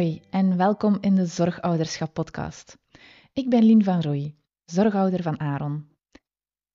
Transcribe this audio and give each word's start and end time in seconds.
Hoi 0.00 0.22
en 0.30 0.56
welkom 0.56 0.98
in 1.00 1.14
de 1.14 1.26
Zorgouderschap 1.26 2.14
podcast. 2.14 2.78
Ik 3.32 3.48
ben 3.48 3.62
Lien 3.62 3.84
van 3.84 4.00
Rooij, 4.00 4.36
zorgouder 4.64 5.22
van 5.22 5.40
Aaron. 5.40 5.88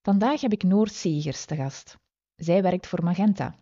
Vandaag 0.02 0.42
heb 0.42 0.52
ik 0.52 0.64
Noor 0.64 0.88
Segers 0.88 1.46
te 1.46 1.56
gast. 1.56 1.98
Zij 2.36 2.62
werkt 2.62 2.88
voor 2.88 3.04
Magenta. 3.04 3.56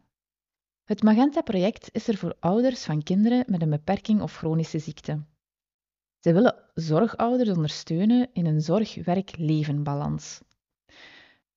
Het 0.84 1.04
Magenta-project 1.04 1.90
is 1.92 2.08
er 2.08 2.18
voor 2.18 2.36
ouders 2.40 2.86
van 2.86 3.04
kinderen 3.04 3.44
met 3.48 3.62
een 3.62 3.70
beperking 3.70 4.22
of 4.22 4.36
chronische 4.36 4.80
ziekte. 4.80 5.26
Ze 6.20 6.34
willen 6.34 6.70
zorgouders 6.74 7.50
ondersteunen 7.50 8.30
in 8.34 8.46
een 8.46 8.62
zorg-werk-leven-balans. 8.62 10.42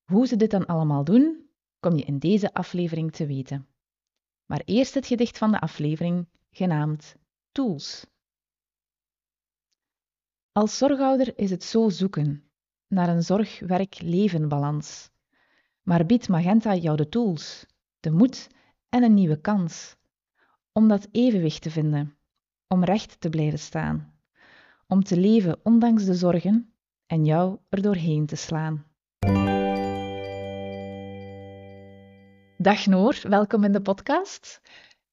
Hoe 0.04 0.27
ze 0.27 0.36
dit 0.36 0.50
dan 0.50 0.66
allemaal 0.66 1.04
doen, 1.04 1.48
kom 1.80 1.96
je 1.96 2.04
in 2.04 2.18
deze 2.18 2.54
aflevering 2.54 3.12
te 3.12 3.26
weten. 3.26 3.66
Maar 4.44 4.62
eerst 4.64 4.94
het 4.94 5.07
gedicht 5.07 5.38
van 5.38 5.50
de 5.50 5.61
aflevering, 5.61 6.29
genaamd 6.50 7.16
Tools. 7.56 8.06
Als 10.52 10.78
zorgouder 10.78 11.38
is 11.38 11.50
het 11.50 11.64
zo 11.64 11.88
zoeken 11.88 12.50
naar 12.88 13.08
een 13.08 13.22
zorg-werk-leven-balans. 13.22 15.10
Maar 15.82 16.06
biedt 16.06 16.29
Magenta 16.29 16.74
jou 16.74 16.96
de 16.96 17.08
tools, 17.08 17.66
de 18.00 18.10
moed 18.10 18.48
en 18.88 19.02
een 19.02 19.14
nieuwe 19.14 19.40
kans 19.40 19.96
om 20.72 20.88
dat 20.88 21.08
evenwicht 21.12 21.62
te 21.62 21.70
vinden, 21.70 22.16
om 22.68 22.84
recht 22.84 23.20
te 23.20 23.29
blijven 23.29 23.58
staan, 23.58 24.14
om 24.86 25.04
te 25.04 25.16
leven 25.16 25.60
ondanks 25.62 26.04
de 26.04 26.14
zorgen 26.14 26.72
en 27.07 27.24
jou 27.24 27.58
er 27.68 27.82
doorheen 27.82 28.26
te 28.26 28.36
slaan. 28.36 28.84
Dag 32.58 32.86
Noor, 32.86 33.20
welkom 33.22 33.64
in 33.64 33.72
de 33.72 33.82
podcast. 33.82 34.60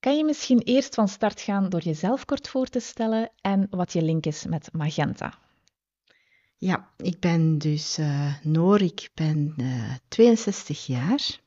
Kan 0.03 0.17
je 0.17 0.23
misschien 0.23 0.59
eerst 0.59 0.95
van 0.95 1.07
start 1.07 1.41
gaan 1.41 1.69
door 1.69 1.81
jezelf 1.81 2.25
kort 2.25 2.49
voor 2.49 2.67
te 2.67 2.79
stellen 2.79 3.31
en 3.41 3.67
wat 3.69 3.93
je 3.93 4.01
link 4.01 4.25
is 4.25 4.45
met 4.45 4.69
Magenta? 4.71 5.33
Ja, 6.57 6.89
ik 6.97 7.19
ben 7.19 7.57
dus 7.57 7.99
uh, 7.99 8.33
Noor, 8.41 8.81
ik 8.81 9.09
ben 9.13 9.53
uh, 9.57 9.83
eh, 9.83 9.95
62 10.07 10.85
jaar 10.85 11.39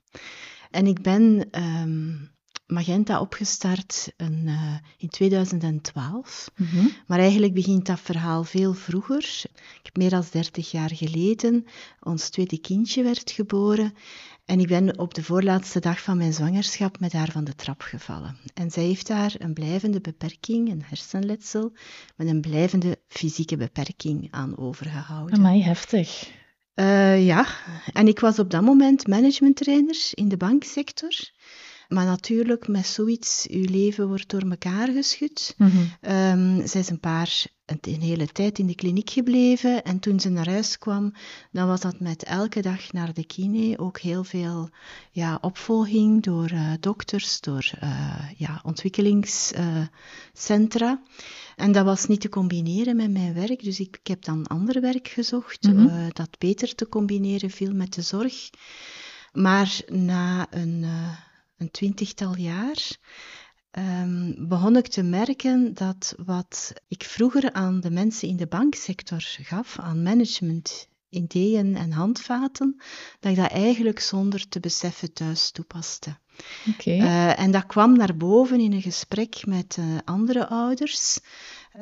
en 0.71 0.87
ik 0.87 1.03
ben 1.03 1.49
um, 1.62 2.31
Magenta 2.67 3.21
opgestart 3.21 4.12
in, 4.17 4.43
uh, 4.45 4.77
in 4.97 5.09
2012. 5.09 6.51
Mm 6.57 6.67
-hmm. 6.67 6.93
Maar 7.07 7.19
eigenlijk 7.19 7.55
begint 7.55 7.87
dat 7.87 8.01
verhaal 8.01 8.45
veel 8.45 8.75
vroeger. 8.75 9.43
Ik 9.55 9.81
heb 9.83 9.97
meer 9.97 10.11
dan 10.11 10.25
30 10.31 10.71
jaar 10.71 10.95
geleden, 10.95 11.65
ons 12.01 12.29
tweede 12.29 12.59
kindje 12.59 13.03
werd 13.03 13.31
geboren. 13.31 13.95
En 14.47 14.61
ik 14.61 14.69
ben 14.69 14.98
op 14.98 15.14
de 15.14 15.22
voorlaatste 15.22 15.80
dag 15.80 16.02
van 16.02 16.16
mijn 16.16 16.33
zwangerschap 16.33 17.00
met 17.00 17.12
haar 17.12 17.30
van 17.30 17.44
de 17.44 17.55
trap 17.55 17.80
gevallen. 17.80 18.36
En 18.55 18.70
zij 18.70 18.84
heeft 18.84 19.06
daar 19.06 19.34
een 19.38 19.55
blijvende 19.55 20.00
beperking, 20.00 20.70
een 20.70 20.83
hersenletsel, 20.84 21.72
met 22.16 22.28
een 22.28 22.41
blijvende 22.41 22.98
fysieke 23.08 23.56
beperking 23.56 24.28
aan 24.30 24.58
overgehouden. 24.58 25.38
Amai, 25.38 25.62
heftig. 25.62 26.30
Uh, 26.75 27.27
ja, 27.27 27.47
en 27.92 28.08
ik 28.08 28.20
was 28.20 28.38
op 28.38 28.50
dat 28.50 28.62
moment 28.62 29.06
managementtrainer 29.06 30.08
in 30.11 30.28
de 30.28 30.36
banksector. 30.36 31.14
Maar 31.89 32.05
natuurlijk, 32.05 32.69
met 32.69 32.87
zoiets, 32.87 33.47
uw 33.51 33.65
leven 33.65 34.09
wordt 34.09 34.29
door 34.29 34.51
elkaar 34.51 34.89
geschud. 34.89 35.55
Mm 35.56 35.70
-hmm. 35.70 36.67
zij 36.67 36.81
is 36.81 36.91
een 36.91 37.01
paar, 37.01 37.47
een, 37.65 38.01
hele 38.01 38.27
tijd 38.27 38.59
in 38.59 38.67
de 38.67 38.75
kliniek 38.75 39.11
gebleven. 39.11 39.84
En 39.84 39.98
toen 39.98 40.20
ze 40.20 40.28
naar 40.28 40.48
huis 40.48 40.78
kwam, 40.78 41.12
dan 41.53 41.67
was 41.67 41.81
dat 41.81 42.01
met 42.01 42.23
elke 42.23 42.62
dag 42.62 42.93
naar 42.93 43.15
de 43.15 43.27
kine. 43.27 43.78
Ook 43.78 43.98
heel 43.98 44.25
veel 44.25 44.69
ja, 45.11 45.39
opvolging 45.41 46.23
door 46.23 46.53
uh, 46.53 46.73
dokters, 46.81 47.41
door 47.41 47.70
uh, 47.83 48.31
ja, 48.37 48.61
ontwikkelingscentra. 48.65 51.03
en 51.56 51.73
dat 51.73 51.84
was 51.84 52.06
niet 52.06 52.21
te 52.21 52.28
combineren 52.28 52.97
met 52.97 53.10
mijn 53.10 53.34
werk. 53.34 53.65
Dus 53.65 53.81
ik, 53.81 53.97
ik 54.00 54.06
heb 54.06 54.25
dan 54.25 54.47
ander 54.47 54.81
werk 54.81 55.09
gezocht. 55.09 55.62
Mm 55.62 55.77
-hmm. 55.77 56.09
dat 56.12 56.39
beter 56.39 56.75
te 56.75 56.89
combineren 56.89 57.50
viel 57.50 57.75
met 57.75 57.94
de 57.94 58.03
zorg. 58.03 58.50
Maar 59.33 59.81
na 59.87 60.47
een 60.50 60.84
een 61.59 61.71
twintigtal 61.71 62.37
jaar, 62.37 62.97
um, 63.78 64.49
begon 64.49 64.77
ik 64.77 64.89
te 64.89 65.03
merken 65.03 65.75
dat 65.75 66.15
wat 66.25 66.72
ik 66.89 67.05
vroeger 67.05 67.53
aan 67.53 67.81
de 67.81 67.91
mensen 67.91 68.28
in 68.28 68.37
de 68.37 68.47
banksector 68.47 69.21
gaf, 69.21 69.78
aan 69.78 70.03
management, 70.03 70.89
ideeën 71.09 71.77
en 71.77 71.93
handvaten, 71.93 72.77
dat 73.21 73.31
ik 73.31 73.37
dat 73.37 73.50
eigenlijk 73.50 74.00
zonder 74.00 74.49
te 74.49 74.61
beseffen 74.61 75.12
thuis 75.12 75.50
toepaste. 75.50 76.19
Okay. 76.75 76.99
Uh, 76.99 77.31
eh, 77.31 77.39
en 77.39 77.50
dat 77.50 77.66
kwam 77.66 77.97
naar 77.97 78.16
boven 78.16 78.61
in 78.61 78.72
een 78.72 78.83
gesprek 78.83 79.47
met 79.47 79.77
uh, 79.81 79.84
andere 80.05 80.49
ouders. 80.49 81.19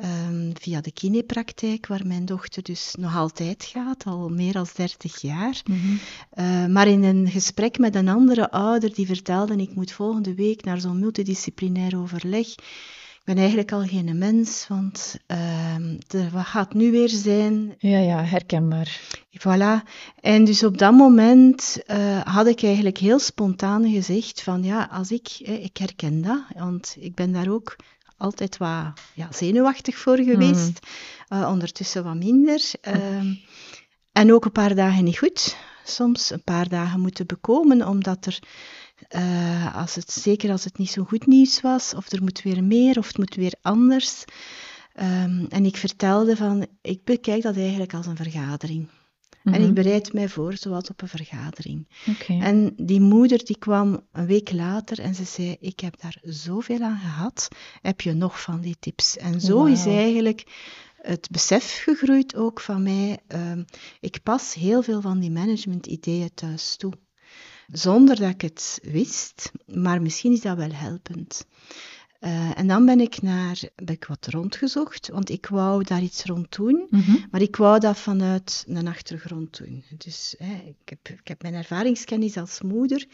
Um, 0.03 0.51
via 0.59 0.81
de 0.81 0.91
kinepraktijk, 0.91 1.87
waar 1.87 2.07
mijn 2.07 2.25
dochter 2.25 2.63
dus 2.63 2.95
nog 2.99 3.15
altijd 3.15 3.63
gaat, 3.63 4.05
al 4.05 4.29
meer 4.29 4.53
dan 4.53 4.67
30 4.75 5.21
jaar. 5.21 5.61
Mm 5.65 5.79
-hmm. 5.79 5.99
uh, 6.37 6.65
maar 6.65 6.87
in 6.87 7.03
een 7.03 7.27
gesprek 7.27 7.77
met 7.77 7.95
een 7.95 8.07
andere 8.07 8.51
ouder, 8.51 8.93
die 8.93 9.05
vertelde, 9.05 9.55
ik 9.55 9.75
moet 9.75 9.91
volgende 9.91 10.33
week 10.33 10.63
naar 10.63 10.79
zo'n 10.79 10.99
multidisciplinair 10.99 11.97
overleg. 11.97 12.47
Ik 12.47 13.33
ben 13.33 13.37
eigenlijk 13.37 13.71
al 13.71 13.85
geen 13.85 14.17
mens, 14.17 14.65
want 14.67 15.19
uh, 16.15 16.31
wat 16.31 16.45
gaat 16.45 16.73
nu 16.73 16.91
weer 16.91 17.09
zijn? 17.09 17.75
Ja, 17.77 17.99
ja, 17.99 18.23
herkenbaar. 18.23 18.99
Voilà. 19.39 19.89
En 20.21 20.45
dus 20.45 20.63
op 20.63 20.77
dat 20.77 20.93
moment 20.93 21.77
uh, 21.87 22.21
had 22.21 22.47
ik 22.47 22.63
eigenlijk 22.63 22.97
heel 22.97 23.19
spontaan 23.19 23.91
gezegd 23.91 24.41
van 24.41 24.63
ja, 24.63 24.87
als 24.91 25.11
ik, 25.11 25.39
ik 25.39 25.77
herken 25.77 26.21
dat, 26.21 26.43
want 26.55 26.95
ik 26.99 27.15
ben 27.15 27.31
daar 27.31 27.49
ook 27.49 27.75
altijd 28.17 28.57
wat 28.57 28.93
ja, 29.13 29.27
zenuwachtig 29.31 29.97
voor 29.97 30.17
geweest. 30.17 30.79
Mm. 31.29 31.37
Uh, 31.37 31.49
ondertussen 31.49 32.03
wat 32.03 32.15
minder. 32.15 32.71
Uh, 32.87 33.37
en 34.11 34.33
ook 34.33 34.45
een 34.45 34.51
paar 34.51 34.75
dagen 34.75 35.03
niet 35.03 35.17
goed. 35.17 35.57
Soms 35.83 36.29
een 36.29 36.43
paar 36.43 36.69
dagen 36.69 36.99
moeten 36.99 37.27
bekomen, 37.27 37.87
omdat 37.87 38.25
er, 38.25 38.39
uh, 39.15 39.75
als 39.75 39.95
het, 39.95 40.11
zeker 40.11 40.51
als 40.51 40.63
het 40.63 40.77
niet 40.77 40.89
zo 40.89 41.03
goed 41.03 41.25
nieuws 41.27 41.61
was, 41.61 41.93
of 41.93 42.11
er 42.11 42.23
moet 42.23 42.41
weer 42.41 42.63
meer, 42.63 42.97
of 42.97 43.07
het 43.07 43.17
moet 43.17 43.35
weer 43.35 43.53
anders. 43.61 44.23
Um, 44.99 45.45
en 45.49 45.65
ik 45.65 45.77
vertelde 45.77 46.35
van, 46.35 46.67
ik 46.81 47.03
bekijk 47.03 47.41
dat 47.41 47.55
eigenlijk 47.55 47.93
als 47.93 48.05
een 48.05 48.15
vergadering. 48.15 48.87
En 49.45 49.53
ik 49.53 49.59
mhm. 49.59 49.73
bereid 49.73 50.13
mij 50.13 50.29
voor, 50.29 50.53
zoals 50.53 50.89
op 50.89 51.01
een 51.01 51.07
vergadering. 51.07 51.87
Okay. 52.09 52.39
En 52.39 52.73
die 52.77 53.01
moeder 53.01 53.45
die 53.45 53.57
kwam 53.57 54.01
een 54.11 54.25
week 54.25 54.51
later 54.51 54.99
en 54.99 55.15
ze 55.15 55.23
zei, 55.23 55.55
ik 55.59 55.79
heb 55.79 56.01
daar 56.01 56.17
zoveel 56.21 56.81
aan 56.81 56.99
gehad, 56.99 57.47
heb 57.81 58.01
je 58.01 58.13
nog 58.13 58.41
van 58.41 58.61
die 58.61 58.75
tips? 58.79 59.17
En 59.17 59.41
zo 59.41 59.57
wow. 59.57 59.67
is 59.67 59.85
eigenlijk 59.85 60.43
het 61.01 61.27
besef 61.31 61.81
gegroeid 61.83 62.35
ook 62.35 62.59
van 62.59 62.83
mij, 62.83 63.19
uh, 63.35 63.51
ik 63.99 64.23
pas 64.23 64.53
heel 64.53 64.81
veel 64.81 65.01
van 65.01 65.19
die 65.19 65.31
management-ideeën 65.31 66.33
thuis 66.33 66.75
toe. 66.75 66.93
Zonder 67.71 68.15
dat 68.15 68.29
ik 68.29 68.41
het 68.41 68.79
wist, 68.83 69.51
maar 69.65 70.01
misschien 70.01 70.31
is 70.31 70.41
dat 70.41 70.57
wel 70.57 70.71
helpend. 70.71 71.45
Uh, 72.25 72.59
en 72.59 72.67
dan 72.67 72.85
ben 72.85 72.99
ik, 72.99 73.21
naar, 73.21 73.61
ben 73.75 73.95
ik 73.95 74.05
wat 74.05 74.27
rondgezocht, 74.27 75.09
want 75.09 75.29
ik 75.29 75.45
wou 75.45 75.83
daar 75.83 76.01
iets 76.01 76.23
rond 76.25 76.55
doen, 76.55 76.87
mm 76.89 77.01
-hmm. 77.01 77.25
maar 77.31 77.41
ik 77.41 77.55
wou 77.55 77.79
dat 77.79 77.97
vanuit 77.97 78.65
een 78.67 78.87
achtergrond 78.87 79.57
doen. 79.57 79.83
Dus 79.97 80.35
hè, 80.37 80.53
ik, 80.53 80.89
heb, 80.89 81.19
ik 81.19 81.27
heb 81.27 81.41
mijn 81.41 81.53
ervaringskennis 81.53 82.37
als 82.37 82.61
moeder, 82.61 83.05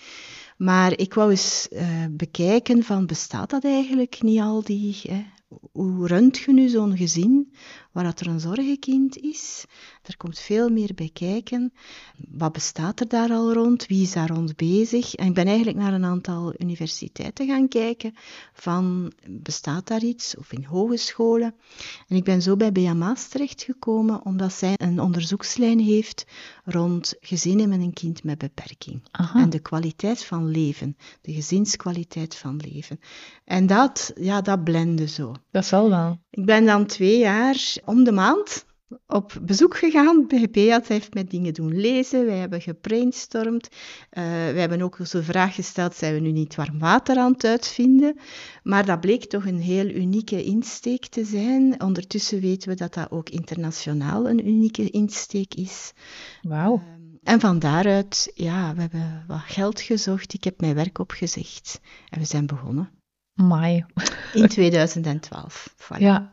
maar 0.57 0.97
ik 0.97 1.13
wou 1.13 1.29
eens 1.29 1.67
uh, 1.71 2.05
bekijken 2.11 2.83
van, 2.83 3.05
bestaat 3.05 3.49
dat 3.49 3.63
eigenlijk 3.63 4.21
niet 4.21 4.39
al 4.39 4.63
die... 4.63 4.99
Hè, 5.01 5.23
hoe 5.71 6.07
runt 6.07 6.37
je 6.37 6.53
nu 6.53 6.69
zo'n 6.69 6.97
gezin 6.97 7.53
waar 7.91 8.03
dat 8.03 8.19
er 8.19 8.27
een 8.27 8.39
zorgenkind 8.39 9.17
is? 9.17 9.65
Er 10.01 10.17
komt 10.17 10.39
veel 10.39 10.69
meer 10.69 10.91
bij 10.95 11.09
kijken. 11.13 11.73
Wat 12.29 12.51
bestaat 12.51 12.99
er 12.99 13.07
daar 13.07 13.31
al 13.31 13.53
rond? 13.53 13.87
Wie 13.87 14.01
is 14.01 14.13
daar 14.13 14.29
rond 14.29 14.55
bezig? 14.55 15.15
En 15.15 15.27
ik 15.27 15.33
ben 15.33 15.45
eigenlijk 15.45 15.77
naar 15.77 15.93
een 15.93 16.05
aantal 16.05 16.53
universiteiten 16.57 17.47
gaan 17.47 17.67
kijken 17.67 18.13
van 18.53 19.11
bestaat 19.27 19.87
daar 19.87 20.03
iets? 20.03 20.37
Of 20.37 20.51
in 20.51 20.63
hogescholen. 20.63 21.55
En 22.07 22.15
ik 22.15 22.23
ben 22.23 22.41
zo 22.41 22.55
bij 22.55 22.71
BMA's 22.71 23.27
terechtgekomen 23.27 24.25
omdat 24.25 24.53
zij 24.53 24.73
een 24.77 24.99
onderzoekslijn 24.99 25.79
heeft 25.79 26.25
rond 26.63 27.15
gezinnen 27.19 27.69
met 27.69 27.79
een 27.79 27.93
kind 27.93 28.23
met 28.23 28.37
beperking. 28.37 29.01
Aha. 29.11 29.41
En 29.41 29.49
de 29.49 29.59
kwaliteit 29.59 30.23
van 30.23 30.47
leven, 30.47 30.97
de 31.21 31.33
gezinskwaliteit 31.33 32.35
van 32.35 32.57
leven. 32.71 32.99
En 33.43 33.67
dat, 33.67 34.11
ja, 34.15 34.41
dat 34.41 34.63
blende 34.63 35.07
zo. 35.07 35.35
Dat 35.51 35.65
zal 35.65 35.89
wel. 35.89 36.17
Ik 36.29 36.45
ben 36.45 36.65
dan 36.65 36.85
twee 36.85 37.17
jaar 37.17 37.75
om 37.85 38.03
de 38.03 38.11
maand 38.11 38.65
op 39.07 39.39
bezoek 39.41 39.77
gegaan 39.77 40.27
bij 40.27 40.49
Beat. 40.51 40.87
Heeft 40.87 41.13
mij 41.13 41.23
dingen 41.23 41.53
doen 41.53 41.79
lezen. 41.79 42.25
Wij 42.25 42.37
hebben 42.37 42.61
gebrainstormd. 42.61 43.67
Uh, 43.71 44.23
wij 44.23 44.59
hebben 44.59 44.81
ook 44.81 44.99
eens 44.99 45.11
de 45.11 45.23
vraag 45.23 45.55
gesteld, 45.55 45.95
zijn 45.95 46.13
we 46.13 46.19
nu 46.19 46.31
niet 46.31 46.55
warm 46.55 46.79
water 46.79 47.17
aan 47.17 47.31
het 47.31 47.45
uitvinden? 47.45 48.17
Maar 48.63 48.85
dat 48.85 48.99
bleek 48.99 49.25
toch 49.25 49.45
een 49.45 49.61
heel 49.61 49.89
unieke 49.89 50.43
insteek 50.43 51.05
te 51.05 51.25
zijn. 51.25 51.81
Ondertussen 51.81 52.39
weten 52.39 52.69
we 52.69 52.75
dat 52.75 52.93
dat 52.93 53.11
ook 53.11 53.29
internationaal 53.29 54.29
een 54.29 54.47
unieke 54.47 54.89
insteek 54.89 55.53
is. 55.53 55.93
Wauw. 56.41 56.75
Uh, 56.75 56.83
en 57.23 57.39
van 57.39 57.59
daaruit, 57.59 58.31
ja, 58.35 58.73
we 58.75 58.81
hebben 58.81 59.23
wat 59.27 59.41
geld 59.45 59.81
gezocht. 59.81 60.33
Ik 60.33 60.43
heb 60.43 60.61
mijn 60.61 60.75
werk 60.75 60.99
opgezegd 60.99 61.79
en 62.09 62.19
we 62.19 62.25
zijn 62.25 62.45
begonnen. 62.45 63.00
Mai. 63.41 63.85
In 64.33 64.47
2012. 64.47 65.73
Voilà. 65.83 65.97
Ja, 65.97 66.29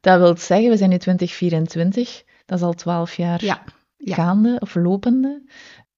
Dat 0.00 0.18
wil 0.20 0.36
zeggen, 0.36 0.70
we 0.70 0.76
zijn 0.76 0.90
nu 0.90 0.98
2024, 0.98 2.22
dat 2.46 2.58
is 2.58 2.64
al 2.64 2.72
twaalf 2.72 3.14
jaar 3.16 3.44
Ja, 3.44 3.62
ja. 3.96 4.14
gaande 4.14 4.56
of 4.60 4.74
lopende. 4.74 5.42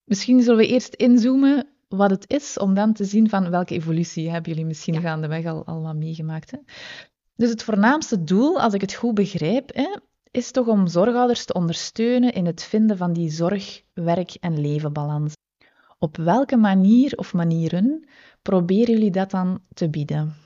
Misschien 0.05 0.43
zullen 0.43 0.59
we 0.59 0.67
eerst 0.67 0.95
inzoomen 0.95 1.67
wat 1.89 2.11
het 2.11 2.25
is, 2.31 2.59
om 2.59 2.75
dan 2.75 2.93
te 2.93 3.05
zien 3.05 3.29
van 3.29 3.51
welke 3.51 3.75
evolutie 3.75 4.31
hebben 4.31 4.51
jullie 4.53 4.67
misschien 4.67 4.95
Ja. 4.95 5.01
gaandeweg 5.01 5.45
al, 5.47 5.65
al 5.67 5.83
wat 5.83 5.97
meegemaakt. 5.97 6.51
Hè? 6.51 6.59
Dus 7.37 7.51
het 7.51 7.63
voornaamste 7.63 8.25
doel, 8.25 8.61
als 8.61 8.75
ik 8.75 8.81
het 8.81 8.95
goed 8.95 9.15
begrijp, 9.15 9.71
hè, 9.75 9.97
is 10.31 10.51
toch 10.51 10.67
om 10.67 10.87
zorgouders 10.87 11.45
te 11.45 11.53
ondersteunen 11.53 12.33
in 12.33 12.47
het 12.47 12.63
vinden 12.65 12.97
van 12.97 13.13
die 13.13 13.31
zorg, 13.31 13.83
werk 13.95 14.35
en 14.41 14.61
levenbalans. 14.61 15.33
Op 15.99 16.17
welke 16.17 16.57
manier 16.57 17.13
of 17.17 17.33
manieren 17.33 18.09
proberen 18.43 18.95
jullie 18.95 19.11
dat 19.11 19.31
dan 19.31 19.61
te 19.75 19.91
bieden? 19.91 20.37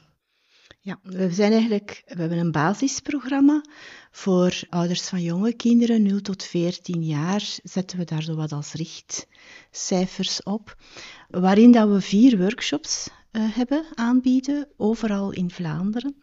Ja, 0.81 0.99
we 1.02 1.32
zijn 1.32 1.52
eigenlijk, 1.52 2.02
we 2.06 2.20
hebben 2.20 2.38
een 2.38 2.52
basisprogramma 2.52 3.64
voor 4.10 4.60
ouders 4.69 5.08
van 5.08 5.22
jonge 5.22 5.52
kinderen, 5.52 6.02
0 6.02 6.20
tot 6.20 6.43
14 6.43 7.04
jaar, 7.04 7.58
zetten 7.62 7.99
we 7.99 8.04
daar 8.04 8.22
zo 8.22 8.34
wat 8.34 8.52
als 8.52 8.72
richtcijfers 8.72 10.43
op, 10.43 10.76
waarin 11.28 11.72
dat 11.72 11.88
we 11.88 12.00
vier 12.00 12.38
workshops 12.38 13.08
eh, 13.31 13.43
hebben 13.55 13.84
aanbieden, 13.94 14.69
overal 14.76 15.32
in 15.32 15.50
Vlaanderen 15.50 16.16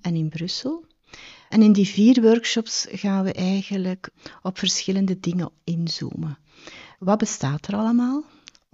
en 0.00 0.14
in 0.14 0.28
Brussel. 0.28 0.84
En 1.48 1.62
in 1.62 1.72
die 1.72 1.86
vier 1.86 2.22
workshops 2.22 2.86
gaan 2.90 3.24
we 3.24 3.32
eigenlijk 3.32 4.08
op 4.42 4.58
verschillende 4.58 5.20
dingen 5.20 5.50
inzoomen. 5.64 6.38
Wat 6.98 7.18
bestaat 7.18 7.66
er 7.66 7.74
allemaal? 7.74 8.24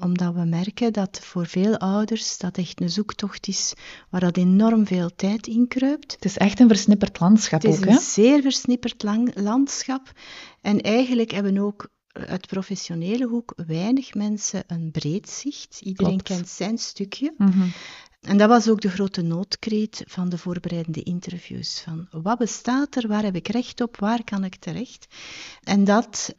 Omdat 0.03 0.35
we 0.35 0.45
merken 0.45 0.93
dat 0.93 1.21
voor 1.23 1.47
veel 1.47 1.79
ouders 1.79 2.39
dat 2.39 2.59
echt 2.59 2.81
een 2.81 2.91
zoektocht 2.91 3.49
is 3.49 3.73
waar 4.11 4.21
dat 4.21 4.37
enorm 4.37 4.87
veel 4.87 5.11
tijd 5.17 5.47
in 5.47 5.69
kruipt. 5.69 6.13
Het 6.13 6.25
is 6.25 6.39
echt 6.39 6.61
een 6.61 6.69
versnipperd 6.69 7.21
landschap 7.21 7.63
Het 7.63 7.73
is 7.73 7.79
ook, 7.79 7.85
een 7.85 7.93
hè? 7.93 7.99
zeer 8.01 8.43
versnipperd 8.43 9.05
landschap. 9.35 10.13
En 10.61 10.81
eigenlijk 10.81 11.31
hebben 11.31 11.59
ook 11.59 11.89
uit 12.13 12.47
professionele 12.47 13.27
hoek 13.27 13.53
weinig 13.67 14.15
mensen 14.15 14.65
een 14.67 14.91
breed 14.91 15.31
zicht. 15.31 15.81
Iedereen 15.81 16.23
Klopt. 16.23 16.29
kent 16.29 16.49
zijn 16.49 16.79
stukje. 16.79 17.35
Mhm. 17.39 17.69
En 18.21 18.39
dat 18.39 18.49
was 18.49 18.69
ook 18.69 18.81
de 18.81 18.91
grote 18.91 19.23
noodkreet 19.23 20.05
van 20.07 20.29
de 20.29 20.39
voorbereidende 20.39 21.03
interviews. 21.03 21.81
Van 21.81 22.09
wat 22.11 22.39
bestaat 22.39 22.97
er, 22.97 23.09
waar 23.09 23.23
heb 23.23 23.37
ik 23.37 23.49
recht 23.49 23.81
op, 23.81 23.97
waar 23.97 24.25
kan 24.25 24.45
ik 24.45 24.55
terecht? 24.55 25.07
En 25.63 25.85
dat, 25.85 26.35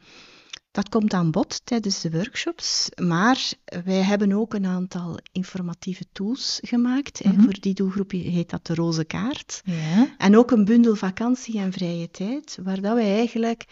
dat 0.74 0.88
komt 0.88 1.14
aan 1.14 1.30
bod 1.30 1.60
tijdens 1.64 2.00
de 2.00 2.10
workshops. 2.10 2.88
Maar 3.02 3.52
wij 3.84 4.02
hebben 4.02 4.32
ook 4.32 4.54
een 4.54 4.66
aantal 4.66 5.18
informatieve 5.32 6.04
tools 6.12 6.58
gemaakt. 6.62 7.24
Mhm. 7.24 7.42
Voor 7.42 7.56
die 7.60 7.74
doelgroep 7.74 8.10
heet 8.10 8.50
dat 8.50 8.66
de 8.66 8.74
roze 8.74 9.04
kaart. 9.04 9.62
Ja. 9.64 10.14
En 10.18 10.36
ook 10.36 10.50
een 10.50 10.64
bundel 10.64 10.94
vakantie 10.94 11.58
en 11.58 11.72
vrije 11.72 12.10
tijd, 12.10 12.58
waar 12.62 12.80
dat 12.80 12.94
wij 12.94 13.14
eigenlijk 13.16 13.64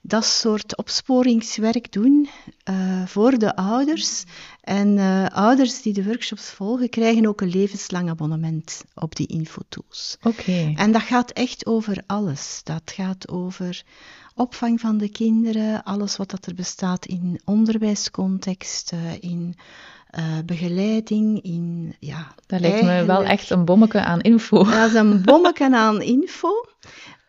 dat 0.00 0.24
soort 0.24 0.76
opsporingswerk 0.76 1.92
doen 1.92 2.28
eh, 2.64 3.06
voor 3.06 3.38
de 3.38 3.56
ouders. 3.56 4.24
En 4.60 4.98
eh, 4.98 5.26
ouders 5.26 5.82
die 5.82 5.92
de 5.92 6.04
workshops 6.04 6.50
volgen, 6.50 6.88
krijgen 6.88 7.26
ook 7.26 7.40
een 7.40 7.48
levenslang 7.48 8.08
abonnement 8.08 8.84
op 8.94 9.16
die 9.16 9.26
infotools. 9.26 10.16
Oké. 10.22 10.72
En 10.76 10.92
dat 10.92 11.02
gaat 11.02 11.30
echt 11.30 11.66
over 11.66 12.02
alles. 12.06 12.60
Dat 12.64 12.92
gaat 12.94 13.28
over 13.28 13.82
opvang 14.34 14.80
van 14.80 14.98
de 14.98 15.08
kinderen, 15.08 15.82
alles 15.82 16.16
wat 16.16 16.30
dat 16.30 16.46
er 16.46 16.54
bestaat 16.54 17.06
in 17.06 17.40
onderwijscontext, 17.44 18.92
eh, 18.92 19.22
in 19.22 19.54
eh, 20.10 20.24
begeleiding, 20.46 21.42
in... 21.42 21.96
Ja, 21.98 22.34
Dat 22.46 22.60
lijkt 22.60 22.82
me 22.82 23.04
wel 23.04 23.24
echt 23.24 23.50
een 23.50 23.64
bommetje 23.64 24.00
aan 24.00 24.20
info. 24.20 24.64
dat 24.64 24.88
is 24.88 24.94
een 24.94 25.22
bommetje 25.22 25.76
aan 25.76 26.02
info. 26.02 26.50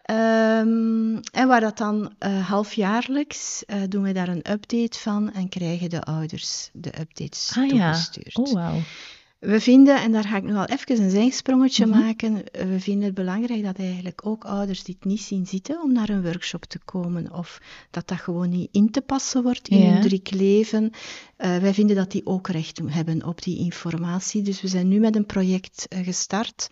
Ehm, 0.03 1.17
en 1.31 1.47
waar 1.47 1.59
dat 1.59 1.77
dan 1.77 2.13
eh, 2.19 2.47
halfjaarlijks 2.47 3.63
doen 3.87 4.03
we 4.03 4.11
daar 4.11 4.27
een 4.27 4.51
update 4.51 4.99
van 4.99 5.33
en 5.33 5.49
krijgen 5.49 5.89
de 5.89 6.01
ouders 6.01 6.69
de 6.73 6.99
updates 6.99 7.53
Ah 7.57 7.67
ja. 7.67 7.91
toegestuurd. 7.91 8.37
Oh, 8.37 8.53
wauw. 8.53 8.79
We 9.43 9.59
vinden, 9.59 10.01
en 10.01 10.11
daar 10.11 10.23
ga 10.23 10.37
ik 10.37 10.43
nog 10.43 10.53
wel 10.53 10.65
even 10.65 11.03
een 11.03 11.09
zijsprongetje 11.09 11.85
Mhm. 11.85 11.99
maken, 11.99 12.51
eh, 12.51 12.65
we 12.65 12.79
vinden 12.79 13.03
het 13.05 13.13
belangrijk 13.13 13.63
dat 13.63 13.77
eigenlijk 13.79 14.25
ook 14.25 14.43
ouders 14.45 14.83
die 14.83 14.95
het 14.99 15.09
niet 15.09 15.21
zien 15.21 15.45
zitten 15.47 15.81
om 15.81 15.91
naar 15.93 16.09
een 16.09 16.23
workshop 16.23 16.65
te 16.65 16.79
komen 16.85 17.31
of 17.33 17.59
dat 17.91 18.07
dat 18.07 18.17
gewoon 18.19 18.49
niet 18.49 18.67
in 18.71 18.91
te 18.91 19.01
passen 19.01 19.43
wordt 19.43 19.67
in 19.67 19.79
Ja. 19.79 19.91
hun 19.91 20.01
druk 20.01 20.31
leven. 20.31 20.91
Eh, 21.37 21.57
wij 21.57 21.73
vinden 21.73 21.95
dat 21.95 22.11
die 22.11 22.25
ook 22.25 22.47
recht 22.47 22.81
hebben 22.85 23.25
op 23.25 23.41
die 23.41 23.57
informatie. 23.57 24.41
Dus 24.41 24.61
we 24.61 24.67
zijn 24.67 24.87
nu 24.87 24.99
met 24.99 25.15
een 25.15 25.25
project 25.25 25.85
eh, 25.87 26.03
gestart, 26.03 26.69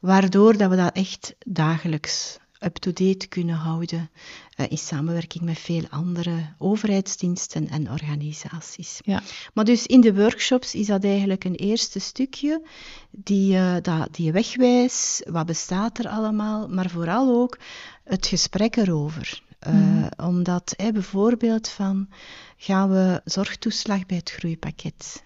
waardoor 0.00 0.56
dat 0.56 0.70
we 0.70 0.76
dat 0.76 0.94
echt 0.94 1.34
dagelijks 1.46 2.38
up-to-date 2.60 3.26
kunnen 3.28 3.54
houden 3.54 4.10
eh, 4.56 4.66
in 4.68 4.78
samenwerking 4.78 5.44
met 5.44 5.58
veel 5.58 5.84
andere 5.90 6.54
overheidsdiensten 6.58 7.68
en 7.68 7.90
organisaties. 7.90 9.00
Ja. 9.04 9.22
Maar 9.54 9.64
dus 9.64 9.86
in 9.86 10.00
de 10.00 10.14
workshops 10.14 10.74
is 10.74 10.86
dat 10.86 11.04
eigenlijk 11.04 11.44
een 11.44 11.54
eerste 11.54 11.98
stukje, 11.98 12.62
die, 13.10 13.56
eh, 13.56 13.76
dat, 13.82 14.08
die 14.10 14.32
wegwijs, 14.32 15.22
wat 15.30 15.46
bestaat 15.46 15.98
er 15.98 16.08
allemaal, 16.08 16.68
maar 16.68 16.90
vooral 16.90 17.40
ook 17.40 17.58
het 18.04 18.26
gesprek 18.26 18.76
erover. 18.76 19.42
Eh, 19.58 19.72
Mhm. 19.74 20.08
Omdat 20.16 20.74
hè, 20.76 20.92
bijvoorbeeld 20.92 21.68
van, 21.68 22.08
gaan 22.56 22.90
we 22.90 23.20
zorgtoeslag 23.24 24.06
bij 24.06 24.16
het 24.16 24.30
groeipakket 24.30 25.22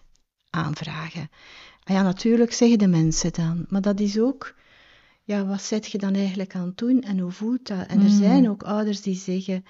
aanvragen? 0.50 1.31
Ah 1.85 1.94
ja, 1.96 2.02
natuurlijk 2.02 2.52
zeggen 2.52 2.78
de 2.78 2.87
mensen 2.87 3.32
dan, 3.32 3.67
maar 3.69 3.81
dat 3.81 4.00
is 4.00 4.19
ook, 4.19 4.55
ja, 5.24 5.46
wat 5.46 5.62
zet 5.62 5.90
je 5.90 5.98
dan 5.98 6.14
eigenlijk 6.14 6.54
aan 6.54 6.66
het 6.66 6.76
doen 6.78 7.00
en 7.02 7.19
hoe 7.19 7.30
voelt 7.30 7.66
dat? 7.66 7.86
En 7.86 7.98
er 7.98 8.04
Mhm. 8.08 8.16
zijn 8.22 8.48
ook 8.50 8.62
ouders 8.62 9.00
die 9.02 9.14
zeggen, 9.16 9.64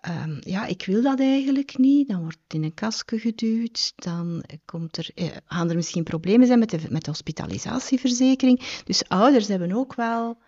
Ehm, 0.00 0.36
ja, 0.40 0.66
ik 0.66 0.84
wil 0.86 1.02
dat 1.02 1.20
eigenlijk 1.20 1.78
niet. 1.78 2.08
Dan 2.08 2.20
wordt 2.20 2.38
het 2.42 2.54
in 2.54 2.64
een 2.64 2.74
kastje 2.74 3.18
geduwd. 3.18 3.92
Dan 3.96 4.44
komt 4.64 4.96
er, 4.96 5.10
eh, 5.14 5.26
gaan 5.46 5.70
er 5.70 5.76
misschien 5.76 6.02
problemen 6.04 6.46
zijn 6.46 6.58
met 6.58 6.70
de, 6.70 6.78
met 6.88 7.04
de 7.04 7.10
hospitalisatieverzekering. 7.10 8.80
Dus 8.84 9.08
ouders 9.08 9.48
hebben 9.48 9.72
ook 9.72 9.94
wel, 9.94 10.38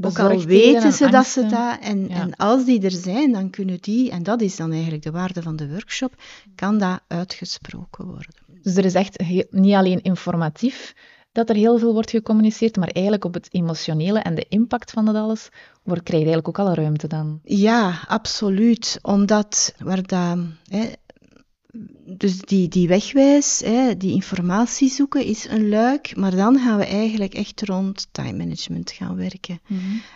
ook 0.00 0.18
al 0.18 0.42
weten 0.42 0.82
en 0.82 0.92
ze 0.92 1.08
dat 1.10 1.26
ze 1.26 1.46
dat, 1.46 1.78
en, 1.80 2.08
Ja. 2.08 2.14
en 2.14 2.36
als 2.36 2.64
die 2.64 2.80
er 2.82 2.90
zijn, 2.90 3.32
dan 3.32 3.50
kunnen 3.50 3.78
die, 3.80 4.10
en 4.10 4.22
dat 4.22 4.40
is 4.40 4.56
dan 4.56 4.72
eigenlijk 4.72 5.02
de 5.02 5.10
waarde 5.10 5.42
van 5.42 5.56
de 5.56 5.68
workshop, 5.68 6.14
kan 6.54 6.78
dat 6.78 7.00
uitgesproken 7.08 8.04
worden. 8.04 8.34
Dus 8.62 8.76
er 8.76 8.84
is 8.84 8.94
echt 8.94 9.20
heel- 9.20 9.46
niet 9.50 9.74
alleen 9.74 10.02
informatief 10.02 10.94
dat 11.32 11.48
er 11.48 11.56
heel 11.56 11.78
veel 11.78 11.92
wordt 11.92 12.10
gecommuniceerd, 12.10 12.76
maar 12.76 12.88
eigenlijk 12.88 13.24
op 13.24 13.34
het 13.34 13.48
emotionele 13.50 14.18
en 14.18 14.34
de 14.34 14.46
impact 14.48 14.90
van 14.90 15.04
dat 15.04 15.14
alles 15.14 15.48
wordt, 15.82 16.02
krijg 16.02 16.22
je 16.22 16.28
eigenlijk 16.28 16.48
ook 16.48 16.66
alle 16.66 16.74
ruimte 16.74 17.06
dan. 17.06 17.40
Ja, 17.44 18.00
absoluut. 18.06 18.98
Omdat 19.02 19.74
waar 19.78 20.02
dat, 20.02 20.38
hè, 20.68 20.92
dus 22.06 22.40
die, 22.40 22.68
die 22.68 22.88
wegwijs, 22.88 23.60
hè, 23.64 23.96
die 23.96 24.12
informatie 24.12 24.90
zoeken 24.90 25.24
is 25.24 25.48
een 25.48 25.68
luik, 25.68 26.16
maar 26.16 26.36
dan 26.36 26.58
gaan 26.58 26.78
we 26.78 26.86
eigenlijk 26.86 27.34
echt 27.34 27.62
rond 27.62 28.08
time 28.10 28.32
management 28.32 28.90
gaan 28.90 29.16
werken. 29.16 29.60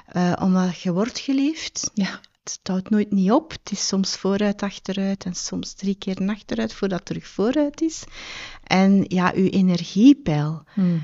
Eh, 0.07 0.33
omdat 0.41 0.81
je 0.81 0.93
wordt 0.93 1.19
geleefd, 1.19 1.91
Ja. 1.95 2.21
Het 2.51 2.69
houdt 2.69 2.91
nooit 2.91 3.11
niet 3.13 3.31
op. 3.31 3.51
Het 3.51 3.71
is 3.71 3.87
soms 3.87 4.17
vooruit, 4.17 4.63
achteruit 4.63 5.25
en 5.25 5.35
soms 5.35 5.75
drie 5.75 5.95
keer 5.99 6.29
achteruit 6.29 6.73
voordat 6.75 6.99
het 6.99 7.07
terug 7.07 7.27
vooruit 7.27 7.81
is. 7.81 8.05
En 8.63 9.05
ja, 9.09 9.33
uw 9.35 9.49
energiepeil 9.49 10.65
Hm. 10.75 10.99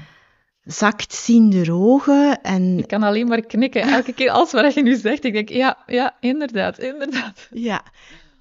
zakt 0.64 1.14
ziende 1.14 1.72
ogen 1.72 2.40
en 2.42 2.78
Ik 2.78 2.86
kan 2.86 3.02
alleen 3.02 3.28
maar 3.28 3.40
knikken. 3.40 3.82
Elke 3.82 4.12
keer 4.12 4.30
als 4.30 4.52
wat 4.52 4.74
je 4.74 4.82
nu 4.82 4.96
zegt, 4.96 5.24
ik 5.24 5.32
denk, 5.32 5.48
ja, 5.48 5.78
ja, 5.86 6.16
inderdaad, 6.20 6.78
inderdaad. 6.78 7.48
Ja, 7.50 7.82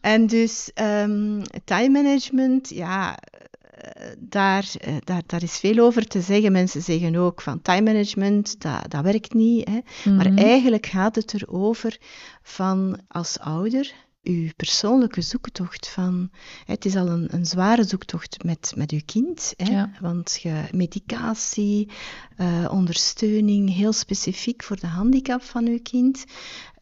en 0.02 0.28
dus 0.28 0.72
ehm, 0.74 1.42
time 1.66 2.02
management, 2.02 2.70
ja, 2.70 3.18
daar, 4.20 4.70
eh, 4.80 4.94
daar, 5.04 5.22
daar 5.26 5.44
is 5.44 5.58
veel 5.58 5.78
over 5.86 6.08
te 6.08 6.22
zeggen. 6.22 6.52
Mensen 6.52 6.82
zeggen 6.82 7.16
ook 7.16 7.42
van 7.42 7.62
time 7.62 7.82
management, 7.92 8.62
dat, 8.62 8.92
dat 8.92 9.04
werkt 9.04 9.34
niet. 9.34 9.68
Hè. 9.70 10.12
Maar 10.12 10.30
Mhm. 10.32 10.38
eigenlijk 10.38 10.86
gaat 10.86 11.16
het 11.16 11.34
erover 11.34 11.98
van 12.42 13.00
als 13.08 13.40
ouder 13.40 13.94
uw 14.24 14.50
persoonlijke 14.56 15.22
zoektocht 15.22 15.88
van... 15.88 16.30
Het 16.66 16.86
is 16.86 16.96
al 16.96 17.08
een, 17.08 17.28
een 17.34 17.46
zware 17.46 17.84
zoektocht 17.84 18.44
met, 18.44 18.74
met 18.76 18.92
uw 18.92 19.02
kind, 19.06 19.54
hè, 19.58 19.72
Ja. 19.72 19.92
want 20.02 20.40
je, 20.42 20.64
medicatie, 20.72 21.90
eh, 22.38 22.68
ondersteuning, 22.72 23.74
heel 23.76 23.94
specifiek 23.94 24.64
voor 24.64 24.80
de 24.80 24.88
handicap 24.88 25.42
van 25.44 25.66
uw 25.68 25.80
kind, 25.84 26.24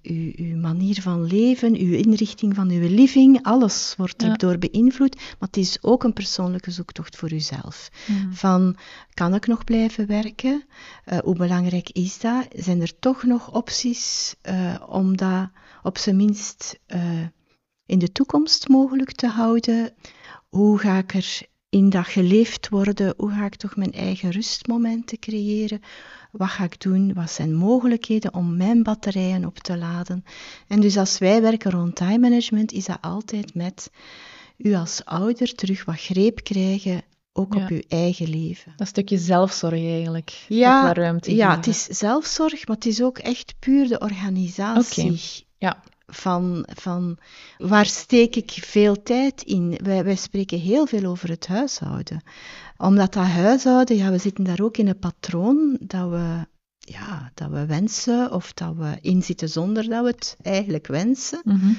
uw, 0.09 0.31
uw 0.35 0.57
manier 0.57 1.01
van 1.01 1.23
leven, 1.25 1.75
uw 1.75 1.93
inrichting 1.93 2.55
van 2.55 2.69
uw 2.69 2.87
living, 2.95 3.43
alles 3.43 3.93
wordt 3.97 4.21
Ja. 4.21 4.29
erdoor 4.29 4.57
beïnvloed, 4.57 5.15
maar 5.15 5.47
het 5.49 5.57
is 5.57 5.77
ook 5.83 6.03
een 6.03 6.13
persoonlijke 6.13 6.71
zoektocht 6.71 7.15
voor 7.15 7.31
uzelf. 7.33 7.89
Van, 8.31 8.75
kan 9.13 9.33
ik 9.35 9.47
nog 9.47 9.63
blijven 9.63 10.07
werken? 10.07 10.65
Eh, 11.05 11.17
hoe 11.17 11.35
belangrijk 11.35 11.89
is 11.89 12.19
dat? 12.19 12.47
Zijn 12.55 12.81
er 12.81 12.99
toch 12.99 13.23
nog 13.23 13.53
opties 13.53 14.35
eh, 14.41 14.75
om 14.87 15.17
dat 15.17 15.49
op 15.83 15.97
zijn 15.97 16.15
minst 16.15 16.79
eh, 16.85 17.21
in 17.85 17.99
de 17.99 18.11
toekomst 18.11 18.67
mogelijk 18.67 19.11
te 19.11 19.27
houden? 19.27 19.93
Hoe 20.49 20.77
ga 20.77 20.97
ik 20.97 21.13
er 21.13 21.41
in 21.69 21.89
dat 21.89 22.07
geleefd 22.07 22.69
worden, 22.69 23.13
hoe 23.17 23.31
ga 23.31 23.45
ik 23.45 23.55
toch 23.55 23.75
mijn 23.75 23.93
eigen 23.93 24.31
rustmomenten 24.31 25.19
creëren? 25.19 25.81
Wat 26.31 26.49
ga 26.49 26.63
ik 26.63 26.81
doen? 26.81 27.13
Wat 27.13 27.31
zijn 27.31 27.55
mogelijkheden 27.55 28.33
om 28.33 28.57
mijn 28.57 28.83
batterijen 28.83 29.45
op 29.45 29.57
te 29.57 29.77
laden? 29.77 30.23
En 30.67 30.79
dus 30.79 30.97
als 30.97 31.17
wij 31.17 31.41
werken 31.41 31.71
rond 31.71 31.95
time 31.95 32.17
management, 32.17 32.71
is 32.71 32.85
dat 32.85 32.97
altijd 33.01 33.53
met 33.53 33.91
u 34.57 34.73
als 34.73 35.05
ouder 35.05 35.55
terug 35.55 35.85
wat 35.85 35.99
greep 35.99 36.43
krijgen, 36.43 37.01
ook 37.33 37.55
op 37.55 37.67
uw 37.67 37.81
eigen 37.87 38.29
leven. 38.29 38.73
Dat 38.75 38.87
stukje 38.87 39.17
zelfzorg 39.17 39.73
eigenlijk. 39.73 40.45
Ja, 40.47 40.93
ruimte 40.93 41.35
ja 41.35 41.55
het 41.55 41.67
is 41.67 41.83
zelfzorg, 41.83 42.67
maar 42.67 42.75
het 42.75 42.85
is 42.85 43.01
ook 43.01 43.17
echt 43.17 43.53
puur 43.59 43.87
de 43.87 43.99
organisatie. 43.99 45.45
Ja 45.57 45.83
van, 46.09 46.65
van 46.73 47.17
waar 47.57 47.85
steek 47.85 48.35
ik 48.35 48.51
veel 48.51 49.03
tijd 49.03 49.41
in? 49.41 49.79
Wij, 49.83 50.03
wij 50.03 50.15
spreken 50.15 50.59
heel 50.59 50.85
veel 50.85 51.05
over 51.05 51.29
het 51.29 51.47
huishouden. 51.47 52.21
Omdat 52.77 53.13
dat 53.13 53.25
huishouden, 53.25 53.95
ja, 53.95 54.11
we 54.11 54.17
zitten 54.17 54.43
daar 54.43 54.61
ook 54.61 54.77
in 54.77 54.87
een 54.87 54.99
patroon 54.99 55.77
dat 55.79 56.09
we, 56.09 56.47
ja, 56.79 57.31
dat 57.33 57.49
we 57.49 57.65
wensen 57.65 58.31
of 58.31 58.53
dat 58.53 58.75
we 58.75 58.97
inzitten 59.01 59.49
zonder 59.49 59.89
dat 59.89 60.03
we 60.03 60.09
het 60.09 60.37
eigenlijk 60.41 60.87
wensen. 60.87 61.41
Mm 61.43 61.77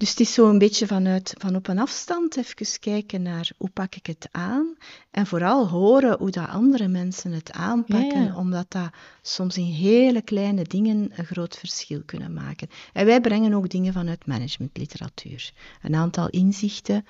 dus 0.00 0.10
het 0.10 0.20
is 0.20 0.34
zo 0.34 0.48
een 0.48 0.58
beetje 0.58 0.86
vanuit, 0.86 1.34
van 1.38 1.56
op 1.56 1.68
een 1.68 1.78
afstand 1.78 2.36
even 2.36 2.80
kijken 2.80 3.22
naar 3.22 3.50
hoe 3.56 3.70
pak 3.70 3.94
ik 3.94 4.06
het 4.06 4.28
aan. 4.30 4.76
En 5.10 5.26
vooral 5.26 5.68
horen 5.68 6.18
hoe 6.18 6.30
dat 6.30 6.48
andere 6.48 6.88
mensen 6.88 7.32
het 7.32 7.52
aanpakken, 7.52 8.34
omdat 8.34 8.66
dat 8.68 8.90
soms 9.22 9.56
in 9.56 9.64
hele 9.64 10.22
kleine 10.22 10.62
dingen 10.62 11.10
een 11.14 11.24
groot 11.24 11.56
verschil 11.56 12.02
kunnen 12.06 12.32
maken. 12.32 12.68
En 12.92 13.06
wij 13.06 13.20
brengen 13.20 13.54
ook 13.54 13.68
dingen 13.68 13.92
vanuit 13.92 14.26
managementliteratuur. 14.26 15.52
Een 15.82 15.94
aantal 15.94 16.28
inzichten 16.28 17.04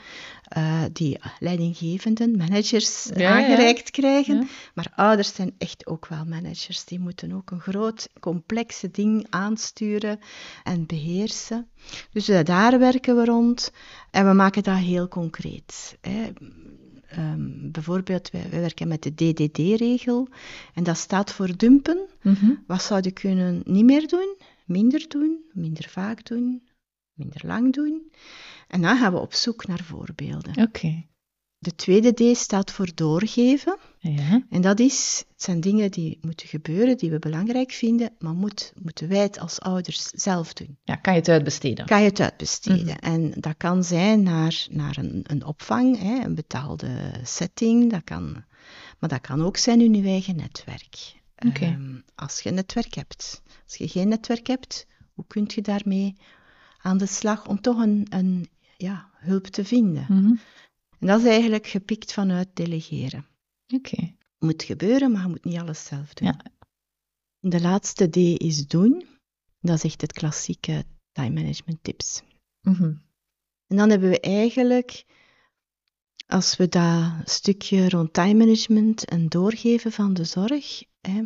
uh, 0.57 0.83
die 0.93 1.21
leidinggevenden, 1.39 2.37
managers 2.37 3.13
aangereikt 3.13 3.91
krijgen. 3.91 4.49
Maar 4.75 4.93
ouders 4.95 5.35
zijn 5.35 5.55
echt 5.59 5.87
ook 5.87 6.07
wel 6.07 6.25
managers. 6.25 6.85
Die 6.85 6.99
moeten 6.99 7.33
ook 7.33 7.51
een 7.51 7.61
groot, 7.61 8.09
complexe 8.21 8.91
ding 8.91 9.27
aansturen 9.29 10.19
en 10.65 10.87
beheersen. 10.87 11.70
Dus 12.13 12.29
uh, 12.29 12.43
daar 12.43 12.79
werken 12.79 13.17
we 13.17 13.25
rond 13.25 13.73
en 14.11 14.27
we 14.27 14.33
maken 14.33 14.63
dat 14.63 14.77
heel 14.77 15.09
concreet. 15.09 15.99
Hè. 16.01 16.29
Um, 17.19 17.71
bijvoorbeeld, 17.73 18.31
wij, 18.31 18.51
wij, 18.51 18.61
werken 18.61 18.89
met 18.89 19.03
de 19.03 19.15
DDD-regel 19.15 20.29
en 20.75 20.85
dat 20.85 20.97
staat 20.97 21.33
voor 21.33 21.57
dumpen. 21.57 22.09
Mhm. 22.23 22.51
Wat 22.67 22.83
zou 22.83 23.01
je 23.03 23.11
kunnen 23.11 23.63
niet 23.65 23.85
meer 23.85 24.09
doen, 24.09 24.37
minder 24.65 25.09
doen, 25.09 25.45
minder 25.53 25.89
vaak 25.89 26.25
doen, 26.25 26.63
minder 27.13 27.41
lang 27.47 27.73
doen? 27.73 28.11
En 28.69 28.83
dan 28.83 28.97
gaan 28.97 29.13
we 29.13 29.19
op 29.19 29.35
zoek 29.35 29.67
naar 29.67 29.85
voorbeelden. 29.85 30.63
Oké. 30.63 31.07
De 31.59 31.75
tweede 31.75 32.13
D 32.33 32.37
staat 32.37 32.71
voor 32.71 32.95
doorgeven. 32.95 33.77
Ja. 34.03 34.43
En 34.51 34.61
dat 34.61 34.81
is, 34.81 35.25
het 35.29 35.43
zijn 35.43 35.61
dingen 35.61 35.91
die 35.91 36.19
moeten 36.21 36.49
gebeuren, 36.49 36.97
die 36.97 37.11
we 37.11 37.19
belangrijk 37.19 37.73
vinden, 37.73 38.13
maar 38.19 38.35
moet, 38.35 38.73
moeten 38.83 39.09
wij 39.09 39.23
het 39.23 39.39
als 39.39 39.61
ouders 39.61 40.03
zelf 40.05 40.53
doen. 40.53 40.79
Ja, 40.85 40.95
kan 40.95 41.13
je 41.13 41.19
het 41.19 41.29
uitbesteden? 41.29 41.87
Kan 41.87 42.03
je 42.03 42.09
het 42.09 42.21
uitbesteden. 42.21 42.97
Mhm. 43.01 43.13
En 43.15 43.33
dat 43.37 43.57
kan 43.57 43.85
zijn 43.85 44.23
naar, 44.23 44.67
naar 44.71 44.97
een, 44.97 45.25
een 45.27 45.45
opvang, 45.45 45.99
hè, 45.99 46.25
een 46.25 46.35
betaalde 46.35 47.21
setting, 47.23 47.91
dat 47.91 48.05
kan, 48.05 48.45
maar 48.99 49.09
dat 49.09 49.21
kan 49.21 49.43
ook 49.43 49.57
zijn 49.57 49.81
in 49.81 49.95
je 49.95 50.09
eigen 50.09 50.37
netwerk. 50.37 51.19
Okay. 51.47 51.73
Um, 51.73 52.05
als 52.15 52.41
je 52.41 52.49
een 52.49 52.55
netwerk 52.55 52.95
hebt. 52.95 53.43
Als 53.65 53.77
je 53.77 53.89
geen 53.89 54.09
netwerk 54.09 54.47
hebt, 54.47 54.87
hoe 55.13 55.25
kun 55.27 55.45
je 55.55 55.63
daarmee 55.63 56.17
aan 56.79 56.99
de 56.99 57.07
slag 57.07 57.49
om 57.49 57.61
toch 57.61 57.79
een, 57.79 58.07
een 58.09 58.49
ja, 58.77 59.09
hulp 59.19 59.47
te 59.47 59.65
vinden? 59.65 60.07
Mm 60.09 60.41
en 61.01 61.07
dat 61.07 61.21
is 61.21 61.27
eigenlijk 61.27 61.67
gepikt 61.67 62.13
vanuit 62.13 62.49
delegeren. 62.55 63.27
Oké. 63.73 64.15
Moet 64.39 64.63
gebeuren, 64.63 65.13
maar 65.13 65.23
je 65.23 65.29
moet 65.29 65.45
niet 65.45 65.59
alles 65.59 65.85
zelf 65.85 66.15
doen. 66.15 66.29
Ja. 66.29 66.45
De 67.39 67.61
laatste 67.61 68.11
D 68.11 68.17
is 68.17 68.67
doen. 68.67 69.07
Dat 69.61 69.77
is 69.77 69.85
echt 69.85 70.01
het 70.01 70.13
klassieke 70.13 70.85
time 71.13 71.41
management 71.41 71.79
tips. 71.83 72.23
Mhm. 72.61 72.95
En 73.67 73.77
dan 73.77 73.91
hebben 73.91 74.11
we 74.11 74.21
eigenlijk, 74.21 75.05
als 76.27 76.57
we 76.57 76.69
dat 76.69 77.13
stukje 77.25 77.89
rond 77.89 78.13
time 78.13 78.35
management 78.35 79.05
en 79.05 79.29
doorgeven 79.29 79.93
van 79.93 80.15
de 80.15 80.25
zorg, 80.25 80.83
hè, 81.01 81.23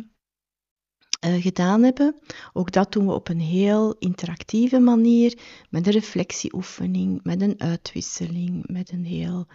uh, 1.25 1.41
gedaan 1.41 1.83
hebben. 1.83 2.19
Ook 2.53 2.71
dat 2.71 2.91
doen 2.91 3.05
we 3.05 3.13
op 3.13 3.27
een 3.27 3.39
heel 3.39 3.95
interactieve 3.97 4.79
manier, 4.79 5.39
met 5.69 5.85
een 5.87 5.93
reflectieoefening, 5.93 7.23
met 7.23 7.41
een 7.41 7.61
uitwisseling, 7.61 8.67
met 8.67 8.91
een 8.91 9.05
heel, 9.05 9.47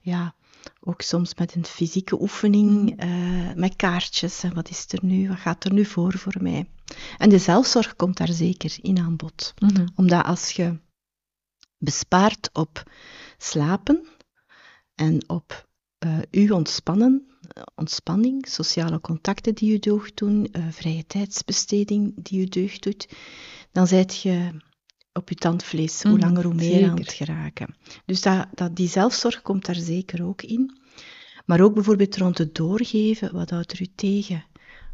ja, 0.00 0.34
ook 0.80 1.02
soms 1.02 1.34
met 1.34 1.54
een 1.54 1.64
fysieke 1.64 2.20
oefening, 2.20 3.04
uh, 3.04 3.54
met 3.54 3.76
kaartjes. 3.76 4.42
En 4.42 4.54
wat 4.54 4.68
is 4.68 4.84
er 4.88 5.04
nu? 5.04 5.28
Wat 5.28 5.38
gaat 5.38 5.64
er 5.64 5.72
nu 5.72 5.84
voor 5.84 6.18
voor 6.18 6.36
mij? 6.40 6.68
En 7.18 7.28
de 7.28 7.38
zelfzorg 7.38 7.96
komt 7.96 8.16
daar 8.16 8.32
zeker 8.32 8.76
in 8.80 8.98
aan 8.98 9.16
bod. 9.16 9.54
Mhm. 9.58 9.86
Omdat 9.94 10.24
als 10.24 10.50
je 10.50 10.78
bespaart 11.78 12.50
op 12.52 12.82
slapen 13.38 14.06
en 14.94 15.28
op 15.28 15.68
uh, 16.06 16.18
u 16.30 16.50
ontspannen, 16.50 17.26
ontspanning, 17.74 18.48
sociale 18.48 19.00
contacten 19.00 19.54
die 19.54 19.72
je 19.72 19.78
deugd 19.78 20.16
doen, 20.16 20.48
uh, 20.52 20.66
vrije 20.70 21.06
tijdsbesteding 21.06 22.14
die 22.22 22.40
je 22.40 22.46
deugd 22.46 22.82
doet, 22.82 23.08
dan 23.72 23.86
zijt 23.86 24.20
je 24.20 24.50
op 25.18 25.28
je 25.28 25.34
tandvlees 25.34 26.02
hoe 26.02 26.12
mm, 26.12 26.18
langer 26.18 26.44
hoe 26.44 26.54
meer 26.54 26.90
aan 26.90 26.98
het 26.98 27.12
geraken. 27.12 27.74
Dus 28.04 28.20
dat, 28.20 28.46
dat, 28.54 28.76
die 28.76 28.88
zelfzorg 28.88 29.42
komt 29.42 29.66
daar 29.66 29.74
zeker 29.74 30.24
ook 30.24 30.42
in. 30.42 30.78
Maar 31.46 31.60
ook 31.60 31.74
bijvoorbeeld 31.74 32.16
rond 32.16 32.38
het 32.38 32.54
doorgeven, 32.54 33.32
wat 33.32 33.50
houdt 33.50 33.72
er 33.72 33.80
u 33.80 33.86
tegen? 33.94 34.44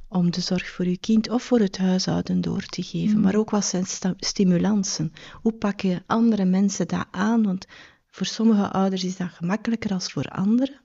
Om 0.08 0.30
de 0.30 0.40
zorg 0.40 0.68
voor 0.68 0.84
uw 0.84 0.96
kind 1.00 1.30
of 1.30 1.42
voor 1.42 1.60
het 1.60 1.78
huishouden 1.78 2.40
door 2.40 2.62
te 2.62 2.82
geven. 2.82 3.16
Mm. 3.16 3.22
Maar 3.22 3.34
ook 3.34 3.50
wat 3.50 3.64
zijn 3.64 3.84
stimulansen? 4.16 5.12
Hoe 5.42 5.52
pakken 5.52 6.02
andere 6.06 6.44
mensen 6.44 6.88
dat 6.88 7.06
aan? 7.10 7.42
Want 7.42 7.66
voor 8.10 8.26
sommige 8.26 8.70
ouders 8.70 9.04
is 9.04 9.16
dat 9.16 9.28
gemakkelijker 9.28 9.92
als 9.92 10.12
voor 10.12 10.24
anderen. 10.24 10.80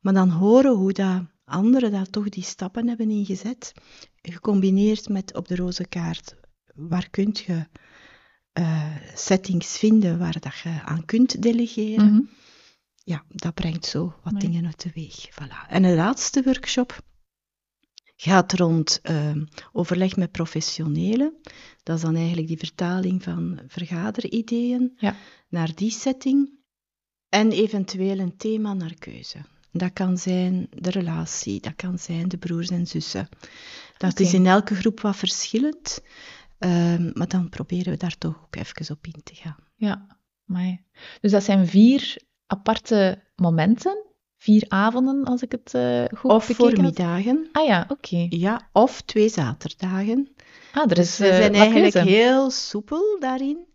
Maar 0.00 0.12
dan 0.12 0.30
horen 0.30 0.74
hoe 0.74 0.92
dat 0.92 1.22
anderen 1.44 1.90
daar 1.90 2.10
toch 2.10 2.28
die 2.28 2.42
stappen 2.42 2.88
hebben 2.88 3.10
ingezet, 3.10 3.72
gecombineerd 4.22 5.08
met 5.08 5.34
op 5.34 5.48
de 5.48 5.56
roze 5.56 5.86
kaart, 5.86 6.36
waar 6.74 7.10
kun 7.10 7.36
je 7.46 7.66
uh, 8.58 8.96
settings 9.14 9.78
vinden 9.78 10.18
waar 10.18 10.40
dat 10.40 10.58
je 10.58 10.82
aan 10.84 11.04
kunt 11.04 11.42
delegeren. 11.42 12.12
Mhm. 12.12 12.20
Ja, 13.04 13.24
dat 13.28 13.54
brengt 13.54 13.86
zo 13.86 14.14
wat 14.22 14.40
dingen 14.40 14.66
uit 14.66 14.82
de 14.82 14.90
weg. 14.94 15.30
Voilà. 15.30 15.68
En 15.68 15.82
de 15.82 15.94
laatste 15.94 16.42
workshop 16.42 17.00
gaat 18.16 18.52
rond 18.52 19.00
uh, 19.10 19.30
overleg 19.72 20.16
met 20.16 20.30
professionelen. 20.30 21.34
Dat 21.82 21.96
is 21.96 22.02
dan 22.02 22.16
eigenlijk 22.16 22.48
die 22.48 22.58
vertaling 22.58 23.22
van 23.22 23.60
vergaderideeën 23.66 24.92
ja. 24.96 25.16
naar 25.48 25.74
die 25.74 25.90
setting. 25.90 26.50
En 27.28 27.52
eventueel 27.52 28.18
een 28.18 28.36
thema 28.36 28.72
naar 28.74 28.94
keuze. 28.94 29.38
Dat 29.72 29.92
kan 29.92 30.18
zijn 30.18 30.66
de 30.70 30.90
relatie, 30.90 31.60
dat 31.60 31.76
kan 31.76 31.98
zijn 31.98 32.28
de 32.28 32.38
broers 32.38 32.68
en 32.68 32.86
zussen. 32.86 33.28
Dat 33.96 34.20
is 34.20 34.34
in 34.34 34.46
elke 34.46 34.74
groep 34.74 35.00
wat 35.00 35.16
verschillend, 35.16 36.02
ehm, 36.60 37.10
maar 37.14 37.28
dan 37.28 37.48
proberen 37.48 37.92
we 37.92 37.98
daar 37.98 38.18
toch 38.18 38.42
ook 38.44 38.56
even 38.56 38.96
op 38.96 39.06
in 39.06 39.22
te 39.22 39.34
gaan. 39.34 39.56
Ja, 39.74 40.06
maar 40.44 40.82
dus 41.20 41.30
dat 41.30 41.44
zijn 41.44 41.66
vier 41.66 42.16
aparte 42.46 43.22
momenten, 43.36 44.04
vier 44.36 44.64
avonden, 44.68 45.24
als 45.24 45.42
ik 45.42 45.52
het 45.52 45.74
uh, 45.74 46.04
goed 46.14 46.30
Of 46.30 46.44
voormiddagen. 46.44 47.48
Ah 47.52 47.66
ja, 47.66 47.84
oké. 47.88 48.26
Ja, 48.28 48.68
of 48.72 49.00
twee 49.00 49.28
zaterdagen. 49.28 50.28
Ah, 50.72 50.82
er 50.82 50.94
dus 50.94 50.98
is, 50.98 51.16
dus 51.16 51.28
we 51.28 51.34
zijn 51.34 51.54
eigenlijk 51.54 51.94
heel 51.94 52.50
soepel 52.50 53.16
daarin. 53.20 53.68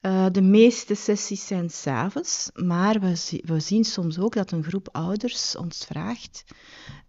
Uh, 0.00 0.26
de 0.32 0.42
meeste 0.42 0.94
sessies 0.94 1.46
zijn 1.46 1.70
s'avonds, 1.70 2.50
maar 2.54 3.00
we, 3.00 3.40
we, 3.44 3.60
zien 3.60 3.84
soms 3.84 4.18
ook 4.18 4.34
dat 4.34 4.52
een 4.52 4.64
groep 4.64 4.88
ouders 4.92 5.56
ons 5.56 5.84
vraagt 5.84 6.44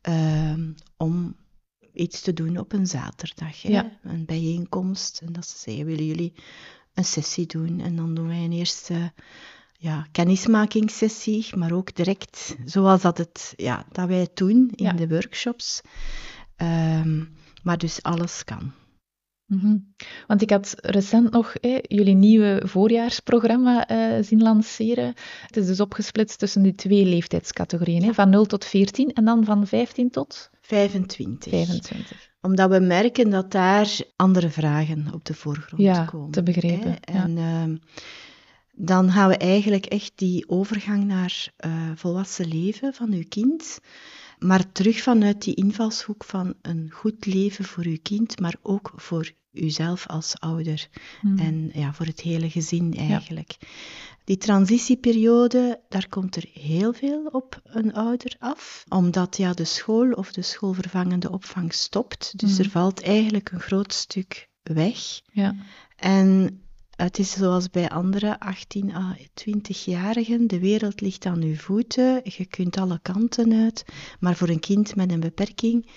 uh, 0.09 0.53
om 0.97 1.35
iets 1.93 2.21
te 2.21 2.33
doen 2.33 2.57
op 2.57 2.73
een 2.73 2.87
zaterdag. 2.87 3.55
Ja. 3.55 3.91
Een 4.03 4.25
bijeenkomst. 4.25 5.21
En 5.25 5.33
dat 5.33 5.47
ze 5.47 5.57
zeggen, 5.57 5.85
willen 5.85 6.05
jullie 6.05 6.33
een 6.93 7.05
sessie 7.05 7.45
doen? 7.45 7.79
En 7.79 7.95
dan 7.95 8.15
doen 8.15 8.27
wij 8.27 8.43
een 8.43 8.51
eerste 8.51 9.13
ja, 9.77 10.07
kennismakingssessie, 10.11 11.47
maar 11.55 11.71
ook 11.71 11.95
direct 11.95 12.55
zoals 12.65 13.01
dat, 13.01 13.17
het, 13.17 13.53
ja, 13.55 13.85
dat 13.91 14.07
wij 14.07 14.19
het 14.19 14.35
doen 14.35 14.71
in 14.75 14.85
ja. 14.85 14.91
de 14.93 15.07
workshops. 15.07 15.81
Um, 16.57 17.35
maar 17.63 17.77
dus 17.77 18.03
alles 18.03 18.43
kan. 18.43 18.71
Mhm. 19.51 19.77
Want 20.27 20.41
ik 20.41 20.49
had 20.49 20.73
recent 20.75 21.31
nog 21.31 21.53
jullie 21.81 22.15
nieuwe 22.15 22.61
voorjaarsprogramma 22.65 23.91
uh, 23.91 24.23
zien 24.23 24.41
lanceren. 24.41 25.13
Het 25.47 25.57
is 25.57 25.65
dus 25.65 25.79
opgesplitst 25.79 26.39
tussen 26.39 26.61
die 26.61 26.75
twee 26.75 27.05
leeftijdscategorieën, 27.05 28.13
van 28.13 28.29
0 28.29 28.45
tot 28.45 28.65
14 28.65 29.13
en 29.13 29.25
dan 29.25 29.45
van 29.45 29.67
15 29.67 30.09
tot? 30.09 30.49
25. 30.61 31.51
25. 31.51 32.29
Omdat 32.41 32.69
we 32.69 32.79
merken 32.79 33.29
dat 33.29 33.51
daar 33.51 33.97
andere 34.15 34.49
vragen 34.49 35.07
op 35.13 35.25
de 35.25 35.33
voorgrond 35.33 35.81
ja, 35.81 36.05
komen. 36.05 36.31
te 36.31 36.43
begrijpen. 36.43 36.99
En 36.99 37.37
uh, 37.37 37.77
dan 38.73 39.11
gaan 39.11 39.29
we 39.29 39.37
eigenlijk 39.37 39.85
echt 39.85 40.11
die 40.15 40.49
overgang 40.49 41.03
naar 41.03 41.51
uh, 41.65 41.91
volwassen 41.95 42.47
leven 42.47 42.93
van 42.93 43.11
uw 43.11 43.25
kind, 43.29 43.79
maar 44.39 44.71
terug 44.71 45.01
vanuit 45.01 45.41
die 45.41 45.55
invalshoek 45.55 46.23
van 46.23 46.53
een 46.61 46.89
goed 46.91 47.25
leven 47.25 47.65
voor 47.65 47.83
uw 47.83 47.99
kind, 48.01 48.39
maar 48.39 48.55
ook 48.61 48.91
voor 48.95 49.31
uzelf 49.51 50.07
als 50.07 50.39
ouder 50.39 50.87
hmm. 51.21 51.37
en 51.37 51.69
ja, 51.73 51.93
voor 51.93 52.05
het 52.05 52.21
hele 52.21 52.49
gezin 52.49 52.93
eigenlijk. 52.97 53.57
Die 54.23 54.37
transitieperiode, 54.37 55.81
daar 55.89 56.07
komt 56.09 56.35
er 56.35 56.49
heel 56.53 56.93
veel 56.93 57.25
op 57.25 57.61
een 57.63 57.93
ouder 57.93 58.35
af, 58.39 58.83
omdat 58.89 59.37
ja, 59.37 59.53
de 59.53 59.65
school 59.65 60.11
of 60.11 60.31
de 60.31 60.41
schoolvervangende 60.41 61.31
opvang 61.31 61.73
stopt. 61.73 62.33
Dus 62.39 62.55
hmm. 62.55 62.65
er 62.65 62.69
valt 62.69 63.01
eigenlijk 63.01 63.51
een 63.51 63.59
groot 63.59 63.93
stuk 63.93 64.49
weg. 64.63 65.21
Ja. 65.31 65.55
En 65.95 66.61
het 67.01 67.19
is 67.19 67.31
zoals 67.31 67.69
bij 67.69 67.89
andere 67.89 68.39
18 68.39 68.95
à 68.95 69.17
20-jarigen, 69.17 70.47
de 70.47 70.59
wereld 70.59 71.01
ligt 71.01 71.25
aan 71.25 71.41
uw 71.41 71.55
voeten, 71.55 72.21
je 72.23 72.45
kunt 72.45 72.77
alle 72.77 72.99
kanten 73.01 73.53
uit, 73.53 73.85
maar 74.19 74.35
voor 74.35 74.49
een 74.49 74.59
kind 74.59 74.95
met 74.95 75.11
een 75.11 75.19
beperking 75.19 75.89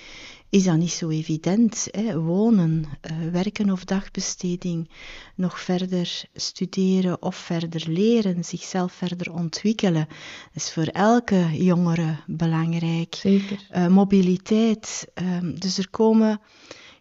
is 0.55 0.65
dat 0.65 0.77
niet 0.77 0.91
zo 0.91 1.09
evident. 1.09 1.89
Hè? 1.91 2.21
Wonen, 2.21 2.85
uh, 3.11 3.33
werken 3.33 3.71
of 3.71 3.85
dagbesteding, 3.85 4.91
nog 5.35 5.61
verder 5.61 6.23
studeren 6.35 7.23
of 7.23 7.37
verder 7.37 7.85
leren, 7.89 8.45
zichzelf 8.45 8.93
verder 8.93 9.33
ontwikkelen. 9.33 10.07
Dat 10.53 10.63
is 10.63 10.73
voor 10.73 10.87
elke 10.87 11.65
jongere 11.65 12.17
belangrijk. 12.27 13.15
Zeker. 13.15 13.67
Uh, 13.77 13.87
mobiliteit. 13.87 15.07
Uh, 15.23 15.59
dus 15.59 15.79
er 15.79 15.91
komen 15.91 16.41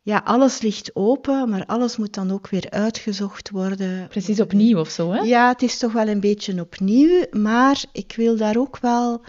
ja, 0.01 0.21
alles 0.25 0.61
ligt 0.61 0.95
open, 0.95 1.49
maar 1.49 1.65
alles 1.65 1.97
moet 1.97 2.13
dan 2.13 2.31
ook 2.31 2.49
weer 2.49 2.69
uitgezocht 2.69 3.49
worden. 3.49 4.07
Precies 4.07 4.39
opnieuw 4.39 4.79
of 4.79 4.89
zo, 4.89 5.11
hè? 5.11 5.19
Ja, 5.19 5.47
het 5.47 5.61
is 5.61 5.77
toch 5.77 5.91
wel 5.91 6.07
een 6.07 6.19
beetje 6.19 6.61
opnieuw, 6.61 7.25
maar 7.31 7.83
ik 7.91 8.13
wil 8.15 8.37
daar 8.37 8.57
ook 8.57 8.79
wel 8.79 9.21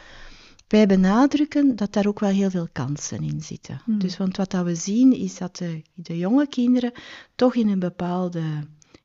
bij 0.75 0.87
benadrukken 0.87 1.77
dat 1.77 1.93
daar 1.93 2.07
ook 2.07 2.19
wel 2.19 2.31
heel 2.31 2.51
veel 2.51 2.69
kansen 2.73 3.23
in 3.23 3.41
zitten. 3.43 3.81
Hmm. 3.85 3.99
Dus 3.99 4.17
want 4.17 4.37
wat 4.37 4.51
dat 4.51 4.65
we 4.65 4.75
zien 4.75 5.13
is 5.13 5.39
dat 5.39 5.57
de, 5.57 5.83
de 5.95 6.19
jonge 6.19 6.49
kinderen 6.49 6.93
toch 7.35 7.55
in 7.55 7.69
een 7.69 7.79
bepaalde 7.79 8.43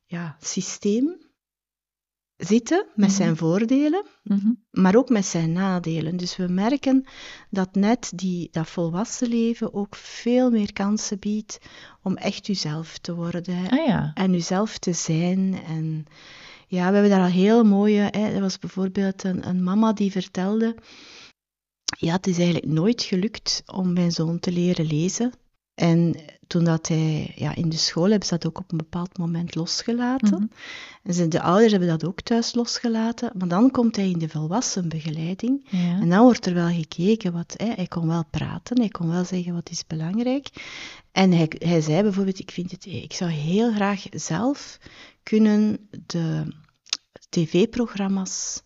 ja, 0.05 0.37
systeem 0.39 1.17
zitten 2.37 2.85
met 2.95 3.07
mhm. 3.07 3.17
zijn 3.17 3.37
voordelen, 3.37 4.05
mhm. 4.23 4.51
maar 4.71 4.95
ook 4.95 5.09
met 5.09 5.25
zijn 5.25 5.51
nadelen. 5.51 6.17
Dus 6.17 6.37
we 6.37 6.47
merken 6.47 7.05
dat 7.49 7.75
net 7.75 8.11
die, 8.15 8.47
dat 8.51 8.69
volwassen 8.69 9.27
leven 9.27 9.73
ook 9.73 9.95
veel 9.95 10.49
meer 10.49 10.73
kansen 10.73 11.19
biedt 11.19 11.57
om 12.03 12.17
echt 12.17 12.47
uzelf 12.47 12.97
te 12.97 13.15
worden 13.15 13.69
ah, 13.69 13.85
ja. 13.85 14.11
en 14.13 14.33
uzelf 14.33 14.77
te 14.77 14.93
zijn. 14.93 15.59
En 15.67 16.05
ja, 16.67 16.87
we 16.87 16.93
hebben 16.93 17.09
daar 17.09 17.23
al 17.23 17.31
heel 17.31 17.63
mooie. 17.63 18.07
Hè, 18.11 18.33
er 18.33 18.41
was 18.41 18.59
bijvoorbeeld 18.59 19.23
een, 19.23 19.47
een 19.47 19.63
mama 19.63 19.93
die 19.93 20.11
vertelde. 20.11 20.75
Ja, 21.97 22.13
het 22.13 22.27
is 22.27 22.37
eigenlijk 22.37 22.73
nooit 22.73 23.03
gelukt 23.03 23.63
om 23.65 23.93
mijn 23.93 24.11
zoon 24.11 24.39
te 24.39 24.51
leren 24.51 24.85
lezen. 24.85 25.33
En 25.79 26.15
toen 26.47 26.63
dat 26.63 26.87
hij 26.87 27.33
ja, 27.35 27.55
in 27.55 27.69
de 27.69 27.77
school 27.77 28.09
hebben 28.09 28.27
ze 28.27 28.37
dat 28.37 28.47
ook 28.47 28.57
op 28.57 28.71
een 28.71 28.77
bepaald 28.77 29.17
moment 29.17 29.55
losgelaten. 29.55 30.39
Mm 30.39 30.49
En 31.03 31.29
de 31.29 31.41
ouders 31.41 31.71
hebben 31.71 31.89
dat 31.89 32.05
ook 32.05 32.21
thuis 32.21 32.53
losgelaten. 32.53 33.31
Maar 33.37 33.47
dan 33.47 33.71
komt 33.71 33.95
hij 33.95 34.09
in 34.09 34.19
de 34.19 34.29
volwassenbegeleiding. 34.29 35.65
Ja. 35.69 35.99
En 35.99 36.09
dan 36.09 36.23
wordt 36.23 36.45
er 36.45 36.53
wel 36.53 36.69
gekeken. 36.69 37.33
Wat, 37.33 37.53
hè, 37.57 37.73
hij 37.73 37.87
kon 37.87 38.07
wel 38.07 38.25
praten, 38.25 38.79
hij 38.79 38.89
kon 38.89 39.09
wel 39.09 39.25
zeggen 39.25 39.53
wat 39.53 39.69
is 39.69 39.87
belangrijk. 39.87 40.47
En 41.11 41.31
hij, 41.31 41.51
hij 41.57 41.81
zei 41.81 42.01
bijvoorbeeld, 42.01 42.39
ik, 42.39 42.51
vind 42.51 42.71
het, 42.71 42.85
ik 42.85 43.13
zou 43.13 43.31
heel 43.31 43.73
graag 43.73 44.05
zelf 44.11 44.79
kunnen 45.23 45.89
de 46.05 46.53
tv-programma's 47.29 48.61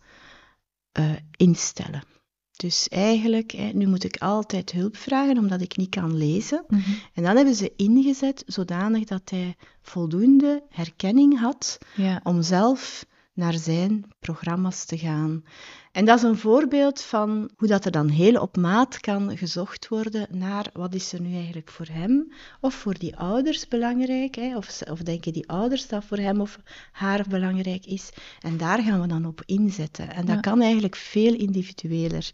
uh, 0.99 1.11
instellen. 1.31 2.12
Dus 2.55 2.87
eigenlijk, 2.89 3.51
hè, 3.51 3.69
nu 3.73 3.87
moet 3.87 4.03
ik 4.03 4.17
altijd 4.17 4.71
hulp 4.71 4.97
vragen 4.97 5.37
omdat 5.37 5.61
ik 5.61 5.77
niet 5.77 5.89
kan 5.89 6.17
lezen. 6.17 6.63
Mhm. 6.67 6.81
En 7.13 7.23
dan 7.23 7.35
hebben 7.35 7.55
ze 7.55 7.73
ingezet 7.75 8.43
zodanig 8.45 9.03
dat 9.03 9.29
hij 9.29 9.55
voldoende 9.81 10.63
herkenning 10.69 11.39
had 11.39 11.77
om 12.23 12.41
zelf 12.41 13.05
naar 13.33 13.53
zijn 13.53 14.05
programma's 14.19 14.85
te 14.85 14.97
gaan. 14.97 15.43
En 15.91 16.05
dat 16.05 16.17
is 16.17 16.23
een 16.23 16.37
voorbeeld 16.37 17.01
van 17.01 17.49
hoe 17.55 17.67
dat 17.67 17.85
er 17.85 17.91
dan 17.91 18.09
heel 18.09 18.41
op 18.41 18.57
maat 18.57 18.99
kan 18.99 19.37
gezocht 19.37 19.87
worden 19.87 20.27
naar 20.29 20.69
wat 20.73 20.93
is 20.93 21.13
er 21.13 21.21
nu 21.21 21.35
eigenlijk 21.35 21.71
voor 21.71 21.87
hem 21.91 22.33
of 22.61 22.73
voor 22.73 22.97
die 22.97 23.17
ouders 23.17 23.67
belangrijk, 23.67 24.35
hè? 24.35 24.57
Of, 24.57 24.81
of 24.81 24.99
denken 24.99 25.33
die 25.33 25.49
ouders 25.49 25.87
dat 25.87 26.03
voor 26.03 26.17
hem 26.17 26.41
of 26.41 26.59
haar 26.91 27.25
belangrijk 27.29 27.85
is. 27.85 28.09
En 28.39 28.57
daar 28.57 28.81
gaan 28.81 29.01
we 29.01 29.07
dan 29.07 29.25
op 29.25 29.41
inzetten. 29.45 30.09
En 30.09 30.25
dat 30.25 30.39
kan 30.39 30.61
eigenlijk 30.61 30.95
veel 30.95 31.33
individueler. 31.33 32.31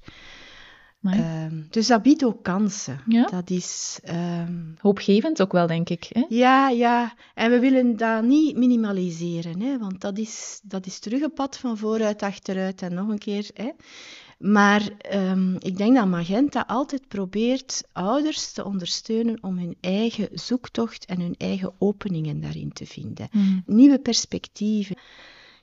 Um, 1.01 1.67
dus 1.69 1.88
dat 1.88 2.01
biedt 2.01 2.25
ook 2.25 2.43
kansen. 2.43 3.01
Ja. 3.07 3.25
Dat 3.25 3.49
is... 3.49 3.99
Um, 4.09 4.75
Hoopgevend 4.79 5.41
ook 5.41 5.51
wel, 5.51 5.67
denk 5.67 5.89
ik. 5.89 6.07
Hè? 6.09 6.25
Ja, 6.29 6.69
ja. 6.69 7.13
En 7.33 7.51
we 7.51 7.59
willen 7.59 7.97
dat 7.97 8.23
niet 8.23 8.57
minimaliseren, 8.57 9.62
hè? 9.62 9.77
want 9.77 10.01
dat 10.01 10.17
is, 10.17 10.59
dat 10.63 10.85
is 10.85 10.99
terug 10.99 11.21
een 11.21 11.33
pad 11.33 11.57
van 11.57 11.77
vooruit, 11.77 12.21
achteruit 12.21 12.81
en 12.81 12.93
nog 12.93 13.07
een 13.07 13.17
keer. 13.17 13.49
Hè? 13.53 13.69
Maar 14.38 14.89
um, 15.13 15.55
ik 15.59 15.77
denk 15.77 15.95
dat 15.95 16.07
Magenta 16.07 16.63
altijd 16.67 17.07
probeert 17.07 17.83
ouders 17.91 18.51
te 18.51 18.65
ondersteunen 18.65 19.38
om 19.43 19.57
hun 19.57 19.75
eigen 19.81 20.27
zoektocht 20.31 21.05
en 21.05 21.19
hun 21.19 21.35
eigen 21.38 21.73
openingen 21.77 22.41
daarin 22.41 22.71
te 22.73 22.85
vinden. 22.85 23.27
Mm. 23.31 23.63
Nieuwe 23.65 23.99
perspectieven 23.99 24.95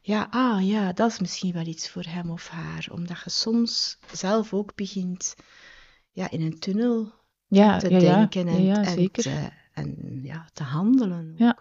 ja, 0.07 0.27
ah 0.31 0.66
ja, 0.66 0.92
dat 0.92 1.11
is 1.11 1.19
misschien 1.19 1.53
wel 1.53 1.66
iets 1.66 1.90
voor 1.90 2.05
hem 2.09 2.31
of 2.31 2.49
haar. 2.49 2.88
Omdat 2.92 3.21
je 3.25 3.31
soms 3.31 3.99
zelf 4.12 4.53
ook 4.53 4.75
begint 4.75 5.35
ja, 6.12 6.31
in 6.31 6.40
een 6.40 6.59
tunnel 6.59 7.12
ja, 7.47 7.79
te 7.79 7.88
denken 7.88 8.49
en, 8.49 8.85
en, 8.85 9.11
te, 9.11 9.51
en 9.73 10.21
ja, 10.23 10.49
te 10.53 10.62
handelen. 10.62 11.35
Ja. 11.37 11.59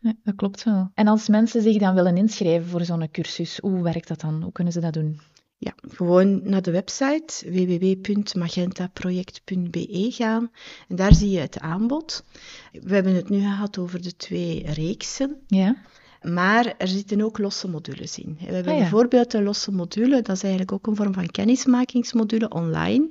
ja, 0.00 0.14
dat 0.22 0.34
klopt 0.34 0.64
wel. 0.64 0.90
En 0.94 1.06
als 1.06 1.28
mensen 1.28 1.62
zich 1.62 1.78
dan 1.78 1.94
willen 1.94 2.16
inschrijven 2.16 2.68
voor 2.68 2.84
zo'n 2.84 3.10
cursus, 3.10 3.58
hoe 3.58 3.82
werkt 3.82 4.08
dat 4.08 4.20
dan? 4.20 4.42
Hoe 4.42 4.52
kunnen 4.52 4.72
ze 4.72 4.80
dat 4.80 4.92
doen? 4.92 5.20
Ja, 5.56 5.74
gewoon 5.88 6.48
naar 6.48 6.62
de 6.62 6.70
website 6.70 7.50
www.magentaproject.be 7.50 10.06
gaan 10.10 10.50
en 10.88 10.96
daar 10.96 11.14
zie 11.14 11.30
je 11.30 11.38
het 11.38 11.58
aanbod. 11.58 12.24
We 12.72 12.94
hebben 12.94 13.14
het 13.14 13.28
nu 13.28 13.40
gehad 13.40 13.78
over 13.78 14.02
de 14.02 14.16
twee 14.16 14.72
reeksen. 14.72 15.36
Ja. 15.46 15.76
Maar 16.22 16.74
er 16.78 16.88
zitten 16.88 17.22
ook 17.22 17.38
losse 17.38 17.68
modules 17.68 18.18
in. 18.18 18.36
We 18.40 18.54
hebben 18.54 18.72
ah, 18.72 18.78
bijvoorbeeld 18.78 19.34
een 19.34 19.42
losse 19.42 19.72
module, 19.72 20.22
dat 20.22 20.36
is 20.36 20.42
eigenlijk 20.42 20.72
ook 20.72 20.86
een 20.86 20.96
vorm 20.96 21.14
van 21.14 21.26
kennismakingsmodule 21.26 22.48
online. 22.48 23.08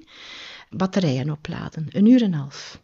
Batterijen 0.69 1.31
opladen, 1.31 1.87
een 1.89 2.05
uur 2.05 2.21
en 2.21 2.33
een 2.33 2.39
half. 2.39 2.81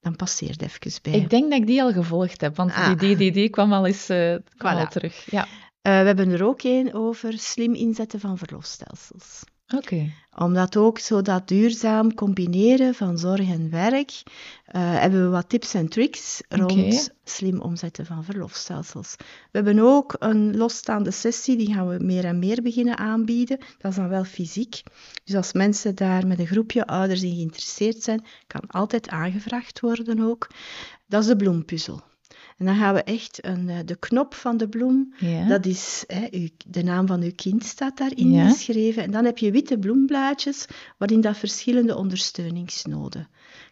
Dan 0.00 0.16
passeert 0.16 0.62
even 0.62 0.92
bij. 1.02 1.12
Ik 1.12 1.30
denk 1.30 1.50
dat 1.50 1.60
ik 1.60 1.66
die 1.66 1.82
al 1.82 1.92
gevolgd 1.92 2.40
heb, 2.40 2.56
want 2.56 2.72
ah. 2.72 2.98
die 2.98 3.16
DDD 3.16 3.50
kwam 3.50 3.72
al 3.72 3.86
eens 3.86 4.10
uh, 4.10 4.36
kwam 4.56 4.76
al 4.76 4.86
terug. 4.86 5.30
Ja. 5.30 5.42
Uh, 5.42 5.48
we 5.82 6.06
hebben 6.06 6.30
er 6.30 6.44
ook 6.44 6.62
een 6.62 6.94
over 6.94 7.38
slim 7.38 7.74
inzetten 7.74 8.20
van 8.20 8.38
verlofstelsels. 8.38 9.42
Oké. 9.76 10.12
Omdat 10.36 10.76
ook 10.76 10.98
zo 10.98 11.22
dat 11.22 11.48
duurzaam 11.48 12.14
combineren 12.14 12.94
van 12.94 13.18
zorg 13.18 13.48
en 13.48 13.70
werk, 13.70 14.10
uh, 14.10 14.22
hebben 14.72 15.22
we 15.22 15.28
wat 15.28 15.48
tips 15.48 15.74
en 15.74 15.88
tricks 15.88 16.42
rond 16.48 17.10
slim 17.24 17.60
omzetten 17.60 18.06
van 18.06 18.24
verlofstelsels. 18.24 19.14
We 19.18 19.26
hebben 19.50 19.78
ook 19.78 20.16
een 20.18 20.56
losstaande 20.56 21.10
sessie, 21.10 21.56
die 21.56 21.74
gaan 21.74 21.88
we 21.88 22.04
meer 22.04 22.24
en 22.24 22.38
meer 22.38 22.62
beginnen 22.62 22.98
aanbieden. 22.98 23.58
Dat 23.78 23.90
is 23.90 23.96
dan 23.96 24.08
wel 24.08 24.24
fysiek. 24.24 24.82
Dus 25.24 25.34
als 25.34 25.52
mensen 25.52 25.94
daar 25.94 26.26
met 26.26 26.38
een 26.38 26.46
groepje 26.46 26.86
ouders 26.86 27.22
in 27.22 27.34
geïnteresseerd 27.34 28.02
zijn, 28.02 28.24
kan 28.46 28.62
altijd 28.66 29.08
aangevraagd 29.08 29.80
worden 29.80 30.20
ook. 30.20 30.46
Dat 31.06 31.22
is 31.22 31.28
de 31.28 31.36
bloempuzzel. 31.36 32.02
En 32.60 32.66
dan 32.66 32.76
gaan 32.76 32.94
we 32.94 33.02
echt 33.02 33.44
een, 33.46 33.68
eh, 33.68 33.78
de 33.84 33.96
knop 33.96 34.34
van 34.34 34.56
de 34.56 34.68
bloem, 34.68 35.14
dat 35.48 35.66
is, 35.66 36.04
hè, 36.06 36.48
de 36.66 36.82
naam 36.82 37.06
van 37.06 37.22
uw 37.22 37.34
kind 37.34 37.64
staat 37.64 37.96
daarin 37.96 38.30
ja. 38.30 38.48
geschreven. 38.50 39.02
En 39.02 39.10
dan 39.10 39.24
heb 39.24 39.38
je 39.38 39.50
witte 39.50 39.78
bloemblaadjes 39.78 40.66
waarin 40.98 41.20
dat 41.20 41.38
verschillende 41.38 41.96
ondersteuningsnoden 41.96 43.28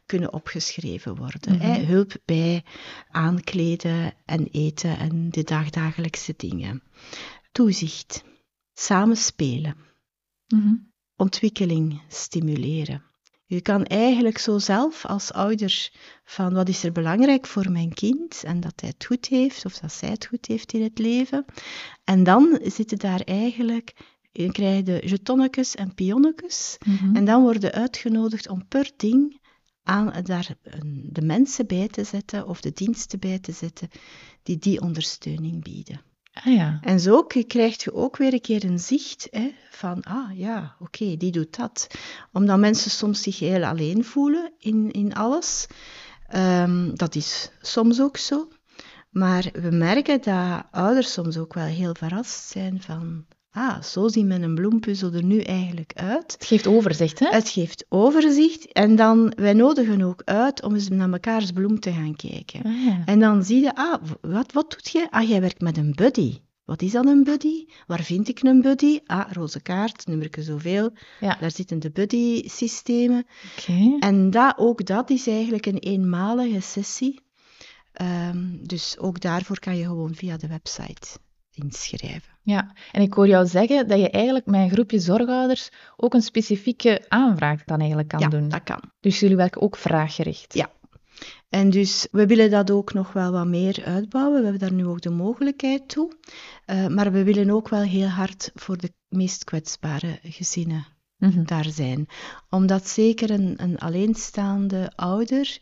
kunnen 0.06 0.32
opgeschreven 0.32 1.16
worden. 1.16 1.60
hè. 1.60 1.78
Mhm. 1.78 1.86
Hulp 1.86 2.16
bij 2.24 2.64
aankleden 3.10 4.14
en 4.24 4.46
eten 4.50 4.98
en 4.98 5.30
de 5.30 5.42
dagdagelijkse 5.42 6.34
dingen. 6.36 6.82
Toezicht, 7.52 8.24
samenspelen, 8.74 9.76
mm 10.46 10.86
ontwikkeling 11.18 12.02
stimuleren. 12.08 13.02
Je 13.48 13.60
kan 13.60 13.84
eigenlijk 13.84 14.38
zo 14.38 14.58
zelf 14.58 15.06
als 15.06 15.32
ouder 15.32 15.90
van 16.24 16.54
wat 16.54 16.68
is 16.68 16.84
er 16.84 16.92
belangrijk 16.92 17.46
voor 17.46 17.70
mijn 17.70 17.94
kind 17.94 18.44
en 18.44 18.60
dat 18.60 18.80
hij 18.80 18.88
het 18.88 19.04
goed 19.04 19.26
heeft 19.26 19.64
of 19.64 19.78
dat 19.78 19.92
zij 19.92 20.08
het 20.08 20.26
goed 20.26 20.46
heeft 20.46 20.72
in 20.72 20.82
het 20.82 20.98
leven. 20.98 21.44
En 22.04 22.24
dan 22.24 22.60
zitten 22.62 22.98
daar 22.98 23.20
eigenlijk, 23.20 23.92
je 24.32 24.52
krijgt 24.52 24.86
de 24.86 25.02
jetonnetjes 25.04 25.74
en 25.74 25.94
pionnetjes 25.94 26.78
mhm. 26.86 27.16
en 27.16 27.24
dan 27.24 27.42
worden 27.42 27.72
uitgenodigd 27.72 28.48
om 28.48 28.66
per 28.68 28.90
ding 28.96 29.40
aan 29.82 30.12
daar 30.22 30.54
de 31.02 31.22
mensen 31.22 31.66
bij 31.66 31.88
te 31.88 32.04
zetten 32.04 32.46
of 32.46 32.60
de 32.60 32.72
diensten 32.72 33.18
bij 33.18 33.38
te 33.38 33.52
zetten 33.52 33.88
die 34.42 34.58
die 34.58 34.80
ondersteuning 34.80 35.62
bieden. 35.62 36.00
Ah 36.44 36.54
ja. 36.54 36.78
En 36.82 37.00
zo 37.00 37.22
krijg 37.22 37.84
je 37.84 37.94
ook 37.94 38.16
weer 38.16 38.32
een 38.32 38.40
keer 38.40 38.64
een 38.64 38.78
zicht 38.78 39.28
hè, 39.30 39.54
van, 39.70 40.02
ah 40.02 40.38
ja, 40.38 40.76
oké, 40.78 41.16
die 41.16 41.32
doet 41.32 41.56
dat. 41.56 41.86
Omdat 42.32 42.58
mensen 42.58 42.90
soms 42.90 43.22
zich 43.22 43.38
heel 43.38 43.64
alleen 43.64 44.04
voelen 44.04 44.52
in, 44.58 44.90
in 44.90 45.14
alles. 45.14 45.66
Ehm, 46.28 46.94
dat 46.94 47.14
is 47.14 47.50
soms 47.60 48.00
ook 48.00 48.16
zo. 48.16 48.48
Maar 49.10 49.48
we 49.52 49.70
merken 49.70 50.22
dat 50.22 50.62
ouders 50.70 51.12
soms 51.12 51.36
ook 51.36 51.54
wel 51.54 51.64
heel 51.64 51.94
verrast 51.94 52.48
zijn 52.48 52.82
van, 52.82 53.26
ah, 53.50 53.82
zo 53.82 54.08
ziet 54.08 54.26
mijn 54.26 54.54
bloempuzzel 54.54 55.12
er 55.12 55.24
nu 55.24 55.40
eigenlijk 55.40 55.92
uit. 55.94 56.32
Het 56.32 56.44
geeft 56.44 56.66
overzicht, 56.66 57.18
hè? 57.18 57.28
Het 57.28 57.48
geeft 57.48 57.84
overzicht 57.88 58.72
en 58.72 58.96
dan, 58.96 59.32
wij 59.36 59.52
nodigen 59.52 60.02
ook 60.02 60.22
uit 60.24 60.62
om 60.62 60.74
eens 60.74 60.88
naar 60.88 61.08
mekaars 61.08 61.50
bloem 61.50 61.80
te 61.80 61.92
gaan 61.92 62.16
kijken. 62.16 62.62
Ah 62.62 62.84
ja. 62.84 63.02
En 63.04 63.20
dan 63.20 63.44
zie 63.44 63.62
je, 63.62 63.74
ah, 63.74 64.02
wat, 64.20 64.52
wat 64.52 64.70
doet 64.70 64.88
jij? 64.90 65.06
Ah, 65.10 65.28
jij 65.28 65.40
werkt 65.40 65.60
met 65.60 65.76
een 65.76 65.92
buddy. 65.94 66.38
Wat 66.64 66.82
is 66.82 66.92
dan 66.92 67.06
een 67.06 67.24
buddy? 67.24 67.66
Waar 67.86 68.02
vind 68.02 68.28
ik 68.28 68.42
een 68.42 68.62
buddy? 68.62 68.98
Ah, 69.06 69.32
roze 69.32 69.60
kaart, 69.60 70.06
nummer 70.06 70.28
zoveel. 70.38 70.90
Ja, 71.20 71.36
Daar 71.40 71.50
zitten 71.50 71.78
de 71.78 71.90
buddy-systemen. 71.90 73.26
oké. 73.58 73.96
En 73.98 74.30
dat, 74.30 74.54
ook 74.56 74.86
dat 74.86 75.10
is 75.10 75.26
eigenlijk 75.26 75.66
een 75.66 75.78
eenmalige 75.78 76.60
sessie. 76.60 77.20
Ehm, 77.92 78.56
dus 78.62 78.98
ook 78.98 79.20
daarvoor 79.20 79.58
kan 79.58 79.76
je 79.76 79.84
gewoon 79.84 80.14
via 80.14 80.36
de 80.36 80.46
website 80.48 81.08
inschrijven. 81.62 82.36
Ja, 82.42 82.72
en 82.92 83.02
ik 83.02 83.12
hoor 83.12 83.26
jou 83.28 83.46
zeggen 83.46 83.88
dat 83.88 83.98
je 83.98 84.10
eigenlijk 84.10 84.46
met 84.46 84.60
een 84.60 84.70
groepje 84.70 84.98
zorgouders 84.98 85.68
ook 85.96 86.14
een 86.14 86.22
specifieke 86.22 87.04
aanvraag 87.08 87.64
dan 87.64 87.78
eigenlijk 87.78 88.08
kan 88.08 88.20
ja, 88.20 88.28
doen. 88.28 88.48
dat 88.48 88.62
kan. 88.62 88.80
Dus 89.00 89.20
jullie 89.20 89.36
werken 89.36 89.62
ook 89.62 89.76
vraaggericht. 89.76 90.54
Ja. 90.54 90.70
En 91.48 91.70
dus 91.70 92.08
we 92.10 92.26
willen 92.26 92.50
dat 92.50 92.70
ook 92.70 92.92
nog 92.92 93.12
wel 93.12 93.32
wat 93.32 93.46
meer 93.46 93.82
uitbouwen. 93.84 94.38
We 94.38 94.42
hebben 94.48 94.68
daar 94.68 94.78
nu 94.78 94.86
ook 94.86 95.00
de 95.00 95.10
mogelijkheid 95.10 95.88
toe. 95.88 96.12
Eh, 96.64 96.86
maar 96.86 97.12
we 97.12 97.24
willen 97.24 97.50
ook 97.50 97.68
wel 97.68 97.82
heel 97.82 98.08
hard 98.08 98.50
voor 98.54 98.76
de 98.78 98.92
meest 99.08 99.44
kwetsbare 99.44 100.18
gezinnen 100.22 100.86
Mhm. 101.18 101.44
daar 101.44 101.64
zijn. 101.64 102.06
Omdat 102.50 102.88
zeker 102.88 103.30
een, 103.30 103.54
een 103.56 103.78
alleenstaande 103.78 104.92
ouder 104.94 105.58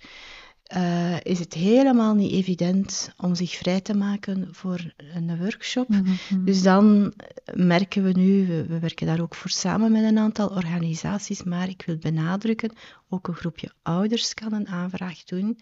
eh, 0.66 1.20
is 1.22 1.38
het 1.38 1.54
helemaal 1.54 2.14
niet 2.14 2.32
evident 2.32 3.10
om 3.16 3.34
zich 3.34 3.56
vrij 3.56 3.80
te 3.80 3.94
maken 3.94 4.48
voor 4.50 4.94
een 5.14 5.38
workshop. 5.38 5.88
Mhm. 5.88 6.44
Dus 6.44 6.62
dan 6.62 7.12
merken 7.54 8.02
we 8.02 8.12
nu, 8.12 8.46
we, 8.46 8.66
we 8.66 8.78
werken 8.78 9.06
daar 9.06 9.20
ook 9.20 9.34
voor 9.34 9.50
samen 9.50 9.92
met 9.92 10.04
een 10.04 10.18
aantal 10.18 10.48
organisaties, 10.48 11.42
maar 11.42 11.68
ik 11.68 11.82
wil 11.86 11.96
benadrukken, 11.96 12.72
ook 13.08 13.28
een 13.28 13.34
groepje 13.34 13.70
ouders 13.82 14.34
kan 14.34 14.52
een 14.52 14.68
aanvraag 14.68 15.24
doen. 15.24 15.58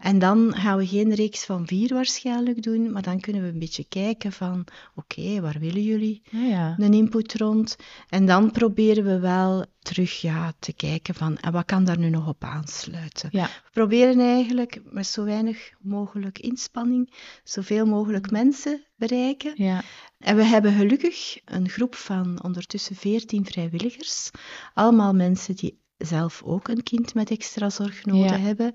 En 0.00 0.18
dan 0.18 0.54
gaan 0.54 0.78
we 0.78 0.86
geen 0.86 1.14
reeks 1.14 1.44
van 1.44 1.66
vier 1.66 1.94
waarschijnlijk 1.94 2.62
doen, 2.62 2.92
maar 2.92 3.02
dan 3.02 3.20
kunnen 3.20 3.42
we 3.42 3.48
een 3.48 3.58
beetje 3.58 3.86
kijken 3.88 4.32
van, 4.32 4.64
oké, 4.94 5.40
waar 5.40 5.56
willen 5.58 5.82
jullie 5.82 6.22
Ah 6.32 6.48
ja. 6.48 6.74
een 6.78 6.94
input 6.94 7.34
rond? 7.34 7.76
En 8.08 8.26
dan 8.26 8.50
proberen 8.50 9.04
we 9.04 9.18
wel 9.18 9.64
terug 9.78 10.20
ja, 10.20 10.52
te 10.58 10.72
kijken 10.72 11.14
van, 11.14 11.38
en 11.38 11.52
wat 11.52 11.64
kan 11.64 11.84
daar 11.84 11.98
nu 11.98 12.10
nog 12.10 12.28
op 12.28 12.44
aansluiten? 12.44 13.28
Ja, 13.32 13.44
We 13.44 13.70
proberen 13.72 14.20
eigenlijk 14.20 14.37
met 14.84 15.06
zo 15.06 15.24
weinig 15.24 15.70
mogelijk 15.80 16.38
inspanning, 16.38 17.12
zoveel 17.44 17.86
mogelijk 17.86 18.30
mensen 18.30 18.84
bereiken. 18.96 19.52
ja. 19.56 19.82
En 20.18 20.36
we 20.36 20.42
hebben 20.44 20.72
gelukkig 20.72 21.38
een 21.44 21.68
groep 21.68 21.94
van 21.94 22.42
ondertussen 22.42 22.96
14 22.96 23.44
vrijwilligers. 23.46 24.30
Allemaal 24.74 25.14
mensen 25.14 25.56
die 25.56 25.78
zelf 25.98 26.42
ook 26.44 26.68
een 26.68 26.82
kind 26.82 27.14
met 27.14 27.30
extra 27.30 27.70
zorgnoden 27.70 28.24
Ja. 28.24 28.38
hebben. 28.38 28.74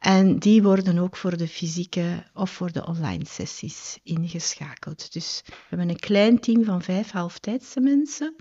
En 0.00 0.38
die 0.38 0.62
worden 0.62 0.98
ook 0.98 1.16
voor 1.16 1.36
de 1.36 1.48
fysieke 1.48 2.24
of 2.34 2.50
voor 2.50 2.72
de 2.72 2.86
online 2.86 3.24
sessies 3.26 3.98
ingeschakeld. 4.02 5.12
Dus 5.12 5.42
we 5.46 5.52
hebben 5.68 5.88
een 5.88 5.98
klein 5.98 6.40
team 6.40 6.64
van 6.64 6.82
vijf 6.82 7.10
halftijdse 7.10 7.80
mensen. 7.80 8.34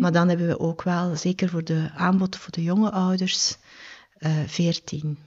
Maar 0.00 0.12
dan 0.12 0.28
hebben 0.28 0.46
we 0.46 0.58
ook 0.58 0.82
wel, 0.82 1.16
zeker 1.16 1.48
voor 1.48 1.64
de 1.64 1.90
aanbod 1.94 2.36
voor 2.36 2.52
de 2.52 2.62
jonge 2.62 2.90
ouders, 2.90 3.56
eh 4.18 4.42
14 4.46 5.18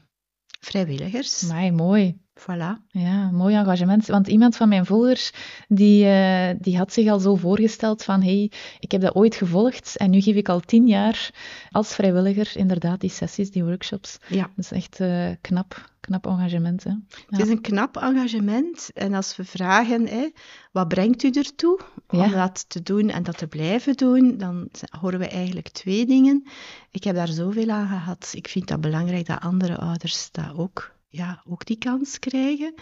vrijwilligers. 0.65 1.43
Amai, 1.43 1.71
mooi. 1.71 2.05
Voilà. 2.39 2.77
Ja, 2.87 3.31
mooi 3.31 3.55
engagement. 3.55 4.07
Want 4.07 4.27
iemand 4.27 4.55
van 4.55 4.69
mijn 4.69 4.85
volgers, 4.85 5.31
die, 5.67 6.05
eh, 6.05 6.55
die 6.59 6.77
had 6.77 6.93
zich 6.93 7.09
al 7.09 7.19
zo 7.19 7.35
voorgesteld 7.35 8.03
van 8.03 8.21
hey, 8.21 8.51
ik 8.79 8.91
heb 8.91 9.01
dat 9.01 9.15
ooit 9.15 9.35
gevolgd 9.35 9.97
en 9.97 10.09
nu 10.09 10.21
geef 10.21 10.35
ik 10.35 10.49
al 10.49 10.59
tien 10.59 10.87
jaar 10.87 11.29
als 11.71 11.93
vrijwilliger 11.93 12.51
inderdaad 12.57 12.99
die 12.99 13.09
sessies, 13.09 13.51
die 13.51 13.63
workshops. 13.63 14.17
Ja. 14.27 14.41
Dat 14.55 14.65
is 14.65 14.71
echt 14.71 14.99
eh, 14.99 15.29
knap, 15.41 15.89
knap 15.99 16.25
engagement. 16.27 16.83
Hè? 16.83 16.91
Het 17.29 17.39
is 17.39 17.49
een 17.49 17.61
knap 17.61 17.97
engagement. 17.97 18.89
En 18.93 19.13
als 19.13 19.35
we 19.35 19.45
vragen, 19.45 20.07
hè, 20.07 20.29
wat 20.71 20.87
brengt 20.87 21.23
u 21.23 21.29
ertoe 21.29 21.79
om 22.07 22.19
Ja. 22.19 22.27
dat 22.27 22.65
te 22.69 22.81
doen 22.83 23.09
en 23.09 23.23
dat 23.23 23.37
te 23.37 23.47
blijven 23.47 23.95
doen, 23.95 24.37
dan 24.37 24.69
horen 24.99 25.19
we 25.19 25.27
eigenlijk 25.27 25.69
twee 25.69 26.05
dingen. 26.05 26.47
Ik 26.91 27.03
heb 27.03 27.15
daar 27.15 27.27
zoveel 27.27 27.69
aan 27.69 27.87
gehad. 27.87 28.31
Ik 28.33 28.47
vind 28.47 28.67
dat 28.67 28.81
belangrijk 28.81 29.25
dat 29.25 29.39
andere 29.41 29.77
ouders 29.77 30.31
dat 30.31 30.57
ook, 30.57 30.94
ja, 31.15 31.43
ook 31.47 31.65
die 31.65 31.77
kans 31.77 32.19
krijgen. 32.19 32.73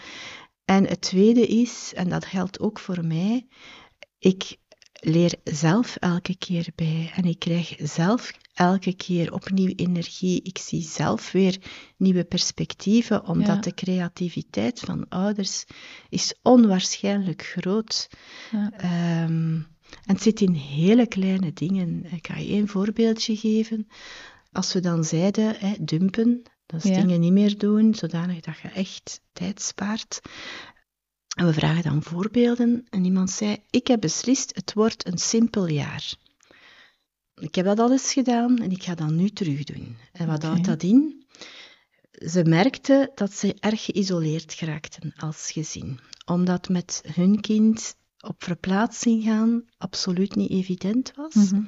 En 0.64 0.86
het 0.86 1.00
tweede 1.00 1.46
is, 1.46 1.92
en 1.94 2.08
dat 2.08 2.24
geldt 2.24 2.60
ook 2.60 2.78
voor 2.78 3.04
mij, 3.04 3.46
ik 4.18 4.56
leer 5.00 5.34
zelf 5.44 5.96
elke 5.96 6.36
keer 6.36 6.68
bij 6.74 7.10
en 7.14 7.24
ik 7.24 7.38
krijg 7.38 7.74
zelf 7.78 8.32
elke 8.54 8.94
keer 8.94 9.32
opnieuw 9.32 9.72
energie. 9.76 10.42
Ik 10.42 10.58
zie 10.58 10.82
zelf 10.82 11.32
weer 11.32 11.58
nieuwe 11.96 12.24
perspectieven, 12.24 13.26
omdat 13.26 13.46
Ja. 13.54 13.60
de 13.60 13.74
creativiteit 13.74 14.80
van 14.80 15.08
ouders 15.08 15.64
is 16.08 16.34
onwaarschijnlijk 16.42 17.42
groot. 17.42 18.08
Ja. 18.52 18.70
Ehm, 18.76 19.54
en 20.04 20.12
het 20.14 20.22
zit 20.22 20.40
in 20.40 20.52
hele 20.52 21.06
kleine 21.06 21.52
dingen. 21.52 22.04
Ik 22.12 22.26
ga 22.26 22.36
je 22.36 22.48
één 22.48 22.68
voorbeeldje 22.68 23.36
geven. 23.36 23.86
Als 24.52 24.72
we 24.72 24.80
dan 24.80 25.04
zeiden, 25.04 25.56
hè, 25.58 25.72
dumpen, 25.80 26.42
dat 26.66 26.82
Ja. 26.82 27.00
dingen 27.00 27.20
niet 27.20 27.32
meer 27.32 27.58
doen, 27.58 27.94
zodanig 27.94 28.40
dat 28.40 28.58
je 28.58 28.68
echt 28.68 29.20
tijd 29.32 29.62
spaart. 29.62 30.20
En 31.36 31.46
we 31.46 31.52
vragen 31.52 31.82
dan 31.82 32.02
voorbeelden 32.02 32.86
en 32.90 33.04
iemand 33.04 33.30
zei, 33.30 33.56
ik 33.70 33.86
heb 33.86 34.00
beslist, 34.00 34.54
het 34.54 34.72
wordt 34.72 35.06
een 35.06 35.18
simpel 35.18 35.66
jaar. 35.66 36.14
Ik 37.34 37.54
heb 37.54 37.64
dat 37.64 37.78
al 37.78 37.90
eens 37.92 38.12
gedaan 38.12 38.58
en 38.58 38.70
ik 38.70 38.82
ga 38.82 38.94
dat 38.94 39.10
nu 39.10 39.28
terug 39.30 39.64
doen. 39.64 39.96
En 40.12 40.26
wat 40.26 40.36
Oké. 40.36 40.46
houdt 40.46 40.64
dat 40.64 40.82
in? 40.82 41.26
Ze 42.10 42.44
merkten 42.44 43.10
dat 43.14 43.32
ze 43.32 43.54
erg 43.60 43.84
geïsoleerd 43.84 44.52
geraakten 44.52 45.12
als 45.16 45.50
gezin. 45.52 45.98
Omdat 46.24 46.68
met 46.68 47.02
hun 47.14 47.40
kind 47.40 47.96
op 48.20 48.44
verplaatsing 48.44 49.22
gaan 49.24 49.64
absoluut 49.78 50.34
niet 50.34 50.50
evident 50.50 51.12
was. 51.14 51.34
Mhm. 51.34 51.62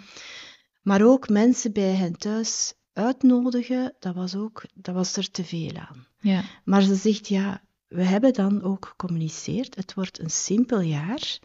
Maar 0.82 1.02
ook 1.02 1.28
mensen 1.28 1.72
bij 1.72 1.94
hen 1.94 2.18
thuis 2.18 2.74
uitnodigen, 2.96 3.94
dat 3.98 4.14
was, 4.14 4.34
ook, 4.34 4.64
dat 4.74 4.94
was 4.94 5.16
er 5.16 5.30
te 5.30 5.44
veel 5.44 5.76
aan. 5.76 6.06
Ja, 6.18 6.42
Maar 6.64 6.82
ze 6.82 6.94
zegt, 6.94 7.28
ja, 7.28 7.60
we 7.88 8.02
hebben 8.02 8.32
dan 8.32 8.62
ook 8.62 8.86
gecommuniceerd. 8.86 9.74
Het 9.76 9.94
wordt 9.94 10.18
een 10.18 10.30
simpel 10.30 10.80
jaar. 10.80 11.38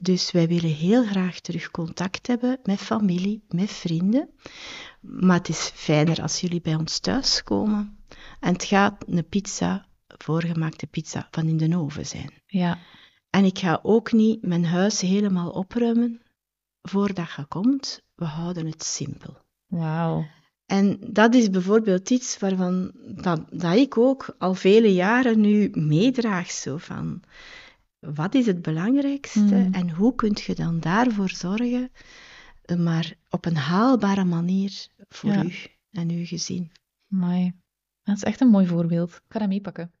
Dus 0.00 0.30
wij 0.30 0.48
willen 0.48 0.70
heel 0.74 1.04
graag 1.04 1.40
terug 1.40 1.70
contact 1.70 2.26
hebben 2.26 2.58
met 2.62 2.78
familie, 2.78 3.44
met 3.48 3.70
vrienden. 3.70 4.30
Maar 5.00 5.36
het 5.38 5.48
is 5.48 5.70
fijner 5.74 6.22
als 6.22 6.40
jullie 6.40 6.60
bij 6.60 6.74
ons 6.74 6.98
thuis 6.98 7.42
komen. 7.42 7.98
En 8.40 8.52
het 8.52 8.64
gaat 8.64 9.04
een 9.06 9.28
pizza, 9.28 9.86
voorgemaakte 10.06 10.86
pizza, 10.86 11.28
van 11.30 11.46
in 11.48 11.56
de 11.56 11.78
oven 11.78 12.06
zijn. 12.06 12.30
ja, 12.46 12.78
En 13.30 13.44
ik 13.44 13.58
ga 13.58 13.80
ook 13.82 14.12
niet 14.12 14.42
mijn 14.46 14.64
huis 14.64 15.00
helemaal 15.00 15.50
opruimen 15.50 16.22
voordat 16.82 17.32
je 17.36 17.44
komt. 17.44 18.00
We 18.14 18.24
houden 18.24 18.66
het 18.66 18.84
simpel. 18.84 19.36
wauw. 19.66 20.26
En 20.66 20.98
dat 21.10 21.34
is 21.34 21.50
bijvoorbeeld 21.50 22.10
iets 22.10 22.38
waarvan 22.38 22.90
dat, 23.14 23.40
dat 23.50 23.74
ik 23.76 23.98
ook 23.98 24.34
al 24.38 24.54
vele 24.54 24.94
jaren 24.94 25.40
nu 25.40 25.70
meedraag. 25.72 26.50
Zo 26.50 26.76
van, 26.76 27.22
wat 27.98 28.34
is 28.34 28.46
het 28.46 28.62
belangrijkste 28.62 29.40
Mm. 29.40 29.74
en 29.74 29.90
hoe 29.90 30.14
kun 30.14 30.36
je 30.46 30.54
dan 30.54 30.80
daarvoor 30.80 31.28
zorgen, 31.28 31.90
eh, 32.64 32.76
maar 32.76 33.14
op 33.30 33.44
een 33.44 33.56
haalbare 33.56 34.24
manier 34.24 34.86
voor 35.08 35.30
Ja. 35.32 35.44
u 35.44 35.52
en 35.90 36.10
uw 36.10 36.24
gezin. 36.26 36.70
Amai. 37.12 37.52
Dat 38.02 38.16
is 38.16 38.22
echt 38.22 38.40
een 38.40 38.48
mooi 38.48 38.66
voorbeeld. 38.66 39.10
Ik 39.10 39.22
ga 39.28 39.38
dat 39.38 39.48
meepakken. 39.48 39.90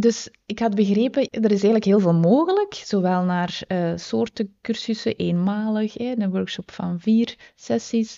dus 0.00 0.28
ik 0.46 0.58
had 0.58 0.74
begrepen, 0.74 1.28
er 1.30 1.44
is 1.44 1.50
eigenlijk 1.50 1.84
heel 1.84 2.00
veel 2.00 2.14
mogelijk, 2.14 2.74
zowel 2.74 3.22
naar 3.24 3.60
eh, 3.66 3.92
soorten 3.96 4.56
cursussen, 4.62 5.16
eenmalig, 5.16 5.94
hè, 5.94 6.14
een 6.16 6.30
workshop 6.30 6.70
van 6.70 7.00
vier 7.00 7.36
sessies, 7.54 8.16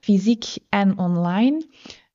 fysiek 0.00 0.44
en 0.68 0.98
online. 0.98 1.66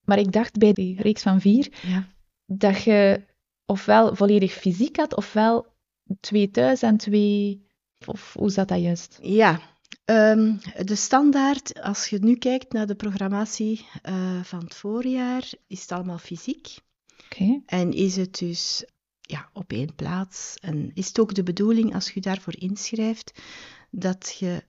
Maar 0.04 0.19
ik 0.19 0.32
dacht 0.32 0.58
bij 0.58 0.74
die 0.74 1.02
reeks 1.02 1.22
van 1.22 1.41
vier 1.41 1.74
Ja. 1.88 2.08
dat 2.45 2.84
je 2.84 3.22
ofwel 3.65 4.15
volledig 4.15 4.52
fysiek 4.52 4.98
had, 4.98 5.15
ofwel 5.15 5.65
twee 6.19 6.52
thuis 6.52 6.82
en 6.82 6.98
twee... 6.98 7.67
Of 8.06 8.34
hoe 8.34 8.50
zat 8.50 8.67
dat 8.67 8.82
juist? 8.82 9.19
Ja, 9.22 9.60
ehm, 10.06 10.56
de 10.84 10.95
standaard, 10.95 11.82
als 11.82 12.08
je 12.08 12.19
nu 12.19 12.36
kijkt 12.36 12.74
naar 12.74 12.88
de 12.88 12.95
programmatie 12.95 13.86
eh, 14.02 14.43
van 14.43 14.60
het 14.60 14.74
voorjaar, 14.76 15.52
is 15.67 15.82
het 15.82 15.91
allemaal 15.91 16.17
fysiek. 16.17 16.78
Oké. 17.26 17.62
En 17.65 17.91
is 17.91 18.15
het 18.15 18.38
dus 18.38 18.86
ja, 19.32 19.50
op 19.54 19.72
één 19.72 19.96
plaats. 19.96 20.56
En 20.62 20.92
is 20.94 21.08
het 21.08 21.20
ook 21.20 21.34
de 21.34 21.44
bedoeling, 21.44 21.94
als 21.94 22.12
je 22.12 22.22
daarvoor 22.22 22.56
inschrijft, 22.58 23.39
dat 23.92 24.36
je 24.39 24.63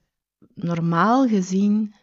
normaal 0.55 1.29
gezien 1.29 1.95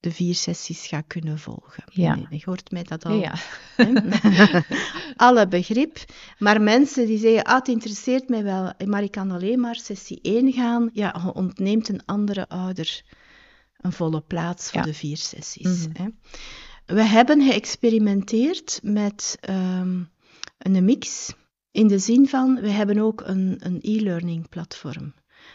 de 0.00 0.10
vier 0.10 0.34
sessies 0.34 0.86
gaat 0.86 1.06
kunnen 1.06 1.38
volgen. 1.38 1.84
Ja. 1.86 2.26
Je 2.30 2.42
hoort 2.44 2.70
mij 2.70 2.82
dat 2.82 3.04
al. 3.04 3.12
Ja. 3.12 3.34
Alle 5.26 5.48
begrip. 5.48 6.04
Maar 6.38 6.60
mensen 6.60 7.06
die 7.06 7.18
zeggen, 7.18 7.44
ah, 7.44 7.54
het 7.54 7.68
interesseert 7.68 8.28
mij 8.28 8.42
wel, 8.42 8.72
maar 8.86 9.02
ik 9.02 9.10
kan 9.10 9.30
alleen 9.30 9.60
maar 9.60 9.76
sessie 9.76 10.18
1 10.22 10.52
gaan, 10.52 10.90
ja, 10.92 11.20
je 11.24 11.32
ontneemt 11.34 11.88
een 11.88 12.04
andere 12.04 12.48
ouder 12.48 13.02
een 13.76 13.92
volle 13.92 14.20
plaats 14.20 14.70
voor 14.70 14.80
Ja. 14.80 14.86
de 14.86 14.94
vier 14.94 15.16
sessies. 15.16 15.88
Mhm. 15.88 16.02
hè. 16.02 16.08
We 16.94 17.02
hebben 17.02 17.42
geëxperimenteerd 17.42 18.80
met 18.82 19.36
ehm, 19.40 20.02
een 20.58 20.84
mix, 20.84 21.32
in 21.74 21.86
de 21.86 21.98
zin 21.98 22.28
van, 22.28 22.60
we 22.60 22.68
hebben 22.68 22.98
ook 22.98 23.20
een, 23.20 23.56
een 23.58 23.78
e-learning 23.80 24.48
platform 24.48 25.14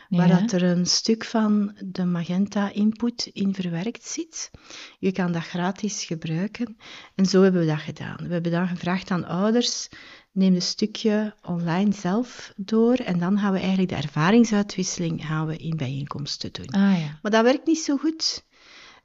waar 0.09 0.27
dat 0.27 0.51
er 0.51 0.63
een 0.63 0.85
stuk 0.85 1.23
van 1.23 1.75
de 1.85 2.05
Magenta 2.05 2.71
input 2.71 3.29
in 3.33 3.53
verwerkt 3.53 4.05
zit. 4.05 4.51
Je 4.99 5.11
kan 5.11 5.31
dat 5.31 5.43
gratis 5.43 6.03
gebruiken. 6.03 6.77
En 7.15 7.25
zo 7.25 7.41
hebben 7.41 7.61
we 7.61 7.67
dat 7.67 7.79
gedaan. 7.79 8.17
We 8.17 8.33
hebben 8.33 8.51
dan 8.51 8.67
gevraagd 8.67 9.11
aan 9.11 9.25
ouders, 9.25 9.89
neem 10.31 10.53
een 10.53 10.61
stukje 10.61 11.35
online 11.41 11.93
zelf 11.93 12.53
door 12.55 12.95
en 12.95 13.19
dan 13.19 13.39
gaan 13.39 13.53
we 13.53 13.59
eigenlijk 13.59 13.89
de 13.89 13.95
ervaringsuitwisseling 13.95 15.25
gaan 15.25 15.47
we 15.47 15.57
in 15.57 15.77
bijeenkomsten 15.77 16.53
doen. 16.53 16.69
Ah 16.69 16.99
ja, 16.99 17.19
Maar 17.21 17.31
dat 17.31 17.43
werkt 17.43 17.67
niet 17.67 17.79
zo 17.79 17.97
goed. 17.97 18.47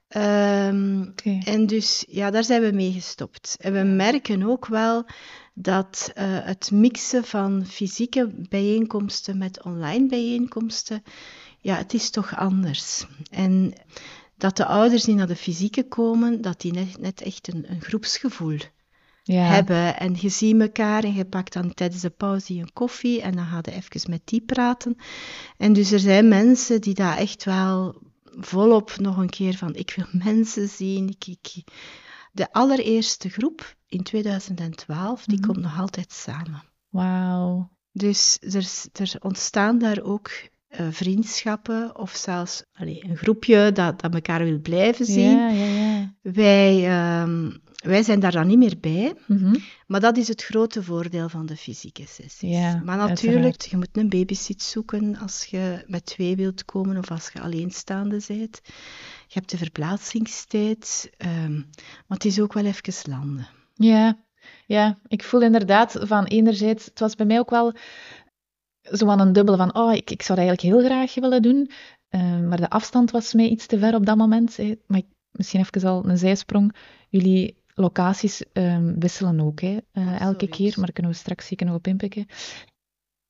Ehm, 0.09 1.05
en 1.45 1.67
dus 1.67 2.05
ja, 2.09 2.31
daar 2.31 2.45
zijn 2.45 2.63
we 2.63 2.71
mee 2.73 2.93
gestopt. 2.93 3.57
En 3.61 3.73
we 3.73 3.83
merken 3.83 4.43
ook 4.43 4.67
wel 4.67 5.07
dat 5.55 6.11
eh, 6.15 6.25
het 6.29 6.71
mixen 6.71 7.25
van 7.25 7.67
fysieke 7.67 8.31
bijeenkomsten 8.49 9.39
met 9.39 9.63
online 9.63 10.07
bijeenkomsten, 10.07 11.03
ja, 11.61 11.77
het 11.77 11.95
is 11.95 12.11
toch 12.11 12.37
anders. 12.37 13.07
En 13.31 13.73
dat 14.37 14.57
de 14.57 14.67
ouders 14.67 15.05
die 15.05 15.15
naar 15.15 15.27
de 15.27 15.37
fysieke 15.37 15.89
komen, 15.89 16.41
dat 16.41 16.61
die 16.61 16.73
net, 16.73 17.01
net 17.01 17.23
echt 17.23 17.53
een, 17.53 17.71
een 17.71 17.81
groepsgevoel 17.81 18.59
Ja. 19.23 19.43
hebben. 19.45 19.99
En 19.99 20.17
je 20.21 20.29
ziet 20.29 20.61
elkaar 20.61 21.05
en 21.05 21.15
je 21.15 21.25
pakt 21.25 21.53
dan 21.53 21.75
tijdens 21.75 22.03
de 22.03 22.11
pauze 22.11 22.55
een 22.55 22.73
koffie 22.73 23.21
en 23.23 23.33
dan 23.33 23.47
ga 23.47 23.59
je 23.63 23.73
even 23.73 24.11
met 24.11 24.23
die 24.25 24.41
praten. 24.41 24.97
En 25.57 25.73
dus 25.73 25.91
er 25.91 25.99
zijn 26.01 26.29
mensen 26.29 26.81
die 26.81 26.95
daar 26.95 27.17
echt 27.17 27.45
wel 27.45 28.03
volop 28.25 28.97
nog 28.99 29.17
een 29.17 29.31
keer 29.31 29.55
van, 29.57 29.75
ik 29.75 29.93
wil 29.97 30.07
mensen 30.33 30.69
zien. 30.69 31.09
Ik, 31.09 31.27
ik, 31.27 31.65
de 32.33 32.53
allereerste 32.53 33.29
groep 33.29 33.77
in 33.95 34.03
2012, 34.03 35.25
die 35.25 35.39
Mhm. 35.39 35.47
komt 35.47 35.61
nog 35.61 35.81
altijd 35.81 36.13
samen. 36.13 36.63
Wauw. 36.89 37.71
Dus 37.93 38.39
er, 38.41 38.67
er 38.93 39.15
ontstaan 39.21 39.79
daar 39.79 40.03
ook 40.03 40.31
eh, 40.69 40.87
vriendschappen 40.91 41.97
of 41.99 42.11
zelfs 42.15 42.63
allee, 42.73 43.05
een 43.05 43.17
groepje 43.17 43.73
dat, 43.73 44.01
dat 44.01 44.15
elkaar 44.15 44.45
wil 44.45 44.59
blijven 44.59 45.07
zien. 45.07 45.39
Ja, 45.39 45.49
ja, 45.49 45.65
ja. 45.65 46.15
Wij, 46.23 46.85
ehm, 46.89 47.51
wij 47.77 48.03
zijn 48.03 48.21
daar 48.21 48.33
dan 48.33 48.47
niet 48.47 48.59
meer 48.59 48.77
bij. 48.81 49.15
Mhm. 49.27 49.57
Maar 49.87 50.01
dat 50.01 50.17
is 50.17 50.29
het 50.29 50.43
grote 50.43 50.83
voordeel 50.83 51.29
van 51.29 51.47
de 51.47 51.57
fysieke 51.57 52.03
sessies. 52.07 52.51
Ja, 52.51 52.81
maar 52.85 52.97
natuurlijk, 52.97 53.45
uiteraard. 53.45 53.71
je 53.71 53.77
moet 53.77 53.89
een 53.93 54.09
babysit 54.09 54.63
zoeken 54.63 55.17
als 55.17 55.45
je 55.45 55.85
met 55.87 56.07
twee 56.07 56.37
wilt 56.37 56.65
komen 56.65 56.97
of 56.97 57.11
als 57.11 57.31
je 57.33 57.41
alleenstaande 57.41 58.21
bent. 58.29 58.61
Je 59.27 59.41
hebt 59.41 59.51
de 59.51 59.57
verplaatsingstijd, 59.57 61.11
ehm, 61.17 61.55
maar 62.07 62.19
het 62.19 62.25
is 62.25 62.41
ook 62.41 62.53
wel 62.53 62.65
even 62.65 63.11
landen. 63.11 63.47
Ja, 63.75 64.25
ja, 64.67 64.99
ik 65.07 65.23
voel 65.23 65.43
inderdaad 65.43 65.97
van 66.01 66.25
enerzijds, 66.25 66.85
het 66.85 66.99
was 67.01 67.15
bij 67.15 67.27
mij 67.27 67.39
ook 67.39 67.51
wel 67.51 67.73
zo 68.83 69.09
aan 69.09 69.21
een 69.21 69.33
dubbele 69.33 69.57
van, 69.57 69.75
oh, 69.77 69.93
ik, 69.95 70.11
ik 70.11 70.23
zou 70.23 70.39
dat 70.39 70.49
eigenlijk 70.49 70.61
heel 70.77 70.85
graag 70.91 71.15
willen 71.15 71.43
doen, 71.43 71.71
eh, 72.09 72.41
maar 72.41 72.57
de 72.61 72.71
afstand 72.71 73.11
was 73.11 73.33
mij 73.35 73.49
iets 73.49 73.67
te 73.67 73.79
ver 73.79 73.95
op 73.95 74.07
dat 74.07 74.17
moment. 74.17 74.57
hè. 74.57 74.75
Maar 74.87 74.99
ik- 74.99 75.13
misschien 75.31 75.61
even 75.61 75.89
al 75.91 76.09
een 76.09 76.19
zijsprong. 76.19 76.75
Jullie 77.09 77.57
locaties 77.75 78.43
ehm, 78.53 78.99
wisselen 78.99 79.41
ook, 79.41 79.61
hè, 79.61 79.77
eh, 79.93 80.21
elke 80.21 80.49
keer, 80.49 80.73
maar 80.77 80.85
daar 80.85 80.93
kunnen 80.93 81.13
we 81.13 81.19
straks 81.19 81.47
zeker 81.47 81.67
nog 81.67 81.75
op 81.77 81.87
inpikken. 81.87 82.27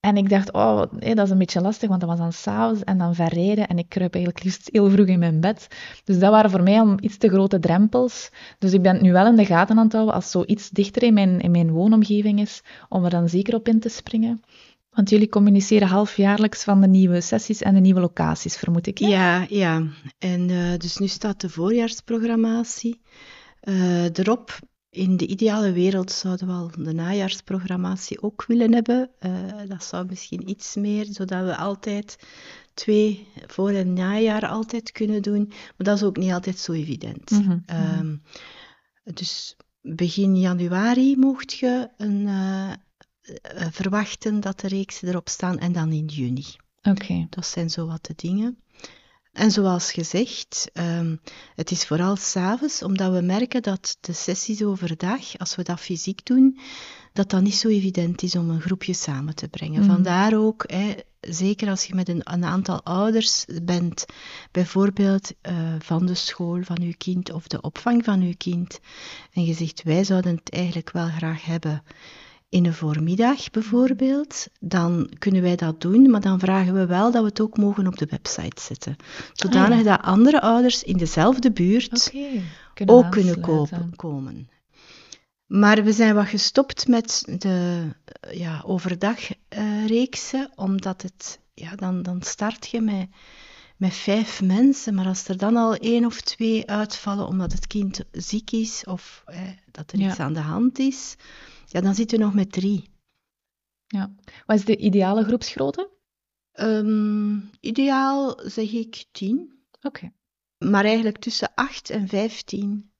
En 0.04 0.16
ik 0.16 0.28
dacht, 0.28 0.52
oh, 0.52 0.82
dat 0.98 1.18
is 1.18 1.30
een 1.30 1.38
beetje 1.38 1.60
lastig, 1.60 1.88
want 1.88 2.00
dat 2.00 2.08
was 2.08 2.18
dan 2.18 2.32
s'avonds 2.32 2.84
en 2.84 2.98
dan 2.98 3.14
verrijden 3.14 3.68
en 3.68 3.78
ik 3.78 3.88
kruip 3.88 4.14
eigenlijk 4.14 4.44
liefst 4.44 4.68
heel 4.72 4.90
vroeg 4.90 5.06
in 5.06 5.18
mijn 5.18 5.40
bed. 5.40 5.68
Dus 6.04 6.18
dat 6.18 6.30
waren 6.30 6.50
voor 6.50 6.62
mij 6.62 6.80
al 6.80 6.96
iets 7.00 7.16
te 7.16 7.28
grote 7.28 7.58
drempels. 7.58 8.30
Dus 8.58 8.72
ik 8.72 8.82
ben 8.82 8.92
het 8.92 9.02
nu 9.02 9.12
wel 9.12 9.26
in 9.26 9.36
de 9.36 9.44
gaten 9.44 9.78
aan 9.78 9.84
het 9.84 9.92
houden 9.92 10.14
als 10.14 10.30
zoiets 10.30 10.70
dichter 10.70 11.02
in 11.02 11.14
mijn, 11.14 11.40
in 11.40 11.50
mijn 11.50 11.70
woonomgeving 11.70 12.40
is, 12.40 12.62
om 12.88 13.04
er 13.04 13.10
dan 13.10 13.28
zeker 13.28 13.54
op 13.54 13.68
in 13.68 13.80
te 13.80 13.88
springen. 13.88 14.42
Want 14.90 15.10
jullie 15.10 15.28
communiceren 15.28 15.88
halfjaarlijks 15.88 16.64
van 16.64 16.80
de 16.80 16.88
nieuwe 16.88 17.20
sessies 17.20 17.62
en 17.62 17.74
de 17.74 17.80
nieuwe 17.80 18.00
locaties, 18.00 18.56
vermoed 18.56 18.86
ik. 18.86 18.98
Ja, 18.98 19.46
ja. 19.48 19.82
En 20.18 20.50
eh, 20.50 20.78
dus 20.78 20.96
nu 20.96 21.06
staat 21.06 21.40
de 21.40 21.48
voorjaarsprogrammatie 21.48 23.00
eh, 23.60 24.04
erop. 24.04 24.58
In 24.94 25.16
de 25.16 25.26
ideale 25.26 25.72
wereld 25.72 26.12
zouden 26.12 26.46
we 26.46 26.52
al 26.52 26.70
de 26.78 26.92
najaarsprogrammatie 26.92 28.22
ook 28.22 28.44
willen 28.46 28.72
hebben. 28.72 29.10
Eh, 29.18 29.32
dat 29.68 29.84
zou 29.84 30.06
misschien 30.06 30.48
iets 30.48 30.74
meer, 30.74 31.06
zodat 31.10 31.44
we 31.44 31.56
altijd 31.56 32.18
twee 32.74 33.28
voor- 33.46 33.70
en 33.70 33.92
najaar 33.92 34.48
altijd 34.48 34.92
kunnen 34.92 35.22
doen. 35.22 35.46
Maar 35.48 35.74
dat 35.76 35.96
is 35.96 36.02
ook 36.02 36.16
niet 36.16 36.32
altijd 36.32 36.58
zo 36.58 36.72
evident. 36.72 37.30
Mhm, 37.30 37.42
mhm. 37.42 37.60
Ehm, 37.66 38.16
dus 39.14 39.56
begin 39.80 40.36
januari 40.36 41.16
mocht 41.16 41.52
je 41.52 41.88
een, 41.96 42.26
eh, 42.26 42.72
eh, 42.72 42.76
verwachten 43.70 44.40
dat 44.40 44.60
de 44.60 44.68
reeksen 44.68 45.08
erop 45.08 45.28
staan 45.28 45.58
en 45.58 45.72
dan 45.72 45.92
in 45.92 46.06
juni. 46.06 46.46
Oké. 46.82 47.26
Dat 47.30 47.46
zijn 47.46 47.70
zo 47.70 47.86
wat 47.86 48.06
de 48.06 48.14
dingen. 48.16 48.58
En 49.34 49.50
zoals 49.50 49.92
gezegd, 49.92 50.70
ehm, 50.72 51.16
het 51.54 51.70
is 51.70 51.86
vooral 51.86 52.16
s'avonds, 52.16 52.82
omdat 52.82 53.12
we 53.12 53.20
merken 53.20 53.62
dat 53.62 53.96
de 54.00 54.12
sessies 54.12 54.62
overdag, 54.62 55.38
als 55.38 55.56
we 55.56 55.62
dat 55.62 55.80
fysiek 55.80 56.26
doen, 56.26 56.58
dat 57.12 57.30
dat 57.30 57.42
niet 57.42 57.54
zo 57.54 57.68
evident 57.68 58.22
is 58.22 58.36
om 58.36 58.50
een 58.50 58.60
groepje 58.60 58.92
samen 58.92 59.34
te 59.34 59.48
brengen. 59.48 59.80
Mhm. 59.80 59.90
Vandaar 59.90 60.36
ook, 60.36 60.64
hè, 60.66 60.94
zeker 61.20 61.68
als 61.68 61.84
je 61.84 61.94
met 61.94 62.08
een, 62.08 62.20
een 62.24 62.44
aantal 62.44 62.82
ouders 62.82 63.44
bent, 63.62 64.04
bijvoorbeeld 64.50 65.32
eh, 65.40 65.74
van 65.78 66.06
de 66.06 66.14
school 66.14 66.62
van 66.62 66.80
uw 66.80 66.94
kind 66.98 67.32
of 67.32 67.46
de 67.46 67.60
opvang 67.60 68.04
van 68.04 68.20
uw 68.20 68.34
kind, 68.36 68.80
en 69.32 69.44
je 69.44 69.54
zegt, 69.54 69.82
wij 69.82 70.04
zouden 70.04 70.36
het 70.36 70.50
eigenlijk 70.50 70.90
wel 70.90 71.08
graag 71.08 71.44
hebben 71.44 71.82
in 72.54 72.66
een 72.66 72.74
voormiddag 72.74 73.50
bijvoorbeeld, 73.50 74.46
dan 74.60 75.10
kunnen 75.18 75.42
wij 75.42 75.56
dat 75.56 75.80
doen, 75.80 76.10
maar 76.10 76.20
dan 76.20 76.38
vragen 76.38 76.74
we 76.74 76.86
wel 76.86 77.10
dat 77.12 77.22
we 77.22 77.28
het 77.28 77.40
ook 77.40 77.56
mogen 77.56 77.86
op 77.86 77.98
de 77.98 78.06
website 78.10 78.60
zetten. 78.62 78.96
Zodanig 79.32 79.78
Ah, 79.78 79.84
ja. 79.84 79.96
dat 79.96 80.06
andere 80.06 80.40
ouders 80.40 80.82
in 80.82 80.96
dezelfde 80.96 81.52
buurt 81.52 82.12
ook 82.86 83.10
kunnen 83.10 83.40
kopen, 83.40 83.96
komen. 83.96 84.48
Maar 85.46 85.84
we 85.84 85.92
zijn 85.92 86.14
wat 86.14 86.26
gestopt 86.26 86.88
met 86.88 87.24
de 87.38 87.88
eh, 88.20 88.38
ja, 88.38 88.62
overdagreeksen, 88.66 90.50
omdat 90.54 91.02
het, 91.02 91.40
ja, 91.54 91.74
dan, 91.76 92.02
dan 92.02 92.22
start 92.22 92.66
je 92.66 92.80
met, 92.80 93.06
met 93.76 93.94
vijf 93.94 94.42
mensen, 94.42 94.94
maar 94.94 95.06
als 95.06 95.28
er 95.28 95.36
dan 95.38 95.56
al 95.56 95.74
één 95.74 96.04
of 96.04 96.20
twee 96.20 96.70
uitvallen 96.70 97.26
omdat 97.26 97.52
het 97.52 97.66
kind 97.66 98.00
ziek 98.12 98.50
is 98.50 98.84
of 98.84 99.22
eh, 99.26 99.40
dat 99.70 99.92
er 99.92 99.98
Ja. 99.98 100.08
iets 100.08 100.18
aan 100.18 100.32
de 100.32 100.40
hand 100.40 100.78
is, 100.78 101.16
ja, 101.74 101.80
dan 101.80 101.94
zitten 101.94 102.18
we 102.18 102.24
nog 102.24 102.34
met 102.34 102.52
drie. 102.52 102.88
Ja. 103.86 104.14
Wat 104.46 104.56
is 104.56 104.64
de 104.64 104.76
ideale 104.76 105.24
groepsgrootte? 105.24 105.90
Ehm, 106.52 107.38
ideaal 107.60 108.40
zeg 108.44 108.72
ik 108.72 109.04
tien, 109.12 109.52
Oké. 109.82 110.12
maar 110.58 110.84
eigenlijk 110.84 111.18
tussen 111.18 111.54
8 111.54 111.90
en 111.90 112.08
15, 112.08 112.90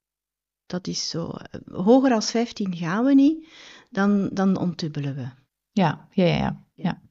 dat 0.67 0.87
is 0.87 1.09
zo. 1.09 1.31
eh, 1.31 1.61
Hoger 1.85 2.13
als 2.13 2.31
15 2.31 2.77
gaan 2.77 3.05
we 3.05 3.15
niet, 3.15 3.47
dan, 3.91 4.29
dan 4.33 4.57
ontdubbelen 4.57 5.15
we. 5.15 5.29
Ja, 5.73 6.09
ja, 6.11 6.25
ja, 6.25 6.37
ja. 6.37 6.67
ja. 6.75 7.03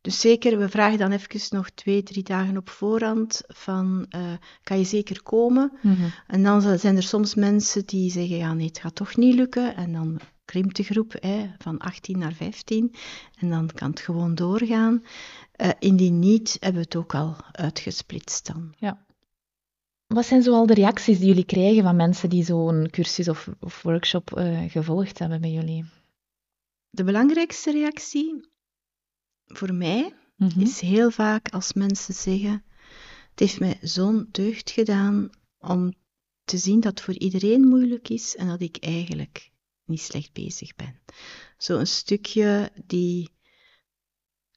Dus 0.00 0.20
zeker, 0.20 0.58
we 0.58 0.68
vragen 0.68 0.98
dan 0.98 1.12
even 1.12 1.56
nog 1.56 1.70
twee, 1.70 2.02
drie 2.02 2.22
dagen 2.22 2.56
op 2.56 2.68
voorhand 2.68 3.40
van, 3.46 4.06
eh, 4.08 4.32
kan 4.62 4.78
je 4.78 4.84
zeker 4.84 5.22
komen? 5.22 5.72
Mhm. 5.82 6.08
En 6.26 6.42
dan 6.42 6.78
zijn 6.78 6.96
er 6.96 7.02
soms 7.02 7.34
mensen 7.34 7.86
die 7.86 8.10
zeggen, 8.10 8.36
ja 8.36 8.52
nee, 8.54 8.66
het 8.66 8.78
gaat 8.78 8.94
toch 8.94 9.16
niet 9.16 9.34
lukken. 9.34 9.76
En 9.76 9.92
dan 9.92 10.20
krimpt 10.48 10.76
de 10.76 10.82
groep 10.82 11.12
hè, 11.20 11.50
van 11.58 11.78
18 11.78 12.18
naar 12.18 12.32
15 12.32 12.94
en 13.38 13.50
dan 13.50 13.70
kan 13.74 13.90
het 13.90 14.00
gewoon 14.00 14.34
doorgaan. 14.34 15.04
Eh, 15.52 15.70
indien 15.78 16.18
niet, 16.18 16.56
hebben 16.60 16.80
we 16.80 16.86
het 16.86 16.96
ook 16.96 17.14
al 17.14 17.36
uitgesplitst 17.52 18.46
dan. 18.46 18.74
Wat 20.06 20.26
zijn 20.26 20.42
zoal 20.42 20.66
de 20.66 20.74
reacties 20.74 21.18
die 21.18 21.26
jullie 21.28 21.44
krijgen 21.44 21.82
van 21.82 21.96
mensen 21.96 22.28
die 22.30 22.44
zo'n 22.44 22.88
cursus 22.90 23.28
of, 23.28 23.48
of 23.60 23.82
workshop 23.82 24.36
eh, 24.36 24.70
gevolgd 24.70 25.18
hebben 25.18 25.40
bij 25.40 25.50
jullie? 25.52 25.84
De 26.90 27.04
belangrijkste 27.04 27.70
reactie 27.72 28.48
voor 29.46 29.74
mij 29.74 30.12
Mhm. 30.38 30.60
is 30.60 30.80
heel 30.80 31.10
vaak 31.10 31.48
als 31.48 31.72
mensen 31.72 32.14
zeggen: 32.14 32.64
Het 33.30 33.38
heeft 33.38 33.60
mij 33.60 33.78
zo'n 33.82 34.28
deugd 34.30 34.70
gedaan 34.70 35.30
om 35.58 35.92
te 36.44 36.58
zien 36.58 36.80
dat 36.80 36.90
het 36.90 37.00
voor 37.00 37.18
iedereen 37.18 37.68
moeilijk 37.68 38.08
is 38.08 38.36
en 38.36 38.46
dat 38.46 38.60
ik 38.60 38.76
eigenlijk 38.76 39.50
niet 39.88 40.00
slecht 40.00 40.32
bezig 40.32 40.76
ben. 40.76 41.00
Zo'n 41.58 41.86
stukje 41.86 42.70
die 42.86 43.30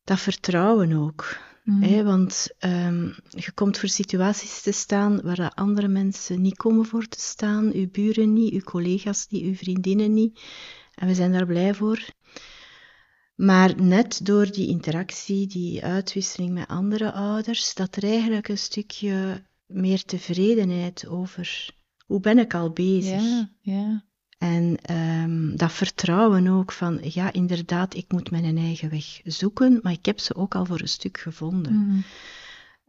dat 0.03 0.19
vertrouwen 0.19 0.93
ook. 0.93 1.37
Mhm. 1.63 1.81
Hè, 1.81 2.03
want 2.03 2.47
ehm, 2.57 3.05
je 3.29 3.51
komt 3.53 3.77
voor 3.77 3.89
situaties 3.89 4.61
te 4.61 4.71
staan 4.71 5.21
waar 5.21 5.51
andere 5.53 5.87
mensen 5.87 6.41
niet 6.41 6.57
komen 6.57 6.85
voor 6.85 7.07
te 7.07 7.19
staan. 7.19 7.71
Uw 7.73 7.89
buren 7.91 8.33
niet, 8.33 8.53
uw 8.53 8.61
collega's 8.61 9.27
niet, 9.29 9.43
uw 9.43 9.55
vriendinnen 9.55 10.13
niet. 10.13 10.41
En 10.95 11.07
we 11.07 11.15
zijn 11.15 11.31
daar 11.31 11.45
blij 11.45 11.73
voor. 11.73 12.09
Maar 13.35 13.81
net 13.81 14.25
door 14.25 14.51
die 14.51 14.67
interactie, 14.67 15.47
die 15.47 15.83
uitwisseling 15.83 16.53
met 16.53 16.67
andere 16.67 17.11
ouders, 17.11 17.73
dat 17.73 17.95
er 17.95 18.03
eigenlijk 18.03 18.47
een 18.47 18.57
stukje 18.57 19.43
meer 19.65 20.03
tevredenheid 20.05 21.07
over 21.07 21.75
hoe 22.05 22.19
ben 22.19 22.37
ik 22.37 22.53
al 22.53 22.71
bezig. 22.71 23.21
Ja, 23.21 23.49
ja. 23.61 24.05
En 24.41 24.77
ehm, 24.81 25.55
dat 25.55 25.71
vertrouwen 25.71 26.47
ook 26.47 26.71
van, 26.71 26.99
ja, 27.01 27.33
inderdaad, 27.33 27.95
ik 27.95 28.11
moet 28.11 28.31
mijn 28.31 28.57
eigen 28.57 28.89
weg 28.89 29.21
zoeken, 29.23 29.79
maar 29.81 29.91
ik 29.91 30.05
heb 30.05 30.19
ze 30.19 30.35
ook 30.35 30.55
al 30.55 30.65
voor 30.65 30.79
een 30.79 30.87
stuk 30.87 31.17
gevonden. 31.17 31.73
Mhm. 31.73 31.99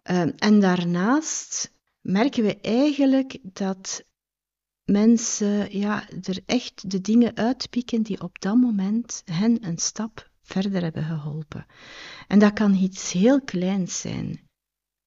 Ehm, 0.03 0.31
en 0.37 0.61
daarnaast 0.61 1.73
merken 2.01 2.43
we 2.43 2.61
eigenlijk 2.61 3.39
dat 3.43 4.05
mensen 4.85 5.79
ja, 5.79 6.09
er 6.23 6.41
echt 6.47 6.91
de 6.91 7.01
dingen 7.01 7.37
uitpikken 7.37 8.03
die 8.03 8.21
op 8.23 8.41
dat 8.41 8.57
moment 8.57 9.23
hen 9.25 9.67
een 9.67 9.79
stap 9.79 10.31
verder 10.43 10.83
hebben 10.83 11.05
geholpen. 11.05 11.67
En 12.29 12.39
dat 12.39 12.53
kan 12.53 12.75
iets 12.75 13.13
heel 13.13 13.43
kleins 13.43 14.01
zijn. 14.01 14.51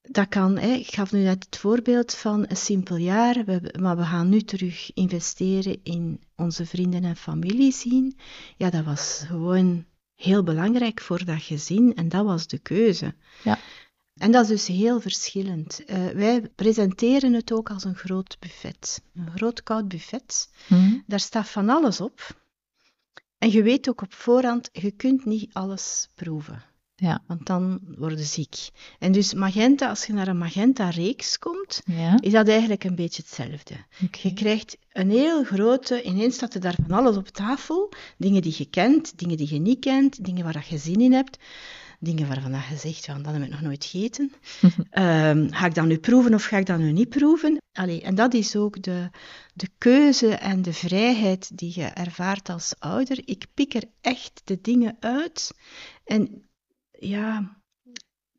Dat 0.08 0.28
kan, 0.28 0.58
hè, 0.58 0.72
ik 0.72 0.94
gaf 0.94 1.12
nu 1.12 1.22
net 1.22 1.44
het 1.44 1.56
voorbeeld 1.56 2.14
van 2.14 2.44
een 2.48 2.56
simpel 2.56 2.96
jaar, 2.96 3.44
we, 3.44 3.74
maar 3.80 3.96
we 3.96 4.04
gaan 4.04 4.28
nu 4.28 4.40
terug 4.40 4.92
investeren 4.94 5.78
in 5.82 6.20
onze 6.36 6.66
vrienden 6.66 7.04
en 7.04 7.16
familie 7.16 7.72
zien. 7.72 8.16
Ja, 8.56 8.70
dat 8.70 8.84
was 8.84 9.24
gewoon 9.26 9.84
heel 10.14 10.42
belangrijk 10.42 11.00
voor 11.00 11.24
dat 11.24 11.42
gezin 11.42 11.94
en 11.94 12.08
dat 12.08 12.24
was 12.24 12.46
de 12.46 12.58
keuze. 12.58 13.14
Ja. 13.44 13.58
En 14.16 14.30
dat 14.30 14.42
is 14.42 14.48
dus 14.48 14.76
heel 14.76 15.00
verschillend. 15.00 15.84
Eh, 15.84 16.06
wij 16.06 16.40
presenteren 16.54 17.32
het 17.32 17.52
ook 17.52 17.70
als 17.70 17.84
een 17.84 17.94
groot 17.94 18.36
buffet. 18.40 19.02
Een 19.14 19.30
groot 19.34 19.62
koud 19.62 19.88
buffet. 19.88 20.50
Mhm. 20.68 20.98
Daar 21.06 21.20
staat 21.20 21.48
van 21.48 21.68
alles 21.68 22.00
op. 22.00 22.44
En 23.38 23.50
je 23.50 23.62
weet 23.62 23.88
ook 23.88 24.02
op 24.02 24.12
voorhand, 24.14 24.68
je 24.72 24.90
kunt 24.90 25.24
niet 25.24 25.52
alles 25.52 26.08
proeven. 26.14 26.62
Ja. 26.98 27.22
Want 27.26 27.46
dan 27.46 27.80
worden 27.96 28.24
ziek. 28.24 28.68
En 28.98 29.12
dus 29.12 29.34
magenta, 29.34 29.88
als 29.88 30.06
je 30.06 30.12
naar 30.12 30.28
een 30.28 30.38
magenta-reeks 30.38 31.38
komt, 31.38 31.80
Ja, 31.84 32.18
is 32.20 32.32
dat 32.32 32.48
eigenlijk 32.48 32.84
een 32.84 32.94
beetje 32.94 33.22
hetzelfde. 33.22 33.74
Je 34.22 34.32
krijgt 34.32 34.76
een 34.92 35.10
heel 35.10 35.44
grote, 35.44 36.02
ineens 36.02 36.34
staat 36.34 36.54
er 36.54 36.60
daar 36.60 36.76
van 36.86 36.98
alles 36.98 37.16
op 37.16 37.28
tafel. 37.28 37.92
Dingen 38.18 38.42
die 38.42 38.54
je 38.58 38.64
kent, 38.64 39.18
dingen 39.18 39.36
die 39.36 39.54
je 39.54 39.60
niet 39.60 39.78
kent, 39.78 40.24
dingen 40.24 40.44
waar 40.44 40.52
dat 40.52 40.66
je 40.66 40.78
zin 40.78 41.00
in 41.00 41.12
hebt. 41.12 41.38
Dingen 42.00 42.28
waarvan 42.28 42.52
dat 42.52 42.66
je 42.68 42.76
zegt, 42.76 43.04
van, 43.04 43.22
dat 43.22 43.32
heb 43.32 43.42
ik 43.42 43.50
nog 43.50 43.60
nooit 43.60 43.84
gegeten. 43.84 44.32
Ehm, 44.90 45.48
ga 45.50 45.66
ik 45.66 45.74
dat 45.74 45.86
nu 45.86 45.98
proeven 45.98 46.34
of 46.34 46.44
ga 46.44 46.56
ik 46.56 46.66
dat 46.66 46.78
nu 46.78 46.92
niet 46.92 47.08
proeven? 47.08 47.58
Allee, 47.72 48.02
en 48.02 48.14
dat 48.14 48.34
is 48.34 48.56
ook 48.56 48.82
de, 48.82 49.10
de 49.54 49.68
keuze 49.78 50.28
en 50.34 50.62
de 50.62 50.72
vrijheid 50.72 51.58
die 51.58 51.72
je 51.74 51.84
ervaart 51.84 52.48
als 52.48 52.74
ouder. 52.78 53.22
Ik 53.24 53.46
pik 53.54 53.74
er 53.74 53.84
echt 54.00 54.40
de 54.44 54.58
dingen 54.60 54.96
uit. 55.00 55.50
En 56.04 56.46
ja, 56.98 57.56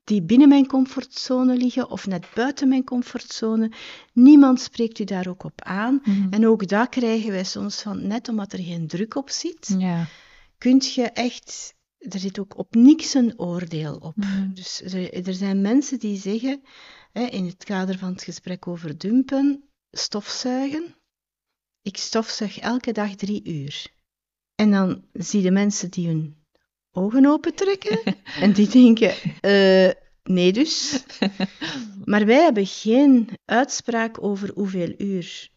die 0.03 0.21
binnen 0.21 0.47
mijn 0.47 0.67
comfortzone 0.67 1.55
liggen 1.57 1.89
of 1.89 2.07
net 2.07 2.25
buiten 2.33 2.67
mijn 2.67 2.83
comfortzone. 2.83 3.71
Niemand 4.13 4.61
spreekt 4.61 4.99
u 4.99 5.03
daar 5.03 5.27
ook 5.27 5.43
op 5.43 5.61
aan. 5.61 6.01
Mhm. 6.03 6.33
En 6.33 6.47
ook 6.47 6.67
dat 6.67 6.89
krijgen 6.89 7.31
wij 7.31 7.43
soms 7.43 7.81
van, 7.81 8.07
net 8.07 8.29
omdat 8.29 8.53
er 8.53 8.63
geen 8.63 8.87
druk 8.87 9.15
op 9.15 9.29
zit, 9.29 9.75
Ja. 9.77 10.05
kunt 10.57 10.93
je 10.93 11.03
echt, 11.03 11.73
er 11.97 12.19
zit 12.19 12.39
ook 12.39 12.57
op 12.57 12.75
niks 12.75 13.13
een 13.13 13.39
oordeel 13.39 13.95
op. 13.95 14.15
Mhm. 14.15 14.53
Dus 14.53 14.81
er, 14.81 15.27
er 15.27 15.33
zijn 15.33 15.61
mensen 15.61 15.99
die 15.99 16.17
zeggen, 16.17 16.61
hè, 17.11 17.23
in 17.23 17.45
het 17.45 17.63
kader 17.63 17.97
van 17.97 18.11
het 18.11 18.23
gesprek 18.23 18.67
over 18.67 18.97
dumpen, 18.97 19.63
stofzuigen. 19.91 20.95
Ik 21.81 21.97
stofzuig 21.97 22.59
elke 22.59 22.91
dag 22.91 23.15
drie 23.15 23.43
uur. 23.43 23.87
En 24.55 24.71
dan 24.71 25.03
zie 25.13 25.41
je 25.41 25.51
mensen 25.51 25.91
die 25.91 26.07
hun 26.07 26.35
ogen 26.97 27.25
opentrekken 27.25 27.99
en 28.41 28.53
die 28.53 28.67
denken, 28.67 29.13
eh, 29.41 29.91
nee 30.23 30.53
dus. 30.53 31.03
Maar 32.05 32.25
wij 32.25 32.43
hebben 32.43 32.65
geen 32.65 33.29
uitspraak 33.45 34.23
over 34.23 34.51
hoeveel 34.53 34.93
uur 34.97 35.49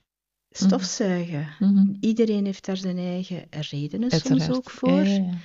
stofzuigen. 0.51 1.55
Mhm. 1.59 1.95
Iedereen 2.01 2.45
heeft 2.45 2.65
daar 2.65 2.77
zijn 2.77 2.99
eigen 2.99 3.47
redenen 3.71 4.11
soms 4.11 4.51
ook 4.51 4.71
voor. 4.71 5.03
Ja, 5.03 5.03
ja, 5.03 5.15
ja. 5.15 5.39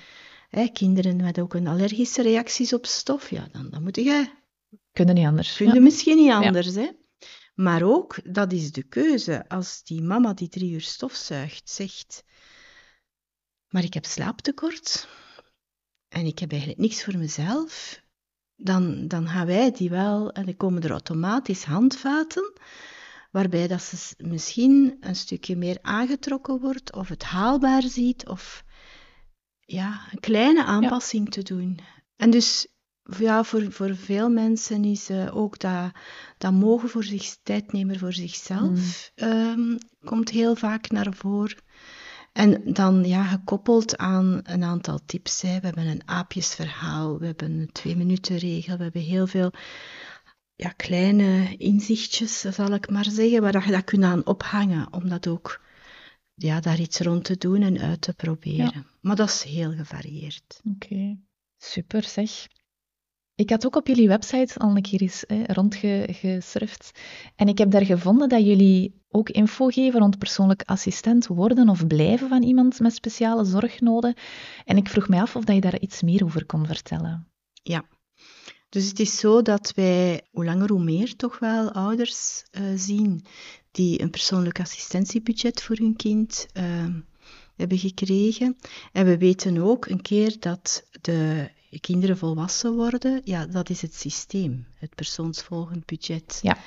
Hè, 0.50 0.68
kinderen 0.68 1.16
met 1.16 1.40
ook 1.40 1.54
een 1.54 1.68
allergische 1.68 2.22
reacties 2.22 2.74
op 2.74 2.86
stof, 2.86 3.30
ja, 3.30 3.48
dan, 3.52 3.70
dan 3.70 3.84
moet 3.84 3.96
je, 3.96 4.28
Kunnen 4.92 5.16
niet 5.16 5.26
anders. 5.26 5.58
Ja. 5.58 5.80
misschien 5.80 6.18
niet 6.18 6.32
anders. 6.32 6.76
Hè? 6.76 6.90
Maar 7.56 7.84
ook, 7.84 8.18
dat 8.34 8.54
is 8.54 8.72
de 8.72 8.84
keuze. 8.84 9.50
Als 9.50 9.84
die 9.84 10.02
mama 10.02 10.34
die 10.34 10.50
drie 10.50 10.72
uur 10.72 10.82
stofzuigt 10.82 11.70
zegt, 11.70 12.24
maar 13.70 13.84
ik 13.84 13.94
heb 13.94 14.06
slaaptekort 14.06 15.08
en 16.16 16.26
ik 16.26 16.40
heb 16.40 16.52
eigenlijk 16.52 16.82
niks 16.82 17.04
voor 17.04 17.18
mezelf, 17.18 18.02
dan, 18.56 19.08
dan 19.08 19.28
gaan 19.28 19.46
wij 19.46 19.72
die 19.72 19.90
wel, 19.90 20.32
en 20.32 20.46
dan 20.46 20.58
komen 20.58 20.84
er 20.84 20.92
automatisch 20.92 21.64
handvaten, 21.64 22.54
waarbij 23.32 23.68
dat 23.68 23.82
ze 23.82 24.14
misschien 24.18 24.98
een 25.00 25.16
stukje 25.16 25.56
meer 25.56 25.78
aangetrokken 25.82 26.60
wordt, 26.60 26.94
of 26.94 27.08
het 27.08 27.24
haalbaar 27.24 27.82
ziet, 27.82 28.28
of 28.28 28.64
ja, 29.60 30.02
een 30.12 30.20
kleine 30.20 30.64
aanpassing 30.64 31.30
te 31.32 31.42
doen. 31.42 31.80
En 32.16 32.30
dus 32.30 32.68
ja, 33.18 33.44
voor, 33.44 33.72
voor 33.72 33.96
veel 33.96 34.30
mensen 34.30 34.86
is 34.86 35.10
eh, 35.10 35.36
ook 35.38 35.60
dat, 35.60 35.92
dat 36.38 36.54
mogen 36.54 36.90
voor 36.90 37.04
zich, 37.04 37.38
tijd 37.44 37.72
nemen 37.72 38.00
voor 38.00 38.14
zichzelf, 38.14 39.12
ehm, 39.16 39.78
komt 40.04 40.30
heel 40.30 40.56
vaak 40.56 40.90
naar 40.90 41.14
voren. 41.14 41.58
En 42.36 42.74
dan 42.74 43.04
ja, 43.04 43.24
gekoppeld 43.24 43.98
aan 43.98 44.40
een 44.44 44.64
aantal 44.64 45.00
tips. 45.06 45.42
Hè. 45.42 45.60
We 45.60 45.66
hebben 45.66 45.88
een 45.88 46.08
aapjesverhaal, 46.08 47.20
we 47.20 47.26
hebben 47.26 47.52
een 47.52 47.72
twee-minuten-regel, 47.72 48.78
we 48.78 48.84
hebben 48.84 49.02
heel 49.02 49.28
veel 49.28 49.52
ja, 50.56 50.70
kleine 50.70 51.58
inzichtjes, 51.58 52.40
zal 52.40 52.72
ik 52.72 52.90
maar 52.90 53.06
zeggen, 53.10 53.42
waar 53.42 53.52
dat 53.52 53.64
je 53.64 53.72
dat 53.72 53.84
kunt 53.84 54.04
aan 54.04 54.26
ophangen, 54.26 54.94
om 54.94 55.10
dat 55.10 55.28
ook 55.28 55.62
ja, 56.34 56.60
daar 56.60 56.80
iets 56.80 57.00
rond 57.00 57.24
te 57.24 57.38
doen 57.38 57.62
en 57.62 57.80
uit 57.80 58.02
te 58.02 58.14
proberen. 58.14 58.88
Maar 59.02 59.16
dat 59.16 59.30
is 59.30 59.44
heel 59.44 59.72
gevarieerd. 59.72 60.62
Oké, 60.64 61.18
super 61.58 62.04
zeg. 62.04 62.48
Ik 63.36 63.50
had 63.50 63.66
ook 63.66 63.76
op 63.76 63.88
jullie 63.88 64.08
website 64.08 64.60
al 64.60 64.76
een 64.76 64.82
keer 64.82 65.02
eens 65.02 65.24
hè, 65.28 65.44
rondgesurfd. 65.46 66.92
En 67.36 67.48
ik 67.48 67.58
heb 67.58 67.72
daar 67.72 67.86
gevonden 67.86 68.30
dat 68.30 68.46
jullie 68.46 69.04
ook 69.16 69.30
info 69.30 69.68
geven 69.68 70.00
rond 70.00 70.18
persoonlijk 70.18 70.64
assistent 70.66 71.28
worden 71.28 71.70
of 71.70 71.88
blijven 71.88 72.30
van 72.30 72.44
iemand 72.44 72.80
met 72.80 72.94
speciale 72.94 73.46
zorgnoden. 73.46 74.14
En 74.66 74.78
ik 74.78 74.90
vroeg 74.90 75.08
mij 75.08 75.22
af 75.22 75.36
of 75.36 75.44
dat 75.44 75.56
je 75.56 75.62
daar 75.62 75.80
iets 75.80 76.02
meer 76.02 76.24
over 76.24 76.46
kon 76.46 76.66
vertellen. 76.66 77.28
Ja. 77.64 77.86
Dus 78.70 78.88
het 78.88 79.00
is 79.00 79.20
zo 79.20 79.42
dat 79.42 79.74
wij 79.76 80.22
hoe 80.32 80.46
langer 80.46 80.70
hoe 80.70 80.84
meer 80.84 81.16
toch 81.16 81.40
wel 81.40 81.72
ouders 81.72 82.44
eh, 82.52 82.64
zien 82.76 83.26
die 83.72 84.02
een 84.02 84.10
persoonlijk 84.10 84.60
assistentiebudget 84.60 85.64
voor 85.64 85.76
hun 85.76 85.96
kind 85.96 86.48
eh, 86.54 86.64
hebben 87.56 87.78
gekregen. 87.78 88.58
En 88.92 89.06
we 89.06 89.18
weten 89.18 89.58
ook 89.58 89.86
een 89.86 90.02
keer 90.02 90.36
dat 90.40 90.88
de 91.02 91.50
kinderen 91.80 92.18
volwassen 92.18 92.74
worden, 92.74 93.22
ja, 93.24 93.46
dat 93.46 93.70
is 93.70 93.82
het 93.82 93.96
systeem, 93.96 94.68
het 94.76 94.96
persoonsvolgend 94.96 95.86
budget. 95.86 96.40
Ja, 96.42 96.58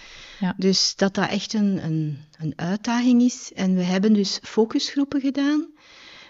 ja. 0.40 0.54
Dus 0.56 0.96
dat 0.96 1.14
dat 1.14 1.28
echt 1.28 1.52
een, 1.52 1.84
een, 1.84 2.18
een 2.38 2.52
uitdaging 2.56 3.22
is. 3.22 3.52
En 3.52 3.74
we 3.74 3.82
hebben 3.82 4.12
dus 4.12 4.38
focusgroepen 4.42 5.20
gedaan 5.20 5.72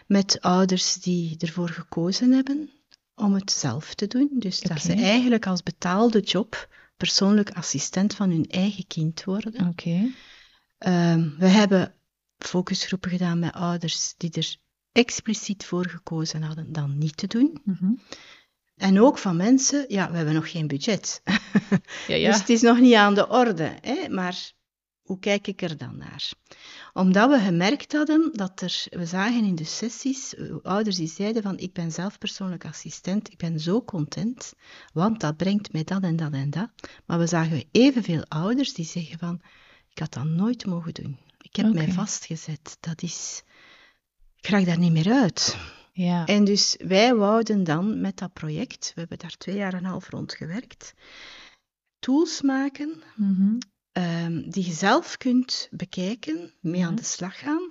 met 0.07 0.41
ouders 0.41 0.95
die 0.95 1.37
ervoor 1.39 1.69
gekozen 1.69 2.33
hebben 2.33 2.71
om 3.15 3.35
het 3.35 3.51
zelf 3.51 3.95
te 3.95 4.07
doen. 4.07 4.31
Dus 4.33 4.61
dat 4.61 4.81
ze 4.81 4.93
eigenlijk 4.93 5.47
als 5.47 5.63
betaalde 5.63 6.21
job 6.21 6.69
persoonlijk 6.97 7.51
assistent 7.51 8.15
van 8.15 8.31
hun 8.31 8.47
eigen 8.47 8.87
kind 8.87 9.25
worden. 9.25 9.69
Oké. 9.69 10.13
Ehm, 10.79 11.31
we 11.39 11.47
hebben 11.47 11.95
focusgroepen 12.39 13.11
gedaan 13.11 13.39
met 13.39 13.53
ouders 13.53 14.15
die 14.17 14.31
er 14.33 14.57
expliciet 14.93 15.65
voor 15.65 15.87
gekozen 15.87 16.43
hadden 16.43 16.73
dan 16.73 16.99
niet 16.99 17.17
te 17.17 17.27
doen. 17.27 17.61
Mhm. 17.65 17.93
En 18.79 19.01
ook 19.01 19.19
van 19.19 19.37
mensen, 19.37 19.85
ja, 19.89 20.11
we 20.11 20.17
hebben 20.17 20.35
nog 20.35 20.51
geen 20.51 20.67
budget. 20.67 21.23
Ja, 22.07 22.15
ja. 22.15 22.27
Dus 22.31 22.39
het 22.39 22.49
is 22.49 22.61
nog 22.61 22.81
niet 22.81 22.95
aan 22.95 23.15
de 23.15 23.29
orde. 23.29 23.75
Hè? 23.81 24.09
Maar 24.09 24.53
hoe 25.03 25.19
kijk 25.19 25.47
ik 25.47 25.63
er 25.63 25.77
dan 25.77 25.97
naar? 25.97 26.33
Omdat 26.93 27.31
we 27.31 27.39
gemerkt 27.39 27.93
hadden 27.93 28.31
dat 28.33 28.61
er, 28.61 28.87
we 28.91 29.07
zagen 29.07 29.45
in 29.45 29.55
de 29.55 29.65
sessies, 29.65 30.35
eh, 30.35 30.55
ouders 30.63 30.97
die 30.97 31.09
zeiden 31.09 31.43
van 31.43 31.59
ik 31.59 31.73
ben 31.73 31.93
zelf 31.93 32.19
persoonlijk 32.19 32.65
assistent, 32.65 33.31
ik 33.31 33.39
ben 33.39 33.61
zo 33.61 33.83
content, 33.83 34.53
want 34.93 35.21
dat 35.21 35.37
brengt 35.37 35.73
mij 35.73 35.85
dat 35.85 36.03
en 36.03 36.17
dat 36.17 36.33
en 36.33 36.51
dat. 36.51 36.69
Maar 37.07 37.19
we 37.19 37.27
zagen 37.27 37.65
evenveel 37.73 38.25
ouders 38.29 38.75
die 38.75 38.85
zeggen 38.85 39.19
van 39.19 39.41
ik 39.91 39.99
had 39.99 40.13
dat 40.13 40.25
nooit 40.25 40.67
mogen 40.67 40.95
doen. 40.95 41.19
Ik 41.41 41.57
heb 41.57 41.73
mij 41.73 41.93
vastgezet. 41.93 42.77
Dat 42.81 43.03
is, 43.03 43.43
ik 44.41 44.49
raak 44.49 44.65
daar 44.65 44.79
niet 44.79 44.93
meer 44.93 45.13
uit. 45.13 45.57
Ja. 45.99 46.27
En 46.27 46.45
dus 46.45 46.77
wij 46.79 47.15
wouden 47.15 47.65
dan 47.65 48.01
met 48.01 48.17
dat 48.19 48.33
project, 48.33 48.93
we 48.95 49.01
hebben 49.01 49.19
daar 49.19 49.37
twee 49.39 49.57
jaar 49.57 49.73
en 49.73 49.79
een 49.79 49.85
half 49.85 50.11
rond 50.11 50.35
gewerkt, 50.35 50.95
tools 51.99 52.43
maken 52.43 53.03
Mhm. 53.17 53.59
ehm, 53.93 54.51
die 54.51 54.67
je 54.67 54.73
zelf 54.73 55.17
kunt 55.17 55.69
bekijken, 55.71 56.53
mee 56.61 56.85
aan 56.85 56.91
Ja. 56.91 56.97
de 56.97 57.05
slag 57.05 57.39
gaan, 57.39 57.67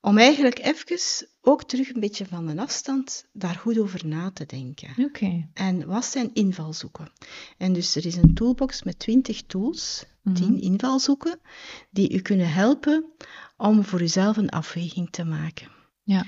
om 0.00 0.18
eigenlijk 0.18 0.58
even 0.58 1.26
ook 1.40 1.64
terug 1.64 1.94
een 1.94 2.00
beetje 2.00 2.26
van 2.26 2.48
een 2.48 2.58
afstand 2.58 3.26
daar 3.32 3.54
goed 3.54 3.78
over 3.78 4.06
na 4.06 4.30
te 4.30 4.46
denken. 4.46 5.04
Oké. 5.04 5.48
En 5.54 5.86
wat 5.86 6.04
zijn 6.04 6.30
invalshoeken? 6.32 7.12
En 7.58 7.72
dus 7.72 7.94
er 7.96 8.06
is 8.06 8.16
een 8.16 8.34
toolbox 8.34 8.82
met 8.82 8.98
20 8.98 9.42
tools, 9.42 10.04
Mhm. 10.22 10.34
10 10.36 10.60
invalshoeken, 10.60 11.40
die 11.90 12.12
u 12.14 12.20
kunnen 12.20 12.52
helpen 12.52 13.04
om 13.56 13.84
voor 13.84 14.00
uzelf 14.02 14.36
een 14.36 14.48
afweging 14.50 15.10
te 15.10 15.24
maken. 15.24 15.68
Ja. 16.02 16.24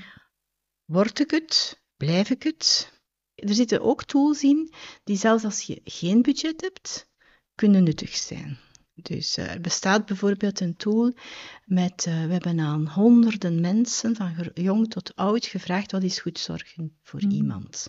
Word 0.85 1.19
ik 1.21 1.31
het? 1.31 1.83
Blijf 1.97 2.31
ik 2.31 2.43
het? 2.43 2.93
Er 3.35 3.55
zitten 3.55 3.81
ook 3.83 4.05
tools 4.05 4.43
in 4.43 4.73
die 5.05 5.17
zelfs 5.17 5.45
als 5.45 5.61
je 5.63 5.81
geen 5.85 6.23
budget 6.23 6.61
hebt, 6.61 7.09
kunnen 7.55 7.83
nuttig 7.85 8.17
zijn. 8.17 8.59
Dus 8.95 9.37
eh, 9.37 9.51
er 9.51 9.61
bestaat 9.61 10.07
bijvoorbeeld 10.07 10.61
een 10.61 10.77
tool 10.77 11.13
met, 11.65 12.07
eh, 12.07 12.25
we 12.27 12.33
hebben 12.33 12.61
aan 12.61 12.89
honderden 12.89 13.61
mensen, 13.61 14.17
van 14.17 14.51
jong 14.55 14.91
tot 14.91 15.17
oud, 15.17 15.47
gevraagd 15.47 15.93
wat 15.93 16.03
is 16.03 16.19
goed 16.19 16.39
zorgen 16.39 16.99
voor 17.03 17.21
Mhm. 17.25 17.31
iemand. 17.35 17.89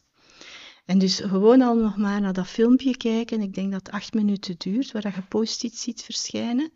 En 0.86 1.00
dus 1.00 1.20
gewoon 1.20 1.62
al 1.62 1.76
nog 1.76 1.98
maar 1.98 2.22
naar 2.22 2.34
dat 2.34 2.48
filmpje 2.48 2.98
kijken, 2.98 3.42
ik 3.42 3.54
denk 3.54 3.72
dat 3.72 3.86
het 3.86 3.96
acht 3.96 4.14
minuten 4.14 4.56
duurt, 4.58 4.92
waar 4.92 5.16
je 5.16 5.22
post-its 5.22 5.82
ziet 5.82 6.02
verschijnen. 6.02 6.72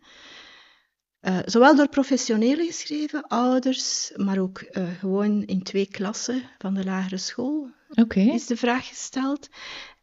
Eh, 1.20 1.38
zowel 1.44 1.76
door 1.76 1.88
professionelen 1.88 2.66
geschreven, 2.66 3.26
ouders, 3.26 4.12
maar 4.16 4.38
ook 4.38 4.58
eh, 4.58 4.84
gewoon 4.98 5.42
in 5.44 5.62
twee 5.62 5.86
klassen 5.86 6.42
van 6.58 6.74
de 6.74 6.84
lagere 6.84 7.16
school 7.16 7.70
is 8.14 8.46
de 8.46 8.56
vraag 8.56 8.88
gesteld. 8.88 9.48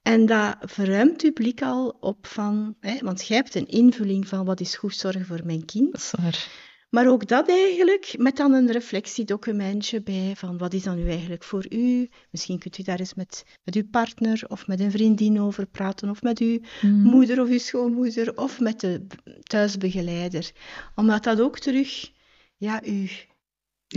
En 0.02 0.26
dat 0.26 0.56
verruimt 0.60 1.22
uw 1.22 1.34
blik 1.34 1.62
al 1.62 1.98
op 2.00 2.28
van, 2.28 2.76
hè, 2.80 2.98
want 3.02 3.28
jij 3.28 3.38
hebt 3.38 3.56
een 3.56 3.68
invulling 3.68 4.28
van 4.28 4.46
wat 4.46 4.60
is 4.60 4.76
goed 4.76 4.96
zorgen 4.96 5.26
voor 5.26 5.42
mijn 5.44 5.66
kind. 5.66 5.92
Dat 5.92 6.02
is 6.02 6.12
waar. 6.12 6.48
Maar 6.90 7.08
ook 7.08 7.28
dat 7.28 7.50
eigenlijk, 7.50 8.14
met 8.18 8.36
dan 8.38 8.54
een 8.54 8.72
reflectiedocumentje 8.72 10.02
bij 10.02 10.34
van 10.36 10.58
wat 10.58 10.74
is 10.74 10.84
dan 10.84 10.96
nu 10.98 11.10
eigenlijk 11.10 11.44
voor 11.44 11.66
u. 11.70 12.10
Misschien 12.32 12.60
kunt 12.60 12.78
u 12.78 12.84
daar 12.84 13.00
eens 13.00 13.14
met, 13.14 13.44
met 13.64 13.76
uw 13.76 13.88
partner 13.92 14.44
of 14.48 14.68
met 14.68 14.80
een 14.80 14.92
vriendin 14.92 15.42
over 15.42 15.66
praten 15.66 16.10
of 16.10 16.22
met 16.22 16.40
uw 16.40 16.60
Mhm. 16.82 16.94
moeder 17.02 17.42
of 17.42 17.50
uw 17.50 17.58
schoonmoeder 17.60 18.38
of 18.38 18.60
met 18.60 18.80
de 18.80 19.06
thuisbegeleider. 19.44 20.52
Omdat 20.96 21.24
dat 21.24 21.42
ook 21.42 21.60
terug 21.60 22.12
ja, 22.58 22.82
uw, 22.86 22.94
uw 22.94 23.08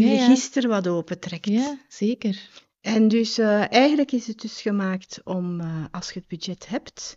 Ja, 0.05 0.07
ja. 0.13 0.27
register 0.27 0.69
wat 0.69 0.87
opentrekt. 0.89 1.47
Ja, 1.49 1.79
zeker. 1.89 2.49
En 2.81 3.09
dus 3.09 3.39
eh, 3.39 3.73
eigenlijk 3.73 4.13
is 4.13 4.27
het 4.27 4.41
dus 4.41 4.61
gemaakt 4.61 5.21
om, 5.25 5.61
eh, 5.61 5.85
als 5.91 6.11
je 6.11 6.19
het 6.19 6.29
budget 6.29 6.69
hebt, 6.69 7.17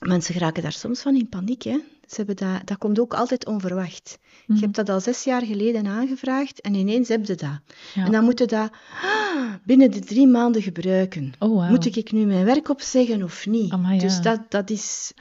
mensen 0.00 0.34
geraken 0.34 0.62
daar 0.62 0.72
soms 0.72 1.00
van 1.00 1.16
in 1.16 1.28
paniek. 1.28 1.62
Hè? 1.62 1.78
Ze 2.06 2.16
hebben 2.16 2.36
dat, 2.36 2.66
dat 2.66 2.78
komt 2.78 3.00
ook 3.00 3.14
altijd 3.14 3.46
onverwacht. 3.46 4.18
Mhm. 4.46 4.58
Je 4.58 4.64
hebt 4.64 4.76
dat 4.76 4.88
al 4.88 5.00
zes 5.00 5.24
jaar 5.24 5.42
geleden 5.42 5.86
aangevraagd 5.86 6.60
en 6.60 6.74
ineens 6.74 7.08
heb 7.08 7.26
je 7.26 7.34
dat. 7.34 7.60
Ja. 7.94 8.04
En 8.04 8.12
dan 8.12 8.24
moet 8.24 8.38
je 8.38 8.46
dat 8.46 8.70
ah, 9.02 9.54
binnen 9.64 9.90
de 9.90 10.00
drie 10.00 10.26
maanden 10.26 10.62
gebruiken. 10.62 11.32
Oh. 11.38 11.70
Moet 11.70 11.96
ik 11.96 12.12
nu 12.12 12.24
mijn 12.24 12.44
werk 12.44 12.68
opzeggen 12.68 13.22
of 13.22 13.46
niet? 13.46 13.72
Amai, 13.72 13.94
ja. 13.94 14.00
Dus 14.00 14.20
dat, 14.20 14.40
dat 14.48 14.70
is... 14.70 15.12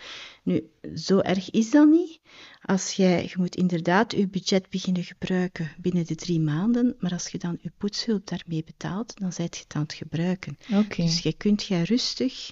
Nu, 0.43 0.69
zo 0.95 1.19
erg 1.19 1.51
is 1.51 1.71
dat 1.71 1.87
niet. 1.87 2.19
Als 2.61 2.91
jij, 2.91 3.23
je 3.23 3.33
moet 3.37 3.55
inderdaad 3.55 4.11
je 4.11 4.27
budget 4.27 4.69
beginnen 4.69 5.03
gebruiken 5.03 5.71
binnen 5.77 6.05
de 6.05 6.15
drie 6.15 6.39
maanden, 6.39 6.95
maar 6.99 7.11
als 7.11 7.27
je 7.27 7.37
dan 7.37 7.57
je 7.61 7.71
poetshulp 7.77 8.27
daarmee 8.27 8.63
betaalt, 8.63 9.19
dan 9.19 9.33
zijt 9.33 9.55
je 9.55 9.63
het 9.63 9.75
aan 9.75 9.81
het 9.81 9.93
gebruiken. 9.93 10.57
Dus 10.95 11.19
je 11.19 11.33
kunt 11.33 11.63
jij 11.63 11.81
rustig 11.83 12.51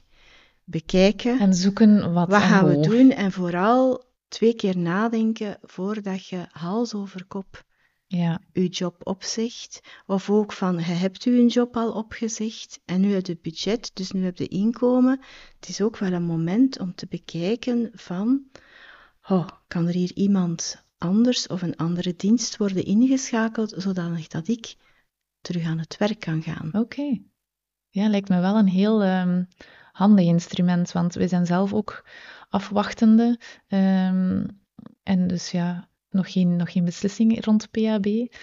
bekijken, 0.72 1.40
En 1.40 1.54
zoeken 1.54 2.14
wat, 2.14 2.30
wat 2.30 2.42
gaan 2.42 2.68
we 2.68 2.80
doen, 2.80 3.12
en 3.12 3.32
vooral 3.32 4.04
twee 4.28 4.56
keer 4.56 4.78
nadenken 4.78 5.58
voordat 5.62 6.28
je 6.28 6.46
hals 6.52 6.94
over 6.94 7.26
kop 7.26 7.64
Ja. 8.08 8.42
je 8.54 8.68
job 8.68 9.08
opzegt. 9.08 9.80
Of 10.06 10.30
ook 10.30 10.52
van, 10.52 10.76
je 10.76 10.82
hebt 10.82 11.26
u 11.26 11.40
een 11.40 11.48
job 11.48 11.78
al 11.78 11.92
opgezegd 11.92 12.80
en 12.86 13.02
nu 13.02 13.14
heb 13.14 13.26
je 13.26 13.32
het 13.32 13.42
budget, 13.42 13.92
dus 13.94 14.12
nu 14.12 14.24
heb 14.24 14.38
je 14.38 14.48
inkomen. 14.48 15.20
Het 15.60 15.70
is 15.70 15.82
ook 15.82 15.98
wel 15.98 16.12
een 16.12 16.24
moment 16.24 16.80
om 16.80 16.96
te 16.96 17.08
bekijken 17.10 17.90
van, 17.94 18.44
oh, 19.28 19.48
kan 19.68 19.88
er 19.88 19.94
hier 19.94 20.12
iemand 20.14 20.86
anders 20.98 21.48
of 21.48 21.62
een 21.62 21.76
andere 21.76 22.16
dienst 22.16 22.58
worden 22.58 22.86
ingeschakeld, 22.86 23.74
zodanig 23.78 24.28
dat 24.28 24.48
ik 24.48 24.76
terug 25.42 25.66
aan 25.66 25.80
het 25.80 25.98
werk 25.98 26.20
kan 26.20 26.42
gaan. 26.44 26.70
Oké. 26.74 27.20
Ja, 27.90 28.08
lijkt 28.10 28.30
me 28.30 28.40
wel 28.40 28.56
een 28.56 28.68
heel 28.68 29.04
ehm, 29.04 29.44
handig 29.92 30.26
instrument, 30.26 30.92
want 30.92 31.14
we 31.14 31.28
zijn 31.28 31.46
zelf 31.46 31.74
ook 31.74 32.06
afwachtende. 32.50 33.40
ehm, 33.68 34.46
en 35.04 35.28
dus 35.28 35.52
ja, 35.52 35.88
nog 36.10 36.32
geen, 36.32 36.56
nog 36.56 36.72
geen 36.72 36.86
beslissing 36.86 37.46
rond 37.46 37.72
PHB. 37.72 38.34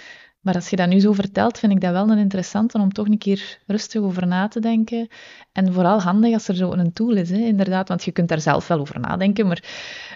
Maar 0.41 0.55
als 0.55 0.71
je 0.71 0.77
dat 0.77 0.89
nu 0.89 1.01
zo 1.01 1.13
vertelt, 1.13 1.59
vind 1.59 1.73
ik 1.73 1.81
dat 1.81 1.93
wel 1.93 2.11
een 2.11 2.19
interessante 2.19 2.79
om 2.79 2.93
toch 2.93 3.07
een 3.07 3.19
keer 3.19 3.59
rustig 3.67 4.03
over 4.03 4.27
na 4.27 4.49
te 4.49 4.61
denken. 4.61 5.09
En 5.53 5.73
vooral 5.73 6.01
handig 6.01 6.33
als 6.33 6.49
er 6.49 6.57
zo 6.57 6.73
een 6.73 6.93
tool 6.93 7.17
is, 7.17 7.31
hè, 7.31 7.39
inderdaad. 7.39 7.89
Want 7.89 8.05
je 8.05 8.13
kunt 8.13 8.29
daar 8.29 8.41
zelf 8.41 8.69
wel 8.69 8.79
over 8.79 9.01
nadenken, 9.01 9.47
maar 9.47 9.63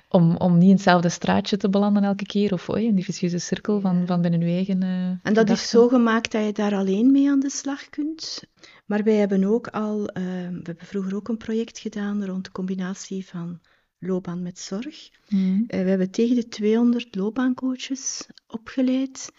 om, 0.08 0.36
om 0.36 0.52
niet 0.58 0.68
in 0.68 0.74
hetzelfde 0.74 1.08
straatje 1.08 1.56
te 1.56 1.68
belanden 1.68 2.04
elke 2.04 2.26
keer, 2.26 2.52
of 2.52 2.68
oei, 2.70 2.86
in 2.86 2.94
die 2.94 3.04
vicieuze 3.04 3.38
cirkel 3.38 3.80
van, 3.80 4.06
van 4.06 4.20
binnen 4.22 4.40
je 4.40 4.54
eigen 4.54 4.82
eh, 4.82 4.88
En 4.88 5.18
dat 5.22 5.24
gedachten. 5.24 5.54
is 5.54 5.68
zo 5.68 5.88
gemaakt 5.88 6.32
dat 6.32 6.44
je 6.44 6.52
daar 6.52 6.74
alleen 6.74 7.10
mee 7.12 7.30
aan 7.30 7.40
de 7.40 7.50
slag 7.50 7.88
kunt. 7.90 8.42
Maar 8.86 9.02
wij 9.02 9.14
hebben 9.14 9.44
ook 9.44 9.66
al, 9.66 10.06
eh, 10.06 10.22
we 10.22 10.60
hebben 10.62 10.86
vroeger 10.86 11.14
ook 11.16 11.28
een 11.28 11.36
project 11.36 11.78
gedaan 11.78 12.24
rond 12.24 12.44
de 12.44 12.50
combinatie 12.50 13.26
van 13.26 13.60
loopbaan 14.02 14.42
met 14.42 14.58
zorg. 14.58 15.10
Mhm. 15.28 15.62
Eh, 15.66 15.82
we 15.82 15.88
hebben 15.88 16.10
tegen 16.10 16.36
de 16.36 16.48
200 16.48 17.14
loopbaancoaches 17.14 18.26
opgeleid. 18.46 19.32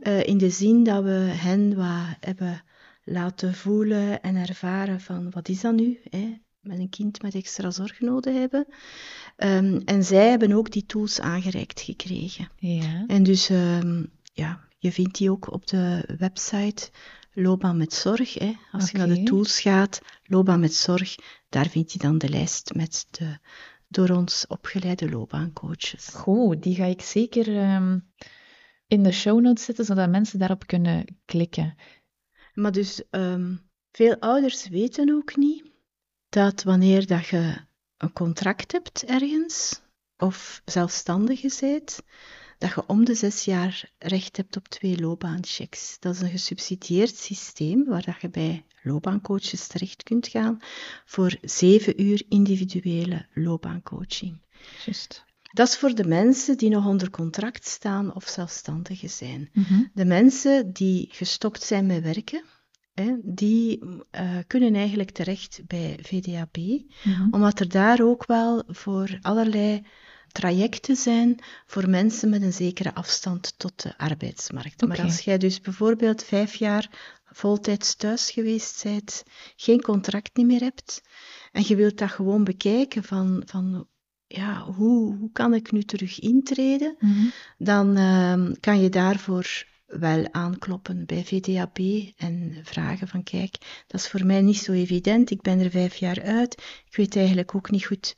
Eh, 0.00 0.26
in 0.26 0.38
de 0.38 0.50
zin 0.50 0.84
dat 0.84 1.02
we 1.02 1.30
hen 1.32 1.76
wat 1.76 2.16
hebben 2.20 2.62
laten 3.04 3.54
voelen 3.54 4.22
en 4.22 4.36
ervaren 4.36 5.00
van 5.00 5.30
wat 5.30 5.48
is 5.48 5.60
dat 5.60 5.74
nu? 5.74 5.98
Hè? 6.10 6.36
Met 6.60 6.78
een 6.78 6.88
kind 6.88 7.22
met 7.22 7.34
extra 7.34 7.70
zorgnoden 7.70 8.40
hebben. 8.40 8.66
Ehm, 9.36 9.80
en 9.84 10.04
zij 10.04 10.28
hebben 10.28 10.52
ook 10.52 10.70
die 10.70 10.86
tools 10.86 11.20
aangereikt 11.20 11.80
gekregen. 11.80 12.48
Ja. 12.56 13.04
En 13.06 13.22
dus 13.22 13.48
ehm, 13.48 14.04
ja, 14.32 14.68
je 14.78 14.92
vindt 14.92 15.18
die 15.18 15.30
ook 15.30 15.52
op 15.52 15.66
de 15.66 16.14
website 16.18 16.90
Loopbaan 17.32 17.76
met 17.76 17.92
Zorg. 17.92 18.34
Hè. 18.34 18.52
Als 18.72 18.90
je 18.90 18.98
naar 18.98 19.08
de 19.08 19.22
tools 19.22 19.60
gaat, 19.60 20.00
Loopbaan 20.24 20.60
met 20.60 20.74
Zorg, 20.74 21.14
daar 21.48 21.68
vind 21.68 21.92
je 21.92 21.98
dan 21.98 22.18
de 22.18 22.28
lijst 22.28 22.74
met 22.74 23.06
de 23.10 23.38
door 23.88 24.08
ons 24.08 24.46
opgeleide 24.46 25.10
loopbaancoaches. 25.10 26.08
Goed, 26.08 26.62
die 26.62 26.74
ga 26.74 26.84
ik 26.84 27.02
zeker 27.02 27.56
ehm, 27.56 27.98
in 28.86 29.02
de 29.02 29.12
show 29.12 29.40
notes 29.40 29.64
zetten, 29.64 29.84
zodat 29.84 30.10
mensen 30.10 30.38
daarop 30.38 30.66
kunnen 30.66 31.18
klikken. 31.24 31.74
Maar 32.54 32.72
dus 32.72 33.02
ehm, 33.10 33.56
veel 33.92 34.16
ouders 34.18 34.68
weten 34.68 35.14
ook 35.14 35.36
niet 35.36 35.64
dat 36.28 36.62
wanneer 36.62 37.06
dat 37.06 37.26
je 37.26 37.56
een 37.96 38.12
contract 38.12 38.72
hebt 38.72 39.04
ergens, 39.04 39.82
of 40.16 40.62
zelfstandige 40.64 41.56
bent, 41.60 42.02
dat 42.58 42.74
je 42.74 42.86
om 42.86 43.04
de 43.04 43.14
zes 43.14 43.44
jaar 43.44 43.90
recht 43.98 44.36
hebt 44.36 44.56
op 44.56 44.68
twee 44.68 45.00
loopbaanchecks. 45.00 45.96
Dat 46.00 46.14
is 46.14 46.20
een 46.20 46.30
gesubsidieerd 46.30 47.16
systeem 47.16 47.84
waar 47.84 48.04
dat 48.04 48.20
je 48.20 48.28
bij 48.30 48.64
loopbaancoaches 48.82 49.66
terecht 49.66 50.02
kunt 50.02 50.28
gaan 50.28 50.58
voor 51.04 51.36
zeven 51.42 52.02
uur 52.02 52.22
individuele 52.28 53.26
loopbaancoaching. 53.34 54.40
Juist. 54.84 55.24
Dat 55.52 55.68
is 55.68 55.76
voor 55.76 55.94
de 55.94 56.04
mensen 56.04 56.56
die 56.56 56.70
nog 56.70 56.86
onder 56.86 57.10
contract 57.10 57.66
staan 57.66 58.14
of 58.14 58.28
zelfstandigen 58.28 59.10
zijn. 59.10 59.50
Mhm. 59.52 59.82
De 59.94 60.04
mensen 60.04 60.72
die 60.72 61.08
gestopt 61.10 61.62
zijn 61.62 61.86
met 61.86 62.02
werken, 62.02 62.44
hè, 62.94 63.14
die 63.22 63.80
eh, 64.10 64.36
kunnen 64.46 64.74
eigenlijk 64.74 65.10
terecht 65.10 65.60
bij 65.66 65.98
VDAB, 66.02 66.56
Mhm. 66.56 67.28
omdat 67.30 67.60
er 67.60 67.68
daar 67.68 68.02
ook 68.02 68.26
wel 68.26 68.62
voor 68.66 69.18
allerlei 69.20 69.82
trajecten 70.32 70.96
zijn 70.96 71.38
voor 71.66 71.88
mensen 71.88 72.30
met 72.30 72.42
een 72.42 72.52
zekere 72.52 72.94
afstand 72.94 73.54
tot 73.56 73.82
de 73.82 73.98
arbeidsmarkt. 73.98 74.86
Maar 74.86 75.02
als 75.02 75.20
jij 75.20 75.38
dus 75.38 75.60
bijvoorbeeld 75.60 76.24
vijf 76.24 76.54
jaar 76.54 76.88
voltijds 77.24 77.94
thuis 77.94 78.30
geweest 78.30 78.82
bent, 78.82 79.24
geen 79.56 79.82
contract 79.82 80.36
niet 80.36 80.46
meer 80.46 80.60
hebt, 80.60 81.02
en 81.52 81.64
je 81.66 81.76
wilt 81.76 81.98
dat 81.98 82.10
gewoon 82.10 82.44
bekijken 82.44 83.04
van, 83.04 83.42
van 83.46 83.86
ja, 84.26 84.64
hoe, 84.64 85.16
hoe 85.16 85.32
kan 85.32 85.54
ik 85.54 85.72
nu 85.72 85.82
terug 85.82 86.20
intreden? 86.20 86.96
Mhm. 86.98 87.26
dan 87.58 87.96
ehm, 87.96 88.52
kan 88.60 88.80
je 88.80 88.88
daarvoor 88.88 89.66
wel 89.86 90.32
aankloppen 90.32 91.06
bij 91.06 91.24
VDAB 91.24 91.78
en 92.16 92.60
vragen 92.62 93.08
van 93.08 93.22
kijk, 93.22 93.84
dat 93.86 94.00
is 94.00 94.08
voor 94.08 94.26
mij 94.26 94.40
niet 94.40 94.56
zo 94.58 94.72
evident, 94.72 95.30
ik 95.30 95.42
ben 95.42 95.60
er 95.60 95.70
vijf 95.70 95.96
jaar 95.96 96.22
uit, 96.22 96.52
ik 96.88 96.96
weet 96.96 97.16
eigenlijk 97.16 97.54
ook 97.54 97.70
niet 97.70 97.86
goed 97.86 98.16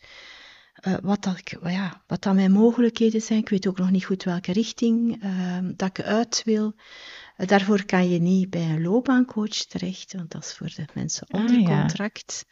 eh, 0.81 0.95
wat, 1.03 1.22
dat, 1.22 1.39
ik- 1.39 1.59
ja, 1.62 2.03
wat 2.07 2.22
dat 2.22 2.35
mijn 2.35 2.53
mogelijkheden 2.53 3.20
zijn. 3.22 3.39
Ik 3.39 3.49
weet 3.49 3.66
ook 3.66 3.78
nog 3.78 3.91
niet 3.91 4.05
goed 4.05 4.22
welke 4.22 4.53
richting 4.53 5.22
eh, 5.22 5.59
dat 5.76 5.89
ik 5.89 6.01
uit 6.05 6.43
wil. 6.45 6.74
Eh, 7.37 7.47
daarvoor 7.47 7.85
kan 7.85 8.09
je 8.11 8.18
niet 8.18 8.51
bij 8.51 8.62
een 8.70 8.83
loopbaancoach 8.83 9.49
terecht, 9.64 10.12
want 10.12 10.31
dat 10.31 10.45
is 10.45 10.55
voor 10.55 10.66
de 10.76 10.85
mensen 10.95 11.26
Ah, 11.26 11.41
onder 11.41 11.61
ja. 11.61 11.78
contract. 11.81 12.45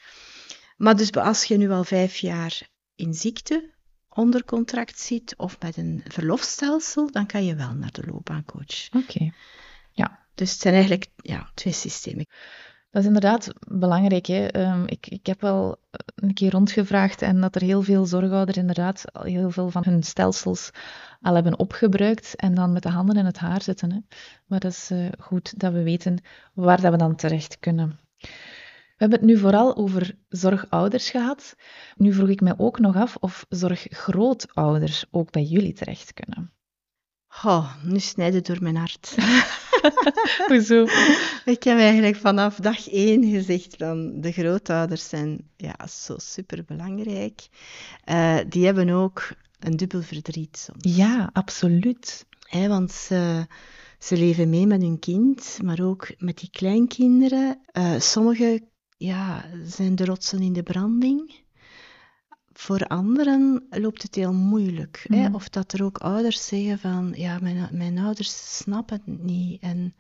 Maar 0.76 0.97
dus 0.97 1.12
als 1.12 1.45
je 1.45 1.57
nu 1.57 1.70
al 1.70 1.85
vijf 1.85 2.16
jaar 2.16 2.68
in 2.95 3.14
ziekte 3.14 3.74
onder 4.09 4.45
contract 4.45 4.99
zit 5.01 5.37
of 5.37 5.61
met 5.61 5.76
een 5.76 6.03
verlofstelsel, 6.09 7.11
dan 7.11 7.26
kan 7.26 7.45
je 7.45 7.55
wel 7.55 7.74
naar 7.74 7.93
de 7.93 8.07
loopbaancoach. 8.07 8.89
Oké. 8.93 9.33
Dus 10.35 10.51
het 10.53 10.61
zijn 10.61 10.74
eigenlijk 10.74 11.07
ja, 11.16 11.51
twee 11.55 11.72
systemen. 11.72 12.26
Dat 12.99 13.07
is 13.07 13.14
inderdaad 13.14 13.53
belangrijk. 13.68 14.26
Hè. 14.26 14.46
Ehm, 14.46 14.82
ik, 14.86 15.07
ik 15.07 15.26
heb 15.26 15.40
wel 15.40 15.76
een 16.14 16.34
keer 16.34 16.51
rondgevraagd 16.51 17.22
en 17.22 17.40
dat 17.40 17.55
er 17.55 17.62
heel 17.62 17.82
veel 17.82 18.07
zorgouders 18.07 18.57
inderdaad 18.59 19.05
heel 19.12 19.51
veel 19.51 19.70
van 19.70 19.82
hun 19.84 20.03
stelsels 20.03 20.70
al 21.20 21.34
hebben 21.34 21.59
opgebruikt 21.59 22.36
en 22.36 22.55
dan 22.55 22.72
met 22.72 22.82
de 22.82 22.88
handen 22.88 23.16
in 23.16 23.24
het 23.24 23.38
haar 23.38 23.62
zitten. 23.62 23.92
Hè. 23.92 23.99
Maar 24.46 24.61
dat 24.61 24.70
is 24.72 24.90
eh, 24.90 25.07
goed 25.18 25.59
dat 25.59 25.72
we 25.72 25.82
weten 25.82 26.22
waar 26.55 26.80
dat 26.80 26.92
we 26.92 26.99
dan 26.99 27.16
terecht 27.16 27.59
kunnen. 27.59 27.99
We 28.18 29.05
hebben 29.05 29.18
het 29.18 29.28
nu 29.28 29.38
vooral 29.38 29.76
over 29.76 30.14
zorgouders 30.28 31.11
gehad. 31.11 31.57
Nu 31.96 32.12
vroeg 32.12 32.28
ik 32.28 32.40
me 32.40 32.55
ook 32.57 32.78
nog 32.78 32.96
af 32.96 33.16
of 33.16 33.46
zorggrootouders 33.49 35.05
ook 35.11 35.30
bij 35.30 35.42
jullie 35.42 35.72
terecht 35.72 36.14
kunnen. 36.14 36.53
Oh, 37.45 37.74
nu 37.83 37.99
snijden 37.99 38.45
door 38.45 38.59
mijn 38.61 38.76
hart. 38.76 39.14
Hoezo? 40.49 40.87
Ik 41.45 41.62
heb 41.62 41.79
eigenlijk 41.79 42.16
vanaf 42.16 42.57
dag 42.57 42.89
één 42.89 43.31
gezegd 43.31 43.74
van 43.79 44.20
de 44.20 44.33
grootouders 44.33 45.09
zijn 45.09 45.51
ja, 45.57 45.87
zo 45.87 46.14
superbelangrijk. 46.16 47.49
Eh 48.05 48.39
die 48.49 48.64
hebben 48.64 48.91
ook 48.91 49.29
een 49.59 49.76
dubbel 49.76 50.03
verdriet 50.03 50.57
soms. 50.59 50.97
Ja, 50.97 51.31
absoluut. 51.33 52.26
Want 52.51 52.93
ze, 52.93 53.47
ze 53.99 54.16
leven 54.16 54.51
mee 54.51 54.66
met 54.66 54.83
hun 54.83 54.99
kind, 54.99 55.59
maar 55.62 55.81
ook 55.81 56.11
met 56.18 56.39
die 56.39 56.51
kleinkinderen. 56.51 57.61
Eh 57.72 57.99
Sommigen 57.99 58.68
ja, 58.97 59.45
zijn 59.64 59.95
de 59.97 60.05
rotsen 60.05 60.43
in 60.43 60.53
de 60.53 60.62
branding. 60.62 61.47
Voor 62.59 62.87
anderen 62.87 63.67
loopt 63.71 64.03
het 64.03 64.15
heel 64.15 64.33
moeilijk. 64.33 65.05
Hè? 65.09 65.23
Mhm. 65.23 65.35
Of 65.35 65.49
dat 65.49 65.73
er 65.73 65.85
ook 65.85 65.99
ouders 65.99 66.47
zeggen 66.47 66.79
van, 66.79 67.13
ja, 67.17 67.39
mijn, 67.41 67.69
mijn 67.73 67.99
ouders 67.99 68.57
snappen 68.57 69.03
het 69.05 69.23
niet. 69.23 69.63
En 69.63 69.95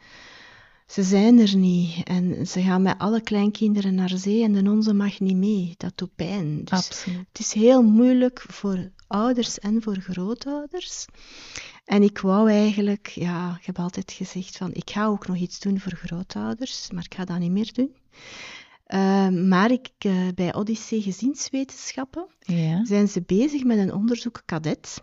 ze 0.86 1.02
zijn 1.02 1.38
er 1.38 1.56
niet. 1.56 2.04
En 2.04 2.46
ze 2.46 2.62
gaan 2.62 2.82
met 2.82 2.98
alle 2.98 3.20
kleinkinderen 3.20 3.94
naar 3.94 4.12
zee 4.16 4.42
en 4.42 4.52
de 4.52 4.70
onze 4.70 4.94
mag 4.94 5.20
niet 5.20 5.36
mee. 5.36 5.74
Dat 5.76 5.92
doet 5.94 6.14
pijn. 6.16 6.64
Dus 6.64 6.78
Absoluut. 6.78 7.26
het 7.28 7.38
is 7.38 7.52
heel 7.52 7.82
moeilijk 7.82 8.44
voor 8.48 8.90
ouders 9.06 9.58
en 9.58 9.82
voor 9.82 9.96
grootouders. 9.96 11.06
En 11.84 12.02
ik 12.02 12.18
wou 12.18 12.50
eigenlijk, 12.50 13.06
ja, 13.06 13.56
ik 13.60 13.66
heb 13.66 13.78
altijd 13.78 14.12
gezegd 14.12 14.56
van, 14.56 14.70
ik 14.72 14.90
ga 14.90 15.06
ook 15.06 15.26
nog 15.26 15.36
iets 15.36 15.60
doen 15.60 15.80
voor 15.80 15.96
grootouders, 15.96 16.90
maar 16.90 17.04
ik 17.04 17.14
ga 17.14 17.24
dat 17.24 17.38
niet 17.38 17.50
meer 17.50 17.72
doen. 17.72 17.94
Eh, 18.88 19.28
maar 19.28 19.70
ik, 19.70 19.88
eh, 19.98 20.28
bij 20.34 20.54
Odyssee 20.54 21.02
Gezinswetenschappen 21.02 22.26
Ja, 22.38 22.84
zijn 22.84 23.08
ze 23.08 23.22
bezig 23.26 23.64
met 23.64 23.78
een 23.78 23.92
onderzoek 23.94 24.42
cadet 24.46 25.02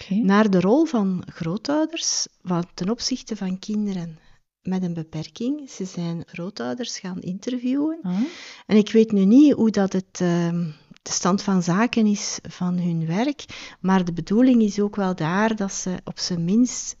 oké. 0.00 0.14
naar 0.14 0.50
de 0.50 0.60
rol 0.60 0.84
van 0.84 1.22
grootouders 1.32 2.26
wat 2.42 2.66
ten 2.74 2.90
opzichte 2.90 3.36
van 3.36 3.58
kinderen 3.58 4.18
met 4.62 4.82
een 4.82 4.94
beperking. 4.94 5.70
Ze 5.70 5.84
zijn 5.84 6.22
grootouders 6.26 6.98
gaan 6.98 7.20
interviewen 7.20 7.98
Ah, 8.02 8.18
en 8.66 8.76
ik 8.76 8.90
weet 8.92 9.12
nu 9.12 9.24
niet 9.24 9.52
hoe 9.52 9.70
dat 9.70 9.92
het, 9.92 10.20
ehm, 10.20 10.64
de 11.02 11.12
stand 11.12 11.42
van 11.42 11.62
zaken 11.62 12.06
is 12.06 12.38
van 12.48 12.78
hun 12.78 13.06
werk, 13.06 13.44
maar 13.80 14.04
de 14.04 14.12
bedoeling 14.12 14.62
is 14.62 14.80
ook 14.80 14.96
wel 14.96 15.14
daar 15.14 15.56
dat 15.56 15.72
ze 15.72 15.96
op 16.04 16.18
zijn 16.18 16.44
minst 16.44 16.96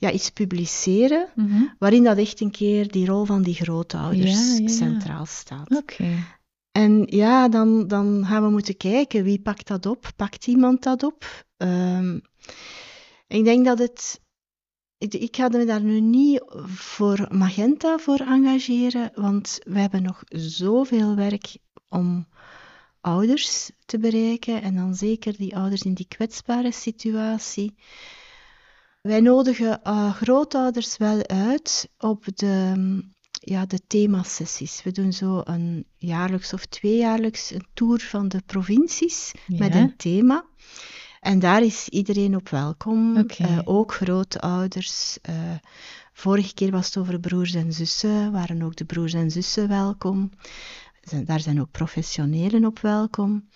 ja, 0.00 0.10
iets 0.10 0.30
publiceren 0.30 1.28
mhm. 1.34 1.62
waarin 1.78 2.04
dat 2.04 2.18
echt 2.18 2.40
een 2.40 2.50
keer 2.50 2.90
die 2.90 3.06
rol 3.06 3.24
van 3.24 3.42
die 3.42 3.54
grootouders 3.54 4.56
Ja, 4.56 4.62
ja, 4.62 4.68
centraal 4.68 5.26
staat. 5.26 5.76
Oké. 5.76 6.08
En 6.72 7.02
ja, 7.06 7.48
dan, 7.48 7.88
dan 7.88 8.24
gaan 8.26 8.42
we 8.42 8.50
moeten 8.50 8.76
kijken 8.76 9.24
wie 9.24 9.40
pakt 9.40 9.66
dat 9.66 9.86
op. 9.86 10.10
Pakt 10.16 10.46
iemand 10.46 10.82
dat 10.82 11.02
op? 11.02 11.46
Ehm, 11.56 12.18
ik 13.26 13.44
denk 13.44 13.64
dat 13.64 13.78
het. 13.78 14.20
Ik, 14.98 15.14
ik 15.14 15.36
ga 15.36 15.48
me 15.48 15.64
daar 15.64 15.82
nu 15.82 16.00
niet 16.00 16.42
voor 16.66 17.26
Magenta 17.30 17.98
voor 17.98 18.18
engageren, 18.18 19.10
want 19.14 19.58
we 19.62 19.78
hebben 19.78 20.02
nog 20.02 20.22
zoveel 20.28 21.14
werk 21.14 21.56
om 21.88 22.26
ouders 23.00 23.70
te 23.84 23.98
bereiken 23.98 24.62
en 24.62 24.74
dan 24.74 24.94
zeker 24.94 25.36
die 25.36 25.56
ouders 25.56 25.82
in 25.82 25.94
die 25.94 26.08
kwetsbare 26.08 26.72
situatie. 26.72 27.74
Wij 29.00 29.20
nodigen 29.20 29.82
eh, 29.82 30.14
grootouders 30.14 30.96
wel 30.96 31.26
uit 31.26 31.88
op 31.98 32.24
de, 32.34 32.74
ja, 33.30 33.66
de 33.66 33.80
themasessies. 33.86 34.82
We 34.82 34.92
doen 34.92 35.12
zo 35.12 35.40
een 35.44 35.86
jaarlijks 35.96 36.52
of 36.52 36.66
tweejaarlijks 36.66 37.50
een 37.50 37.66
tour 37.74 38.00
van 38.00 38.28
de 38.28 38.42
provincies 38.46 39.32
met 39.46 39.74
een 39.74 39.96
thema. 39.96 40.44
En 41.20 41.38
daar 41.38 41.62
is 41.62 41.88
iedereen 41.88 42.36
op 42.36 42.48
welkom, 42.48 43.16
eh, 43.16 43.58
ook 43.64 43.92
grootouders. 43.94 45.18
eh 45.22 45.54
vorige 46.12 46.54
keer 46.54 46.70
was 46.70 46.86
het 46.86 46.96
over 46.96 47.20
broers 47.20 47.54
en 47.54 47.72
zussen, 47.72 48.32
waren 48.32 48.62
ook 48.62 48.76
de 48.76 48.84
broers 48.84 49.12
en 49.12 49.30
zussen 49.30 49.68
welkom. 49.68 50.30
Daar 51.24 51.40
zijn 51.40 51.60
ook 51.60 51.70
professionelen 51.70 52.64
op 52.64 52.78
welkom. 52.78 53.48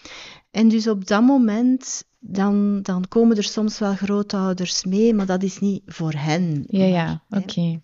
En 0.51 0.69
dus 0.69 0.89
op 0.89 1.07
dat 1.07 1.23
moment, 1.23 2.05
dan, 2.27 2.83
dan 2.83 3.09
komen 3.09 3.37
er 3.37 3.43
soms 3.45 3.79
wel 3.79 3.95
grootouders 3.95 4.85
mee, 4.85 5.15
maar 5.15 5.27
dat 5.27 5.43
is 5.43 5.59
niet 5.59 5.83
voor 5.87 6.13
hen. 6.13 6.65
Ja, 6.67 6.85
ja, 6.85 7.25
oké. 7.29 7.81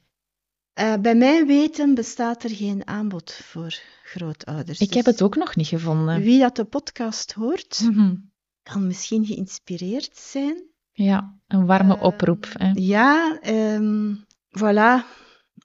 Eh, 0.72 0.94
bij 1.00 1.14
mijn 1.14 1.46
weten 1.46 1.94
bestaat 1.94 2.42
er 2.44 2.50
geen 2.50 2.86
aanbod 2.86 3.32
voor 3.44 3.74
grootouders. 4.02 4.80
Ik 4.80 4.94
heb 4.94 5.04
Dus 5.04 5.12
het 5.14 5.22
ook 5.22 5.36
nog 5.36 5.56
niet 5.56 5.66
gevonden. 5.66 6.20
Wie 6.20 6.40
dat 6.40 6.56
de 6.56 6.64
podcast 6.64 7.32
hoort, 7.32 7.80
Mhm. 7.90 8.14
kan 8.62 8.86
misschien 8.86 9.24
geïnspireerd 9.26 10.16
zijn. 10.16 10.62
Ja, 10.92 11.38
een 11.46 11.66
warme 11.66 11.96
Eh, 11.96 12.02
oproep. 12.02 12.48
Hè. 12.52 12.70
Ja, 12.74 13.38
ehm, 13.40 14.14
voilà. 14.58 15.04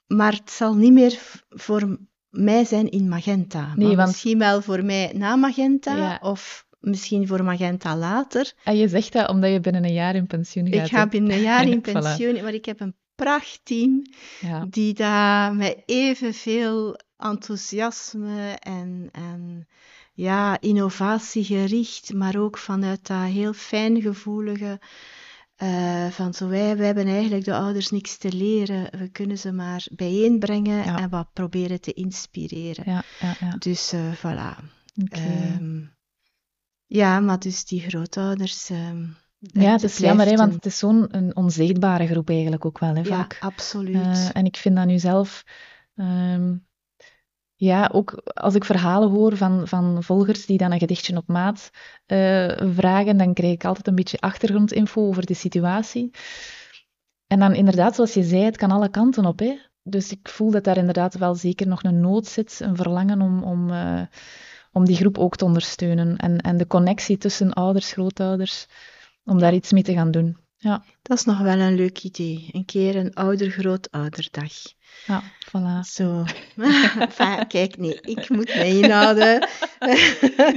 Maar 0.07 0.33
het 0.33 0.51
zal 0.51 0.75
niet 0.75 0.93
meer 0.93 1.19
voor 1.49 1.97
mij 2.29 2.65
zijn 2.65 2.89
in 2.89 3.07
Magenta. 3.09 3.73
Nee, 3.75 3.87
maar 3.87 3.95
want- 3.95 4.07
Misschien 4.07 4.37
wel 4.39 4.61
voor 4.61 4.83
mij 4.85 5.11
na 5.15 5.35
Magenta, 5.35 5.95
Ja. 5.97 6.19
of 6.21 6.64
misschien 6.85 7.27
voor 7.27 7.43
Magenta 7.43 7.97
later. 7.97 8.53
En 8.63 8.77
je 8.77 8.87
zegt 8.87 9.13
dat 9.13 9.29
omdat 9.29 9.51
je 9.51 9.59
binnen 9.59 9.83
een 9.83 9.93
jaar 9.93 10.15
in 10.15 10.27
pensioen 10.27 10.67
gaat. 10.73 10.85
Ik 10.85 10.91
ga 10.91 11.07
binnen 11.07 11.31
een 11.31 11.41
jaar 11.41 11.67
in 11.67 11.79
Voilà. 11.89 11.91
pensioen, 11.91 12.43
maar 12.43 12.53
ik 12.53 12.65
heb 12.65 12.79
een 12.79 12.95
prachtteam 13.15 14.01
Ja. 14.41 14.65
die 14.69 14.93
daar 14.93 15.55
met 15.55 15.83
evenveel 15.85 16.99
enthousiasme 17.17 18.51
en, 18.59 19.09
en 19.11 19.67
ja, 20.13 20.61
innovatiegericht, 20.61 22.13
maar 22.13 22.35
ook 22.37 22.57
vanuit 22.57 23.07
dat 23.07 23.23
heel 23.23 23.53
fijngevoelige 23.53 24.79
eh 25.55 26.07
van 26.07 26.33
zo 26.33 26.47
wij, 26.47 26.77
wij 26.77 26.85
hebben 26.85 27.07
eigenlijk 27.07 27.45
de 27.45 27.53
ouders 27.55 27.89
niks 27.91 28.17
te 28.17 28.31
leren, 28.33 28.99
we 28.99 29.09
kunnen 29.11 29.37
ze 29.37 29.51
maar 29.51 29.85
bijeenbrengen 29.95 30.83
Ja. 30.85 30.97
en 30.99 31.09
wat 31.09 31.27
proberen 31.33 31.81
te 31.81 31.93
inspireren. 31.93 32.83
Ja, 32.87 33.03
ja, 33.19 33.35
ja. 33.39 33.55
Dus 33.59 33.91
eh 33.91 33.99
voilà. 34.17 34.63
Oké. 35.03 35.19
Ehm, 35.19 35.81
ja, 36.85 37.19
maar 37.19 37.39
dus 37.39 37.65
die 37.65 37.79
grootouders... 37.79 38.69
ehm, 38.69 39.03
ja, 39.39 39.71
het 39.71 39.83
is 39.83 39.97
jammer, 39.97 40.25
hè, 40.25 40.35
want 40.35 40.53
het 40.53 40.65
is 40.65 40.77
zo'n 40.77 41.15
een 41.15 41.35
onzichtbare 41.35 42.07
groep 42.07 42.29
eigenlijk 42.29 42.65
ook 42.65 42.79
wel, 42.79 42.95
hè, 42.95 43.01
Ja, 43.01 43.05
vaak. 43.05 43.37
absoluut. 43.39 43.95
Eh, 43.95 44.29
en 44.33 44.45
ik 44.45 44.57
vind 44.57 44.75
dat 44.75 44.85
nu 44.85 44.99
zelf... 44.99 45.43
ehm, 45.95 46.55
ja, 47.57 47.89
ook 47.93 48.11
als 48.23 48.55
ik 48.55 48.63
verhalen 48.65 49.09
hoor 49.09 49.37
van, 49.37 49.67
van 49.67 50.03
volgers 50.03 50.45
die 50.45 50.57
dan 50.57 50.71
een 50.71 50.79
gedichtje 50.79 51.17
op 51.17 51.27
maat 51.27 51.69
eh, 52.05 52.51
vragen, 52.73 53.17
dan 53.17 53.33
krijg 53.33 53.53
ik 53.53 53.65
altijd 53.65 53.87
een 53.87 53.95
beetje 53.95 54.19
achtergrondinfo 54.19 55.07
over 55.07 55.25
de 55.25 55.33
situatie. 55.33 56.11
En 57.27 57.39
dan 57.39 57.53
inderdaad, 57.53 57.95
zoals 57.95 58.13
je 58.13 58.23
zei, 58.23 58.43
het 58.43 58.57
kan 58.57 58.71
alle 58.71 58.89
kanten 58.89 59.25
op. 59.25 59.39
Hè? 59.39 59.59
Dus 59.83 60.11
ik 60.11 60.29
voel 60.29 60.51
dat 60.51 60.63
daar 60.63 60.77
inderdaad 60.77 61.15
wel 61.17 61.35
zeker 61.35 61.67
nog 61.67 61.83
een 61.83 61.99
nood 61.99 62.27
zit, 62.27 62.59
een 62.59 62.75
verlangen 62.75 63.21
om, 63.21 63.43
om, 63.43 63.69
eh, 63.71 64.01
om 64.75 64.85
die 64.85 64.95
groep 64.95 65.17
ook 65.17 65.35
te 65.35 65.45
ondersteunen. 65.45 66.17
En, 66.17 66.37
en 66.37 66.57
de 66.57 66.67
connectie 66.67 67.17
tussen 67.17 67.53
ouders, 67.53 67.91
grootouders, 67.91 68.67
om 69.23 69.39
daar 69.39 69.53
iets 69.53 69.71
mee 69.71 69.83
te 69.83 69.93
gaan 69.93 70.11
doen. 70.11 70.37
Ja, 70.57 70.83
Dat 71.01 71.17
is 71.17 71.23
nog 71.23 71.39
wel 71.39 71.59
een 71.59 71.75
leuk 71.75 72.03
idee. 72.03 72.49
Een 72.51 72.65
keer 72.65 72.95
een 72.95 73.13
ouder-grootouderdag. 73.13 74.53
ja 75.05 75.23
voilà. 75.47 75.79
Zo. 75.81 76.23
enfin, 76.99 77.47
kijk, 77.47 77.77
nee, 77.77 78.01
ik 78.01 78.29
moet 78.29 78.55
mij 78.55 78.77
inhouden. 78.77 79.41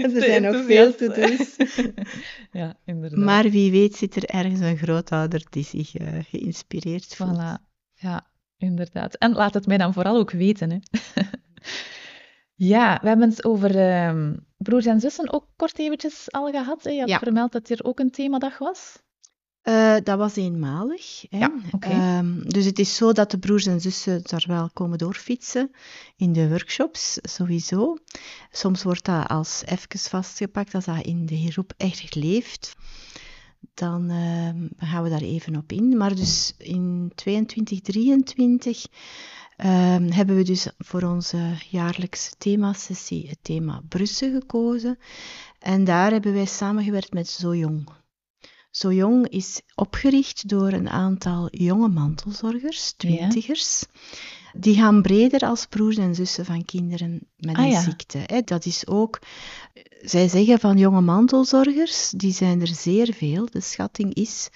er 0.02 0.10
zijn 0.10 0.42
nog 0.42 0.64
veel 0.64 0.94
te 0.94 1.08
doen. 1.08 1.66
ja, 2.62 2.76
inderdaad. 2.84 3.18
Maar 3.18 3.50
wie 3.50 3.70
weet 3.70 3.96
zit 3.96 4.16
er 4.16 4.24
ergens 4.24 4.60
een 4.60 4.78
grootouder 4.78 5.46
die 5.50 5.64
zich 5.64 5.96
eh, 5.96 6.24
geïnspireerd 6.30 7.14
voelt. 7.14 7.38
Voilà, 7.38 7.64
ja, 7.94 8.26
inderdaad. 8.56 9.14
En 9.14 9.32
laat 9.32 9.54
het 9.54 9.66
mij 9.66 9.78
dan 9.78 9.92
vooral 9.92 10.16
ook 10.16 10.30
weten. 10.30 10.70
Hè. 10.70 10.78
Ja, 12.58 12.98
we 13.02 13.08
hebben 13.08 13.28
het 13.28 13.44
over 13.44 13.76
ehm, 13.78 14.36
broers 14.56 14.86
en 14.86 15.00
zussen 15.00 15.32
ook 15.32 15.46
kort 15.56 15.78
eventjes 15.78 16.32
al 16.32 16.50
gehad. 16.50 16.84
Hè? 16.84 16.90
Je 16.90 17.00
had 17.00 17.08
Ja. 17.08 17.18
vermeld 17.18 17.52
dat 17.52 17.68
er 17.68 17.84
ook 17.84 17.98
een 17.98 18.10
themadag 18.10 18.58
was. 18.58 18.98
Eh, 19.62 19.96
dat 20.04 20.18
was 20.18 20.36
eenmalig. 20.36 21.24
Hè. 21.28 21.38
Ja. 21.38 21.52
Ehm, 21.80 22.40
dus 22.42 22.64
het 22.64 22.78
is 22.78 22.96
zo 22.96 23.12
dat 23.12 23.30
de 23.30 23.38
broers 23.38 23.66
en 23.66 23.80
zussen 23.80 24.20
daar 24.22 24.44
wel 24.46 24.70
komen 24.72 24.98
doorfietsen 24.98 25.70
in 26.16 26.32
de 26.32 26.48
workshops, 26.48 27.18
sowieso. 27.22 27.96
Soms 28.50 28.82
wordt 28.82 29.04
dat 29.04 29.28
als 29.28 29.62
even 29.64 29.98
vastgepakt, 29.98 30.74
als 30.74 30.84
dat 30.84 31.06
in 31.06 31.26
de 31.26 31.50
groep 31.50 31.72
echt 31.76 32.14
leeft. 32.14 32.76
Dan 33.74 34.10
ehm, 34.10 34.66
gaan 34.88 35.02
we 35.02 35.08
daar 35.08 35.22
even 35.22 35.56
op 35.56 35.72
in. 35.72 35.96
Maar 35.96 36.14
dus 36.14 36.54
in 36.58 37.12
22, 37.14 37.80
23 37.80 38.86
ehm, 39.58 40.10
hebben 40.10 40.36
we 40.36 40.42
dus 40.42 40.68
voor 40.78 41.02
onze 41.02 41.54
jaarlijkse 41.70 42.30
themasessie 42.38 43.28
het 43.28 43.38
thema 43.42 43.82
Brussen 43.88 44.32
gekozen. 44.32 44.98
En 45.58 45.84
daar 45.84 46.10
hebben 46.10 46.32
wij 46.32 46.46
samengewerkt 46.46 47.12
met 47.12 47.28
Zo 47.28 47.54
Jong. 47.54 47.88
Zo 48.70 48.92
Jong 48.92 49.28
is 49.28 49.60
opgericht 49.74 50.48
door 50.48 50.72
een 50.72 50.88
aantal 50.88 51.48
jonge 51.50 51.88
mantelzorgers, 51.88 52.92
twintigers. 52.92 53.84
Die 54.52 54.74
gaan 54.74 55.02
breder 55.02 55.40
als 55.40 55.66
broers 55.66 55.96
en 55.96 56.14
zussen 56.14 56.44
van 56.44 56.64
kinderen 56.64 57.20
met 57.36 57.56
Ah, 57.56 57.64
een 57.64 57.70
ja. 57.70 57.80
ziekte. 57.80 58.18
Hè. 58.26 58.40
Dat 58.42 58.64
is 58.64 58.86
ook, 58.86 59.18
zij 60.02 60.28
zeggen 60.28 60.58
van 60.58 60.78
jonge 60.78 61.00
mantelzorgers, 61.00 62.10
die 62.10 62.32
zijn 62.32 62.60
er 62.60 62.66
zeer 62.66 63.14
veel. 63.14 63.46
De 63.50 63.60
schatting 63.60 64.14
is 64.14 64.48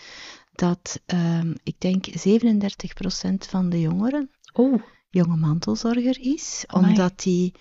dat, 0.53 1.00
ehm, 1.07 1.55
ik 1.62 1.74
denk, 1.78 2.07
37% 2.14 3.46
van 3.48 3.68
de 3.68 3.80
jongeren 3.80 4.30
Oh, 4.53 4.82
jonge 5.11 5.36
mantelzorger 5.36 6.20
is, 6.20 6.64
Amai. 6.66 6.88
omdat 6.90 7.20
die 7.20 7.55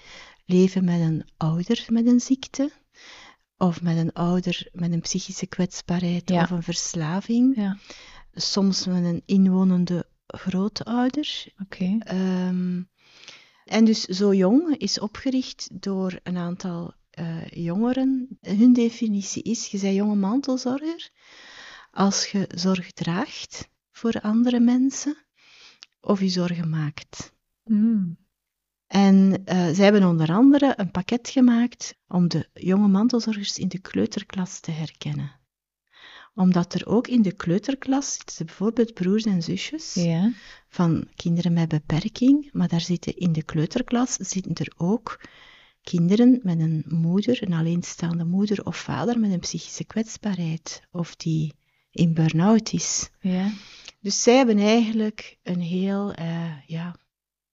leven 0.46 0.84
met 0.84 1.00
een 1.00 1.26
ouder 1.38 1.86
met 1.90 2.06
een 2.08 2.20
ziekte, 2.20 2.72
of 3.58 3.82
met 3.82 3.98
een 3.98 4.14
ouder 4.14 4.68
met 4.74 4.92
een 4.92 5.02
psychische 5.02 5.48
kwetsbaarheid 5.48 6.30
Ja. 6.30 6.42
of 6.44 6.50
een 6.50 6.64
verslaving, 6.64 7.56
ja, 7.56 7.78
soms 8.34 8.86
met 8.86 9.04
een 9.04 9.22
inwonende 9.26 10.06
grootouder. 10.28 11.46
oké. 11.62 11.96
Ehm, 12.00 12.82
en 13.66 13.86
dus 13.86 14.02
Zo 14.04 14.34
Jong 14.34 14.78
is 14.78 15.00
opgericht 15.00 15.82
door 15.82 16.20
een 16.24 16.38
aantal 16.38 16.94
eh, 17.12 17.46
jongeren. 17.50 18.38
Hun 18.42 18.74
definitie 18.74 19.44
is, 19.44 19.68
je 19.68 19.80
bent 19.80 19.96
jonge 19.96 20.16
mantelzorger 20.16 21.10
als 21.92 22.28
je 22.28 22.50
zorg 22.56 22.92
draagt 22.92 23.68
voor 23.92 24.22
andere 24.22 24.60
mensen 24.60 25.18
of 26.02 26.20
je 26.20 26.30
zorgen 26.30 26.70
maakt. 26.70 27.34
Mm. 27.64 28.18
En 28.88 29.42
eh, 29.46 29.58
zij 29.58 29.84
hebben 29.84 30.04
onder 30.04 30.32
andere 30.32 30.74
een 30.78 30.92
pakket 30.92 31.30
gemaakt 31.30 31.96
om 32.08 32.28
de 32.28 32.50
jonge 32.54 32.88
mantelzorgers 32.88 33.58
in 33.58 33.68
de 33.68 33.80
kleuterklas 33.80 34.60
te 34.60 34.72
herkennen. 34.72 35.40
Omdat 36.34 36.74
er 36.74 36.88
ook 36.88 37.08
in 37.08 37.22
de 37.22 37.32
kleuterklas 37.32 38.14
zitten 38.14 38.46
bijvoorbeeld 38.46 38.94
broers 38.94 39.24
en 39.24 39.44
zusjes 39.44 39.94
Ja, 39.94 40.32
van 40.70 41.08
kinderen 41.16 41.54
met 41.54 41.68
beperking, 41.68 42.50
maar 42.52 42.68
daar 42.68 42.82
zitten 42.82 43.16
in 43.16 43.32
de 43.32 43.44
kleuterklas 43.44 44.14
zitten 44.14 44.54
er 44.54 44.74
ook 44.78 45.20
kinderen 45.82 46.40
met 46.44 46.60
een 46.60 46.84
moeder, 46.88 47.44
een 47.44 47.54
alleenstaande 47.54 48.26
moeder 48.26 48.66
of 48.66 48.78
vader 48.78 49.20
met 49.20 49.32
een 49.32 49.40
psychische 49.40 49.86
kwetsbaarheid 49.86 50.82
of 50.92 51.16
die 51.16 51.54
in 51.92 52.14
burn-out 52.14 52.74
is. 52.74 53.10
ja. 53.20 53.52
Dus 54.02 54.22
zij 54.24 54.36
hebben 54.36 54.58
eigenlijk 54.58 55.38
een 55.44 55.60
heel, 55.62 56.14
eh, 56.14 56.68
ja, 56.68 56.96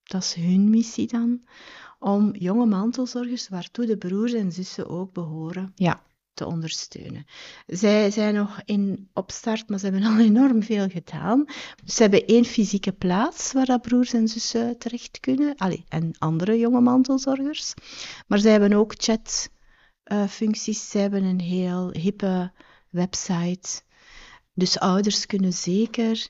dat 0.03 0.23
is 0.23 0.35
hun 0.35 0.71
missie 0.71 1.07
dan, 1.07 1.43
om 1.99 2.35
jonge 2.37 2.67
mantelzorgers, 2.67 3.49
waartoe 3.49 3.87
de 3.87 3.97
broers 3.97 4.33
en 4.33 4.53
zussen 4.53 4.89
ook 4.89 5.13
behoren, 5.13 5.73
Ja. 5.75 6.03
te 6.33 6.47
ondersteunen. 6.47 7.25
Zij 7.67 8.11
zijn 8.11 8.35
nog 8.35 8.61
in 8.65 9.09
opstart, 9.13 9.69
maar 9.69 9.79
ze 9.79 9.87
hebben 9.87 10.05
al 10.05 10.19
enorm 10.31 10.63
veel 10.63 10.89
gedaan. 10.89 11.45
Ze 11.87 12.03
hebben 12.03 12.27
één 12.27 12.45
fysieke 12.45 12.93
plaats 12.93 13.53
waar 13.53 13.67
dat 13.67 13.83
broers 13.83 14.13
en 14.13 14.29
zussen 14.29 14.79
terecht 14.79 15.21
kunnen, 15.21 15.57
Allee, 15.57 15.85
en 15.89 16.15
andere 16.19 16.59
jonge 16.59 16.81
mantelzorgers. 16.81 17.75
Maar 18.27 18.39
zij 18.39 18.51
hebben 18.51 18.73
ook 18.73 18.95
chatfuncties, 18.97 20.91
ze 20.91 20.99
hebben 20.99 21.23
een 21.23 21.41
heel 21.41 21.91
hippe 21.91 22.53
website. 22.91 23.83
Dus 24.59 24.79
ouders 24.79 25.27
kunnen 25.27 25.53
zeker, 25.53 26.29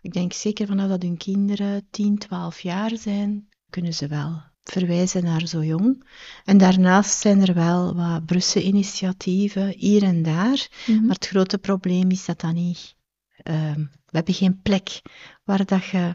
ik 0.00 0.12
denk 0.12 0.32
zeker 0.32 0.66
vanaf 0.66 0.88
dat 0.88 1.02
hun 1.02 1.16
kinderen 1.16 1.86
10, 1.90 2.18
12 2.18 2.60
jaar 2.60 2.96
zijn, 2.96 3.48
kunnen 3.70 3.94
ze 3.94 4.06
wel 4.06 4.42
verwijzen 4.62 5.24
naar 5.24 5.46
zo 5.46 5.64
jong. 5.64 6.04
En 6.44 6.58
daarnaast 6.58 7.20
zijn 7.20 7.40
er 7.40 7.54
wel 7.54 7.94
wat 7.94 8.26
Brussen-initiatieven 8.26 9.74
hier 9.76 10.02
en 10.02 10.22
daar. 10.22 10.68
Mhm. 10.86 11.00
Maar 11.06 11.14
het 11.14 11.26
grote 11.26 11.58
probleem 11.58 12.10
is 12.10 12.24
dat 12.24 12.40
dat 12.40 12.52
niet... 12.52 12.96
ehm, 13.36 13.80
we 13.80 14.16
hebben 14.16 14.34
geen 14.34 14.60
plek 14.62 15.02
waar 15.44 15.64
dat 15.64 15.84
je 15.84 16.14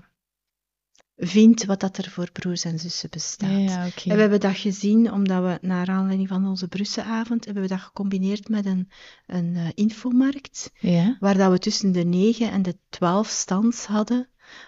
vindt 1.17 1.65
wat 1.65 1.79
dat 1.79 1.97
er 1.97 2.09
voor 2.09 2.31
broers 2.31 2.63
en 2.63 2.79
zussen 2.79 3.09
bestaat. 3.09 3.69
Ja. 3.69 3.83
En 3.83 4.15
we 4.15 4.21
hebben 4.21 4.39
dat 4.39 4.55
gezien 4.57 5.11
omdat 5.11 5.43
we, 5.43 5.67
naar 5.67 5.89
aanleiding 5.89 6.27
van 6.27 6.47
onze 6.47 6.67
Brussenavond, 6.67 7.45
hebben 7.45 7.63
we 7.63 7.69
dat 7.69 7.79
gecombineerd 7.79 8.49
met 8.49 8.65
een, 8.65 8.89
een 9.27 9.55
eh, 9.55 9.67
infomarkt, 9.73 10.71
Ja, 10.79 11.17
waar 11.19 11.37
dat 11.37 11.51
we 11.51 11.59
tussen 11.59 11.91
de 11.91 12.03
9 12.03 12.51
en 12.51 12.61
de 12.61 12.77
12 12.89 13.27
stands 13.27 13.85
hadden 13.85 14.27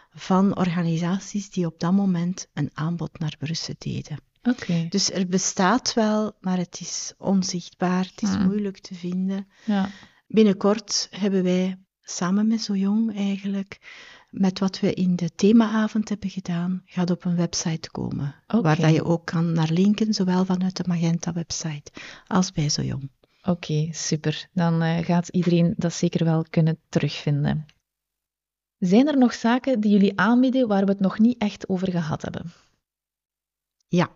van 0.10 0.58
organisaties 0.58 1.50
die 1.50 1.66
op 1.66 1.80
dat 1.80 1.94
moment 1.94 2.48
een 2.54 2.70
aanbod 2.74 3.20
naar 3.20 3.36
Brussel 3.40 3.74
deden. 3.78 4.20
Dus 4.90 5.12
er 5.12 5.28
bestaat 5.28 5.94
wel, 5.94 6.38
maar 6.40 6.58
het 6.58 6.78
is 6.80 7.14
onzichtbaar, 7.18 8.06
het 8.14 8.22
is 8.22 8.30
Hmm. 8.30 8.46
moeilijk 8.46 8.80
te 8.80 8.96
vinden. 8.96 9.48
Ja, 9.64 9.90
Binnenkort 10.28 11.08
hebben 11.12 11.44
wij 11.44 11.80
samen 12.02 12.48
met 12.48 12.62
Zo 12.62 12.76
Jong 12.76 13.16
eigenlijk, 13.16 13.80
met 14.38 14.60
wat 14.60 14.80
we 14.80 14.94
in 14.94 15.16
de 15.16 15.30
themaavond 15.36 16.10
hebben 16.10 16.30
gedaan, 16.30 16.82
gaat 16.86 17.10
op 17.10 17.26
een 17.26 17.36
website 17.36 17.92
komen. 17.92 18.36
Waar 18.48 18.80
dat 18.80 18.94
je 18.94 19.04
ook 19.04 19.26
kan 19.26 19.52
naar 19.52 19.72
linken, 19.72 20.14
zowel 20.14 20.46
vanuit 20.46 20.78
de 20.78 20.84
Magenta-website 20.88 21.92
als 22.28 22.52
bij 22.52 22.70
Zo 22.70 22.82
Jong. 22.82 23.10
oké, 23.44 23.88
super. 23.92 24.50
Dan 24.54 24.82
eh, 24.82 25.06
gaat 25.06 25.28
iedereen 25.28 25.74
dat 25.78 25.94
zeker 25.94 26.26
wel 26.26 26.46
kunnen 26.50 26.78
terugvinden. 26.90 27.66
Zijn 28.78 29.08
er 29.08 29.18
nog 29.18 29.34
zaken 29.34 29.80
die 29.80 29.92
jullie 29.92 30.20
aanbieden 30.20 30.68
waar 30.68 30.86
we 30.86 30.92
het 30.92 31.00
nog 31.00 31.20
niet 31.20 31.42
echt 31.42 31.70
over 31.70 31.92
gehad 31.92 32.22
hebben? 32.22 32.52
Ja, 33.88 34.10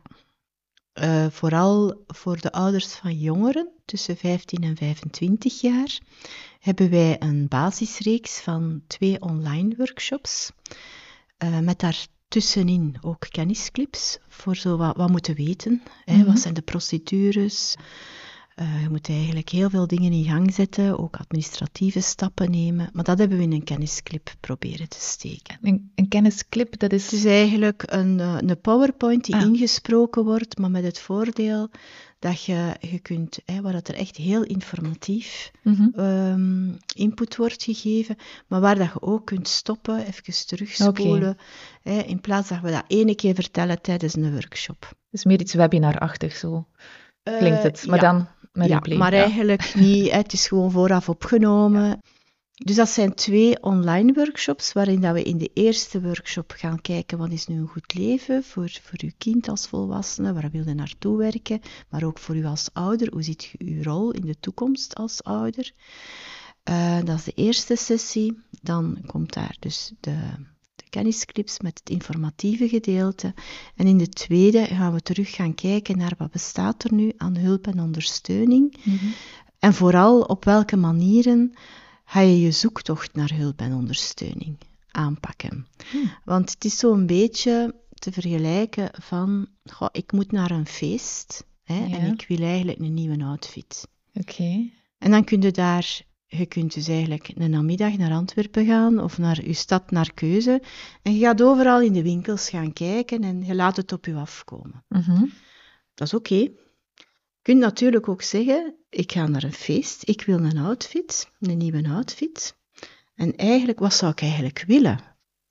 Eh, 0.99 1.25
vooral 1.29 2.03
voor 2.07 2.39
de 2.39 2.51
ouders 2.51 2.93
van 2.93 3.19
jongeren 3.19 3.69
tussen 3.85 4.17
15 4.17 4.63
en 4.63 4.75
25 4.77 5.61
jaar 5.61 5.99
hebben 6.59 6.89
wij 6.89 7.15
een 7.21 7.47
basisreeks 7.47 8.39
van 8.41 8.81
twee 8.87 9.21
online 9.21 9.75
workshops. 9.77 10.51
eh, 11.37 11.59
met 11.59 11.79
daartussenin 11.79 12.97
ook 13.01 13.25
kennisclips 13.29 14.17
voor 14.27 14.55
zo 14.55 14.77
wat, 14.77 14.95
wat 14.97 15.09
moeten 15.09 15.35
weten. 15.35 15.81
Hè, 16.05 16.15
Mhm. 16.17 16.25
Wat 16.25 16.39
zijn 16.39 16.53
de 16.53 16.61
procedures? 16.61 17.75
Eh, 18.59 18.81
je 18.81 18.89
moet 18.89 19.09
eigenlijk 19.09 19.49
heel 19.49 19.69
veel 19.69 19.87
dingen 19.87 20.11
in 20.11 20.23
gang 20.23 20.53
zetten, 20.53 20.99
ook 20.99 21.15
administratieve 21.17 22.01
stappen 22.01 22.51
nemen. 22.51 22.89
Maar 22.93 23.03
dat 23.03 23.17
hebben 23.17 23.37
we 23.37 23.43
in 23.43 23.51
een 23.51 23.63
kennisclip 23.63 24.33
proberen 24.39 24.89
te 24.89 24.99
steken. 24.99 25.57
Een, 25.61 25.91
een 25.95 26.07
kennisclip, 26.07 26.79
dat 26.79 26.91
is... 26.91 27.03
Het 27.03 27.13
is 27.13 27.25
eigenlijk 27.25 27.83
een, 27.85 28.19
eh, 28.19 28.35
een 28.39 28.59
PowerPoint 28.61 29.25
die 29.25 29.35
Ah. 29.35 29.41
ingesproken 29.41 30.23
wordt, 30.23 30.57
maar 30.57 30.71
met 30.71 30.83
het 30.83 30.99
voordeel 30.99 31.69
dat 32.19 32.43
je, 32.43 32.75
je 32.79 32.99
kunt, 32.99 33.39
hè, 33.45 33.61
waar 33.61 33.73
dat 33.73 33.87
er 33.87 33.95
echt 33.95 34.15
heel 34.15 34.43
informatief 34.43 35.51
Mhm. 35.63 35.87
ehm, 35.99 36.71
input 36.95 37.35
wordt 37.35 37.63
gegeven, 37.63 38.15
maar 38.47 38.61
waar 38.61 38.75
dat 38.77 38.91
je 38.93 39.01
ook 39.01 39.25
kunt 39.25 39.47
stoppen, 39.47 40.05
even 40.05 40.47
terugspolen, 40.47 41.37
hè, 41.81 41.99
in 41.99 42.21
plaats 42.21 42.49
dat 42.49 42.61
we 42.61 42.71
dat 42.71 42.83
ene 42.87 43.15
keer 43.15 43.35
vertellen 43.35 43.81
tijdens 43.81 44.15
een 44.15 44.31
workshop. 44.31 44.81
Het 44.81 44.95
is 45.19 45.23
meer 45.25 45.39
iets 45.39 45.53
webinarachtig, 45.53 46.35
zo 46.35 46.67
klinkt 47.23 47.63
het. 47.63 47.79
Eh, 47.81 47.85
Maar 47.85 48.01
ja. 48.03 48.11
dan 48.11 48.27
met 48.59 48.67
ja, 48.67 48.97
maar 48.97 49.13
ja. 49.13 49.21
eigenlijk 49.23 49.75
niet. 49.75 50.11
Het 50.11 50.33
is 50.33 50.47
gewoon 50.47 50.71
vooraf 50.71 51.09
opgenomen. 51.09 51.99
Dus 52.53 52.75
dat 52.75 52.89
zijn 52.89 53.13
twee 53.13 53.63
online 53.63 54.13
workshops, 54.13 54.73
waarin 54.73 55.01
dat 55.01 55.13
we 55.13 55.23
in 55.23 55.37
de 55.37 55.49
eerste 55.53 56.01
workshop 56.01 56.53
gaan 56.55 56.81
kijken 56.81 57.17
wat 57.17 57.31
is 57.31 57.47
nu 57.47 57.57
een 57.59 57.67
goed 57.67 57.93
leven 57.93 58.43
voor, 58.43 58.69
voor 58.81 58.99
uw 59.03 59.11
kind 59.17 59.49
als 59.49 59.67
volwassene, 59.67 60.33
waar 60.33 60.49
wil 60.51 60.67
je 60.67 60.73
naartoe 60.73 61.17
werken, 61.17 61.59
maar 61.89 62.03
ook 62.03 62.19
voor 62.19 62.35
u 62.35 62.45
als 62.45 62.69
ouder, 62.73 63.11
hoe 63.11 63.23
ziet 63.23 63.43
je 63.43 63.57
uw 63.57 63.83
rol 63.83 64.11
in 64.11 64.25
de 64.25 64.39
toekomst 64.39 64.95
als 64.95 65.23
ouder. 65.23 65.71
Eh, 66.63 66.97
dat 67.03 67.17
is 67.17 67.23
de 67.23 67.31
eerste 67.35 67.75
sessie. 67.75 68.39
Dan 68.61 68.97
komt 69.05 69.33
daar 69.33 69.55
dus 69.59 69.93
de 69.99 70.17
kennisclips 70.89 71.59
met 71.59 71.79
het 71.79 71.89
informatieve 71.89 72.67
gedeelte. 72.69 73.33
En 73.75 73.87
in 73.87 73.97
de 73.97 74.09
tweede 74.09 74.65
gaan 74.65 74.93
we 74.93 75.01
terug 75.01 75.31
gaan 75.31 75.55
kijken 75.55 75.97
naar 75.97 76.13
wat 76.17 76.31
bestaat 76.31 76.83
er 76.83 76.93
nu 76.93 77.11
aan 77.17 77.37
hulp 77.37 77.67
en 77.67 77.79
ondersteuning. 77.79 78.77
Mhm. 78.83 79.05
En 79.59 79.73
vooral 79.73 80.21
op 80.21 80.45
welke 80.45 80.77
manieren 80.77 81.53
ga 82.05 82.19
je 82.19 82.39
je 82.39 82.51
zoektocht 82.51 83.15
naar 83.15 83.33
hulp 83.33 83.59
en 83.59 83.73
ondersteuning 83.73 84.57
aanpakken. 84.91 85.67
Hmm. 85.91 86.11
Want 86.25 86.51
het 86.51 86.65
is 86.65 86.77
zo'n 86.77 87.05
beetje 87.05 87.75
te 87.93 88.11
vergelijken 88.11 88.89
van, 89.01 89.47
goh, 89.63 89.87
ik 89.91 90.11
moet 90.11 90.31
naar 90.31 90.51
een 90.51 90.67
feest. 90.67 91.43
Hè? 91.63 91.85
Ja. 91.85 91.97
En 91.97 92.13
ik 92.13 92.25
wil 92.27 92.41
eigenlijk 92.41 92.79
een 92.79 92.93
nieuwe 92.93 93.23
outfit. 93.23 93.87
Oké. 94.13 94.69
En 94.97 95.11
dan 95.11 95.23
kun 95.23 95.41
je 95.41 95.51
daar, 95.51 96.01
je 96.29 96.45
kunt 96.45 96.73
dus 96.73 96.87
eigenlijk 96.87 97.31
een 97.35 97.49
namiddag 97.49 97.97
naar 97.97 98.11
Antwerpen 98.11 98.65
gaan 98.65 98.99
of 98.99 99.17
naar 99.17 99.45
je 99.45 99.53
stad 99.53 99.91
naar 99.91 100.13
keuze. 100.13 100.61
En 101.01 101.13
je 101.13 101.19
gaat 101.19 101.41
overal 101.41 101.81
in 101.81 101.93
de 101.93 102.03
winkels 102.03 102.49
gaan 102.49 102.73
kijken 102.73 103.23
en 103.23 103.45
je 103.45 103.55
laat 103.55 103.77
het 103.77 103.91
op 103.91 104.05
je 104.05 104.15
afkomen. 104.15 104.83
Mhm. 104.87 105.25
Dat 105.93 106.07
is 106.07 106.13
oké. 106.13 106.35
Je 106.35 107.41
kunt 107.41 107.59
natuurlijk 107.59 108.09
ook 108.09 108.21
zeggen, 108.21 108.75
ik 108.89 109.11
ga 109.11 109.27
naar 109.27 109.43
een 109.43 109.53
feest, 109.53 110.09
ik 110.09 110.21
wil 110.21 110.39
een 110.39 110.57
outfit, 110.57 111.31
een 111.39 111.57
nieuwe 111.57 111.89
outfit. 111.89 112.57
En 113.15 113.35
eigenlijk, 113.35 113.79
wat 113.79 113.93
zou 113.93 114.11
ik 114.11 114.21
eigenlijk 114.21 114.63
willen? 114.67 114.99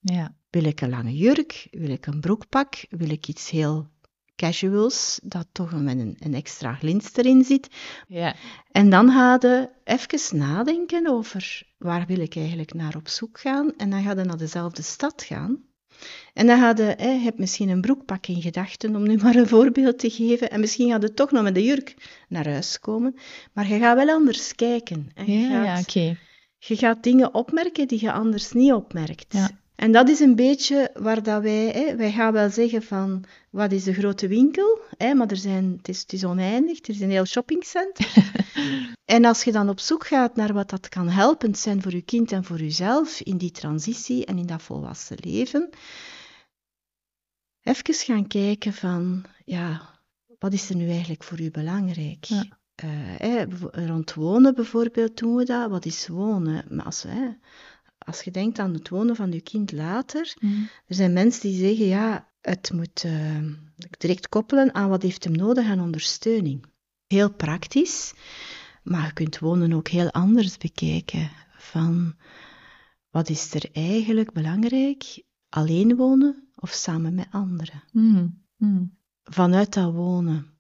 Ja. 0.00 0.36
Wil 0.50 0.64
ik 0.64 0.80
een 0.80 0.88
lange 0.88 1.16
jurk? 1.16 1.68
Wil 1.70 1.90
ik 1.90 2.06
een 2.06 2.20
broekpak? 2.20 2.84
Wil 2.88 3.10
ik 3.10 3.28
iets 3.28 3.50
heel 3.50 3.90
casuals, 4.38 5.20
dat 5.22 5.46
toch 5.52 5.72
met 5.72 5.98
een, 5.98 6.16
een 6.20 6.34
extra 6.34 6.74
glins 6.74 7.10
erin 7.16 7.44
zit? 7.44 7.68
Ja. 8.08 8.34
En 8.70 8.90
dan 8.90 9.10
ga 9.10 9.38
je 9.40 9.68
even 9.84 10.38
nadenken 10.38 11.06
over 11.06 11.62
waar 11.78 12.06
wil 12.06 12.18
ik 12.18 12.36
eigenlijk 12.36 12.74
naar 12.74 12.96
op 12.96 13.08
zoek 13.08 13.40
gaan. 13.40 13.72
En 13.76 13.90
dan 13.90 14.02
ga 14.02 14.10
je 14.10 14.24
naar 14.24 14.36
dezelfde 14.36 14.82
stad 14.82 15.22
gaan. 15.22 15.62
En 16.34 16.46
dan 16.46 16.58
ga 16.58 16.72
je, 16.76 16.82
hè, 16.96 17.10
je 17.10 17.18
hebt 17.20 17.38
misschien 17.38 17.68
een 17.68 17.80
broekpak 17.80 18.26
in 18.26 18.42
gedachten, 18.42 18.96
om 18.96 19.02
nu 19.02 19.16
maar 19.16 19.34
een 19.36 19.48
voorbeeld 19.48 19.98
te 19.98 20.10
geven. 20.10 20.50
En 20.50 20.60
misschien 20.60 20.90
ga 20.90 20.98
je 21.00 21.14
toch 21.14 21.30
nog 21.30 21.42
met 21.42 21.54
de 21.54 21.64
jurk 21.64 21.94
naar 22.28 22.48
huis 22.48 22.80
komen. 22.80 23.14
Maar 23.52 23.68
je 23.68 23.78
gaat 23.78 23.96
wel 23.96 24.08
anders 24.14 24.54
kijken. 24.54 25.10
En 25.14 25.32
je, 25.32 25.38
Ja, 25.38 25.64
ja, 25.64 25.76
gaat, 25.76 25.88
oké. 25.88 26.16
je 26.58 26.76
gaat 26.76 27.02
dingen 27.02 27.34
opmerken 27.34 27.88
die 27.88 28.00
je 28.00 28.12
anders 28.12 28.52
niet 28.52 28.72
opmerkt. 28.72 29.26
Ja. 29.32 29.50
En 29.78 29.92
dat 29.92 30.08
is 30.08 30.20
een 30.20 30.34
beetje 30.34 30.90
waar 30.94 31.22
dat 31.22 31.42
wij, 31.42 31.68
hè, 31.68 31.96
wij 31.96 32.12
gaan 32.12 32.32
wel 32.32 32.50
zeggen 32.50 32.82
van, 32.82 33.24
wat 33.50 33.72
is 33.72 33.84
de 33.84 33.92
grote 33.92 34.28
winkel? 34.28 34.80
Hè, 34.96 35.14
maar 35.14 35.26
er 35.26 35.36
zijn, 35.36 35.74
het, 35.76 35.88
is, 35.88 36.00
het 36.00 36.12
is 36.12 36.24
oneindig, 36.24 36.78
er 36.78 36.90
is 36.90 37.00
een 37.00 37.10
heel 37.10 37.24
shoppingcenter. 37.24 38.32
en 39.04 39.24
als 39.24 39.44
je 39.44 39.52
dan 39.52 39.68
op 39.68 39.80
zoek 39.80 40.06
gaat 40.06 40.36
naar 40.36 40.52
wat 40.52 40.70
dat 40.70 40.88
kan 40.88 41.08
helpend 41.08 41.58
zijn 41.58 41.82
voor 41.82 41.92
je 41.92 42.02
kind 42.02 42.32
en 42.32 42.44
voor 42.44 42.58
jezelf 42.58 43.20
in 43.20 43.36
die 43.36 43.50
transitie 43.50 44.24
en 44.24 44.38
in 44.38 44.46
dat 44.46 44.62
volwassen 44.62 45.16
leven, 45.20 45.70
even 47.62 47.94
gaan 47.94 48.26
kijken 48.26 48.72
van, 48.72 49.24
ja, 49.44 50.00
wat 50.38 50.52
is 50.52 50.70
er 50.70 50.76
nu 50.76 50.88
eigenlijk 50.88 51.22
voor 51.22 51.40
u 51.40 51.50
belangrijk? 51.50 52.24
Ja. 52.24 52.44
Eh, 52.74 52.88
hè, 52.92 53.44
rond 53.86 54.14
wonen 54.14 54.54
bijvoorbeeld 54.54 55.16
doen 55.16 55.34
we 55.34 55.44
dat. 55.44 55.70
Wat 55.70 55.84
is 55.84 56.08
wonen? 56.08 56.64
Maar 56.68 56.84
als, 56.84 57.02
hè, 57.02 57.28
als 58.08 58.22
je 58.22 58.30
denkt 58.30 58.58
aan 58.58 58.72
het 58.74 58.88
wonen 58.88 59.16
van 59.16 59.32
je 59.32 59.40
kind 59.40 59.72
later, 59.72 60.36
Mhm. 60.40 60.60
er 60.86 60.94
zijn 60.94 61.12
mensen 61.12 61.40
die 61.50 61.58
zeggen, 61.58 61.86
ja, 61.86 62.32
het 62.40 62.72
moet 62.72 63.04
eh, 63.04 63.42
direct 63.98 64.28
koppelen 64.28 64.74
aan 64.74 64.88
wat 64.88 65.02
heeft 65.02 65.24
hem 65.24 65.32
nodig 65.32 65.66
aan 65.66 65.80
ondersteuning. 65.80 66.64
Heel 67.06 67.32
praktisch, 67.32 68.12
maar 68.82 69.06
je 69.06 69.12
kunt 69.12 69.38
wonen 69.38 69.72
ook 69.72 69.88
heel 69.88 70.10
anders 70.10 70.56
bekijken. 70.58 71.30
Van, 71.56 72.16
wat 73.10 73.28
is 73.28 73.54
er 73.54 73.68
eigenlijk 73.72 74.32
belangrijk? 74.32 75.22
Alleen 75.48 75.96
wonen 75.96 76.48
of 76.54 76.70
samen 76.70 77.14
met 77.14 77.28
anderen? 77.30 77.82
Mhm. 77.92 78.28
Mhm. 78.56 78.84
Vanuit 79.22 79.74
dat 79.74 79.92
wonen 79.92 80.58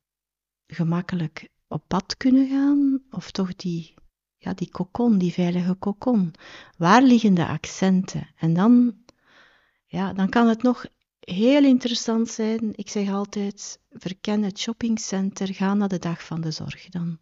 gemakkelijk 0.66 1.48
op 1.68 1.84
pad 1.86 2.16
kunnen 2.16 2.48
gaan, 2.48 3.02
of 3.10 3.30
toch 3.30 3.56
die, 3.56 3.94
ja, 4.48 4.54
die 4.54 4.70
kokon, 4.70 5.18
die 5.18 5.32
veilige 5.32 5.74
kokon. 5.74 6.32
Waar 6.76 7.02
liggen 7.02 7.34
de 7.34 7.46
accenten? 7.46 8.28
En 8.36 8.54
dan, 8.54 8.94
ja, 9.86 10.12
dan 10.12 10.28
kan 10.28 10.48
het 10.48 10.62
nog 10.62 10.84
heel 11.20 11.64
interessant 11.64 12.28
zijn. 12.28 12.72
Ik 12.74 12.88
zeg 12.88 13.10
altijd, 13.10 13.80
verken 13.90 14.42
het 14.42 14.58
shoppingcenter, 14.58 15.54
ga 15.54 15.74
naar 15.74 15.88
de 15.88 15.98
dag 15.98 16.24
van 16.24 16.40
de 16.40 16.50
zorg. 16.50 16.88
Dan 16.88 17.18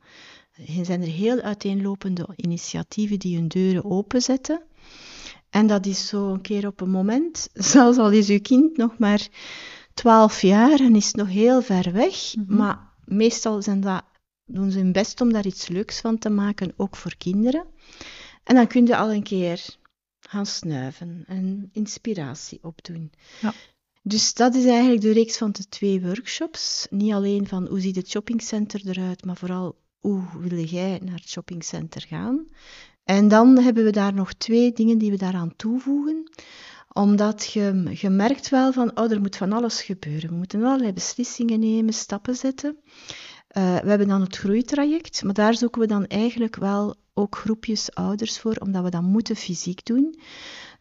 zijn 0.83 1.01
er 1.03 1.09
heel 1.09 1.41
uiteenlopende 1.41 2.29
initiatieven 2.37 3.19
die 3.19 3.37
hun 3.37 3.49
deuren 3.49 3.85
openzetten. 3.85 4.63
En 5.51 5.67
dat 5.67 5.87
is 5.87 6.07
zo 6.07 6.33
een 6.33 6.41
keer 6.41 6.67
op 6.67 6.81
een 6.81 6.91
moment, 6.91 7.49
zelfs 7.73 7.99
al 7.99 8.11
is 8.11 8.29
uw 8.29 8.41
kind 8.41 8.77
nog 8.77 8.99
maar 8.99 9.29
12 9.95 10.43
jaar 10.43 10.81
en 10.81 10.97
is 10.97 11.13
nog 11.13 11.29
heel 11.29 11.63
ver 11.63 11.93
weg, 11.93 12.35
Mhm. 12.35 12.57
maar 12.57 12.79
meestal 13.05 13.63
zijn 13.63 13.81
dat, 13.81 14.05
doen 14.47 14.71
ze 14.71 14.79
hun 14.79 14.93
best 14.93 15.21
om 15.21 15.33
daar 15.33 15.47
iets 15.47 15.69
leuks 15.69 16.01
van 16.01 16.19
te 16.19 16.31
maken, 16.31 16.73
ook 16.77 16.97
voor 16.97 17.17
kinderen. 17.17 17.67
En 18.45 18.55
dan 18.55 18.67
kun 18.67 18.87
je 18.87 18.97
al 18.97 19.13
een 19.13 19.23
keer 19.23 19.77
gaan 20.21 20.47
snuiven 20.47 21.25
en 21.27 21.69
inspiratie 21.73 22.59
opdoen. 22.63 23.13
Ja. 23.41 23.53
Dus 24.03 24.35
dat 24.35 24.55
is 24.55 24.65
eigenlijk 24.65 25.01
de 25.01 25.13
reeks 25.13 25.37
van 25.37 25.53
de 25.53 25.69
twee 25.69 26.01
workshops. 26.01 26.87
Niet 26.91 27.13
alleen 27.13 27.47
van 27.47 27.67
hoe 27.67 27.81
ziet 27.81 27.97
het 27.97 28.09
shoppingcenter 28.09 28.89
eruit, 28.89 29.25
maar 29.25 29.37
vooral 29.37 29.79
hoe 29.99 30.23
wil 30.39 30.65
jij 30.65 31.01
naar 31.03 31.19
het 31.19 31.29
shoppingcenter 31.29 32.05
gaan. 32.09 32.47
En 33.05 33.29
dan 33.29 33.59
hebben 33.59 33.85
we 33.85 33.91
daar 33.91 34.15
nog 34.15 34.33
twee 34.33 34.73
dingen 34.73 34.99
die 34.99 35.11
we 35.11 35.17
daaraan 35.17 35.57
toevoegen 35.57 36.31
omdat 36.97 37.53
je, 37.53 37.91
je 37.95 38.11
merkt 38.11 38.49
wel 38.49 38.73
van, 38.73 38.99
oh, 38.99 39.11
er 39.11 39.21
moet 39.21 39.37
van 39.37 39.53
alles 39.53 39.83
gebeuren. 39.83 40.31
We 40.31 40.37
moeten 40.37 40.63
allerlei 40.63 40.93
beslissingen 40.93 41.61
nemen, 41.61 41.93
stappen 41.93 42.35
zetten. 42.35 42.77
Eh, 43.57 43.79
we 43.79 43.89
hebben 43.89 44.09
dan 44.09 44.21
het 44.21 44.37
groeitraject, 44.37 45.23
maar 45.23 45.35
daar 45.35 45.55
zoeken 45.55 45.81
we 45.81 45.87
dan 45.87 46.07
eigenlijk 46.07 46.57
wel 46.57 46.95
ook 47.15 47.37
groepjes 47.37 47.95
ouders 47.95 48.39
voor, 48.39 48.57
omdat 48.57 48.83
we 48.83 48.91
dat 48.91 49.03
moeten 49.03 49.37
fysiek 49.37 49.85
doen. 49.85 50.19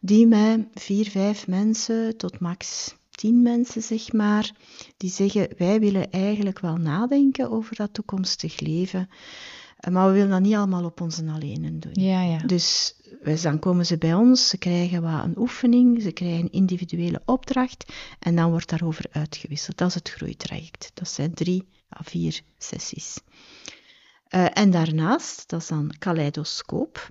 Die 0.00 0.26
met 0.26 0.66
vier, 0.74 1.10
vijf 1.10 1.46
mensen 1.46 2.16
tot 2.16 2.40
max 2.40 2.94
tien 3.10 3.42
mensen, 3.42 3.82
zeg 3.82 4.12
maar, 4.12 4.52
die 4.96 5.10
zeggen, 5.10 5.48
wij 5.56 5.80
willen 5.80 6.10
eigenlijk 6.10 6.58
wel 6.58 6.76
nadenken 6.76 7.50
over 7.50 7.76
dat 7.76 7.94
toekomstig 7.94 8.60
leven. 8.60 9.08
Eh, 9.76 9.92
Maar 9.92 10.06
we 10.06 10.12
willen 10.12 10.30
dat 10.30 10.40
niet 10.40 10.54
allemaal 10.54 10.84
op 10.84 11.00
onze 11.00 11.24
alleen 11.34 11.80
doen. 11.80 12.04
Ja, 12.04 12.22
ja. 12.22 12.38
Dus 12.38 12.94
dus 13.22 13.42
dan 13.42 13.58
komen 13.58 13.86
ze 13.86 13.98
bij 13.98 14.14
ons, 14.14 14.48
ze 14.48 14.58
krijgen 14.58 15.02
wat 15.02 15.24
een 15.24 15.38
oefening, 15.38 16.02
ze 16.02 16.12
krijgen 16.12 16.40
een 16.40 16.52
individuele 16.52 17.22
opdracht 17.24 17.92
en 18.18 18.36
dan 18.36 18.50
wordt 18.50 18.68
daarover 18.68 19.04
uitgewisseld. 19.10 19.76
Dat 19.78 19.88
is 19.88 19.94
het 19.94 20.10
groeitraject. 20.10 20.90
Dat 20.94 21.08
zijn 21.08 21.34
drie 21.34 21.64
vier 22.04 22.40
sessies. 22.58 23.18
Eh, 24.26 24.46
en 24.52 24.70
daarnaast, 24.70 25.48
dat 25.48 25.60
is 25.60 25.66
dan 25.66 25.94
kaleidoscoop, 25.98 27.10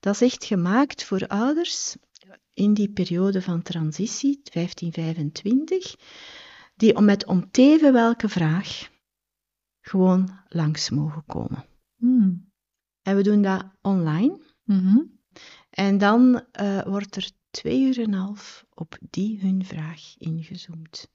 dat 0.00 0.14
is 0.14 0.20
echt 0.20 0.44
gemaakt 0.44 1.04
voor 1.04 1.26
ouders 1.26 1.96
in 2.54 2.74
die 2.74 2.92
periode 2.92 3.42
van 3.42 3.62
transitie, 3.62 4.40
1525, 4.42 5.96
die 6.74 6.96
om 6.96 7.04
met 7.04 7.26
om 7.26 7.50
teven 7.50 7.92
welke 7.92 8.28
vraag 8.28 8.90
gewoon 9.80 10.38
langs 10.48 10.90
mogen 10.90 11.24
komen. 11.26 11.64
Mhm. 11.96 12.32
En 13.02 13.16
we 13.16 13.22
doen 13.22 13.42
dat 13.42 13.64
online. 13.80 14.40
Mhm. 14.64 14.98
En 15.70 15.98
dan 15.98 16.44
eh, 16.52 16.82
wordt 16.82 17.16
er 17.16 17.30
twee 17.50 17.80
uur 17.80 17.98
en 17.98 18.12
een 18.12 18.20
half 18.20 18.64
op 18.74 18.98
die 19.10 19.40
hun 19.40 19.64
vraag 19.64 20.14
ingezoomd. 20.18 21.10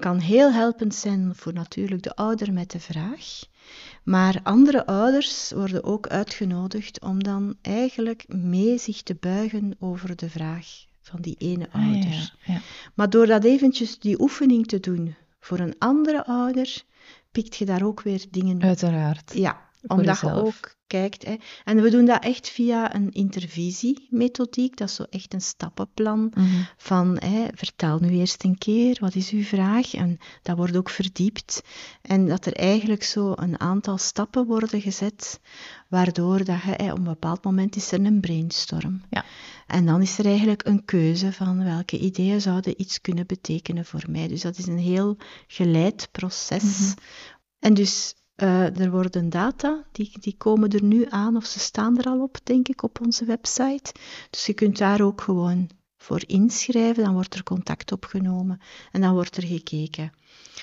Kan 0.00 0.18
heel 0.18 0.52
helpend 0.52 0.94
zijn 0.94 1.32
voor 1.34 1.52
natuurlijk 1.52 2.02
de 2.02 2.14
ouder 2.14 2.52
met 2.52 2.70
de 2.70 2.80
vraag, 2.80 3.42
maar 4.02 4.40
andere 4.42 4.86
ouders 4.86 5.50
worden 5.52 5.84
ook 5.84 6.06
uitgenodigd 6.06 7.00
om 7.00 7.22
dan 7.22 7.56
eigenlijk 7.62 8.24
mee 8.28 8.78
zich 8.78 9.02
te 9.02 9.16
buigen 9.20 9.76
over 9.78 10.16
de 10.16 10.30
vraag 10.30 10.66
van 11.00 11.20
die 11.20 11.34
ene 11.38 11.68
Ah, 11.72 11.80
ja, 11.82 11.86
ouder. 11.86 12.10
ja, 12.10 12.52
ja. 12.54 12.60
Maar 12.94 13.10
door 13.10 13.26
dat 13.26 13.44
eventjes 13.44 13.98
die 13.98 14.20
oefening 14.20 14.66
te 14.66 14.80
doen 14.80 15.14
voor 15.40 15.58
een 15.58 15.74
andere 15.78 16.24
ouder, 16.26 16.82
pikt 17.32 17.56
je 17.56 17.64
daar 17.64 17.82
ook 17.84 18.02
weer 18.02 18.24
dingen 18.30 18.62
Uiteraard. 18.62 19.32
ja, 19.34 19.68
Omdat 19.86 20.20
je 20.20 20.32
ook 20.32 20.78
kijkt. 20.86 21.24
Hè. 21.24 21.36
En 21.64 21.82
we 21.82 21.90
doen 21.90 22.04
dat 22.04 22.22
echt 22.24 22.48
via 22.48 22.94
een 22.94 23.10
intervisiemethodiek. 23.10 24.76
Dat 24.76 24.88
is 24.88 24.94
zo 24.94 25.02
echt 25.10 25.34
een 25.34 25.40
stappenplan 25.40 26.32
Mhm. 26.34 26.46
van 26.76 27.16
hè, 27.24 27.46
vertel 27.54 27.98
nu 27.98 28.08
eerst 28.08 28.44
een 28.44 28.58
keer, 28.58 28.96
wat 29.00 29.14
is 29.14 29.30
uw 29.30 29.42
vraag? 29.42 29.94
En 29.94 30.18
dat 30.42 30.56
wordt 30.56 30.76
ook 30.76 30.90
verdiept. 30.90 31.62
En 32.02 32.26
dat 32.26 32.46
er 32.46 32.54
eigenlijk 32.56 33.02
zo 33.02 33.32
een 33.36 33.60
aantal 33.60 33.98
stappen 33.98 34.46
worden 34.46 34.80
gezet, 34.80 35.40
waardoor 35.88 36.44
dat 36.44 36.62
je, 36.62 36.72
hè, 36.76 36.90
op 36.92 36.98
een 36.98 37.04
bepaald 37.04 37.44
moment 37.44 37.76
is 37.76 37.92
er 37.92 38.04
een 38.04 38.20
brainstorm. 38.20 39.02
Ja. 39.10 39.24
En 39.66 39.86
dan 39.86 40.02
is 40.02 40.18
er 40.18 40.26
eigenlijk 40.26 40.66
een 40.66 40.84
keuze 40.84 41.32
van 41.32 41.64
welke 41.64 41.98
ideeën 41.98 42.40
zouden 42.40 42.80
iets 42.80 43.00
kunnen 43.00 43.26
betekenen 43.26 43.84
voor 43.84 44.04
mij. 44.08 44.28
Dus 44.28 44.40
dat 44.42 44.58
is 44.58 44.66
een 44.66 44.78
heel 44.78 45.16
geleid 45.46 46.08
proces. 46.12 46.62
Mhm. 46.62 46.92
En 47.58 47.74
dus 47.74 48.14
eh, 48.40 48.80
er 48.80 48.90
worden 48.90 49.30
data, 49.30 49.84
die, 49.92 50.12
die 50.20 50.36
komen 50.36 50.70
er 50.70 50.82
nu 50.82 51.06
aan, 51.08 51.36
of 51.36 51.44
ze 51.44 51.58
staan 51.58 51.98
er 51.98 52.04
al 52.04 52.22
op, 52.22 52.38
denk 52.44 52.68
ik, 52.68 52.82
op 52.82 53.00
onze 53.00 53.24
website. 53.24 53.92
Dus 54.30 54.46
je 54.46 54.54
kunt 54.54 54.78
daar 54.78 55.00
ook 55.00 55.20
gewoon 55.20 55.70
voor 55.96 56.22
inschrijven, 56.26 57.04
dan 57.04 57.12
wordt 57.12 57.34
er 57.34 57.42
contact 57.42 57.92
opgenomen 57.92 58.60
en 58.92 59.00
dan 59.00 59.12
wordt 59.12 59.36
er 59.36 59.46
gekeken 59.46 60.12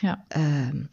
Ja. 0.01 0.25
ehm, 0.28 0.86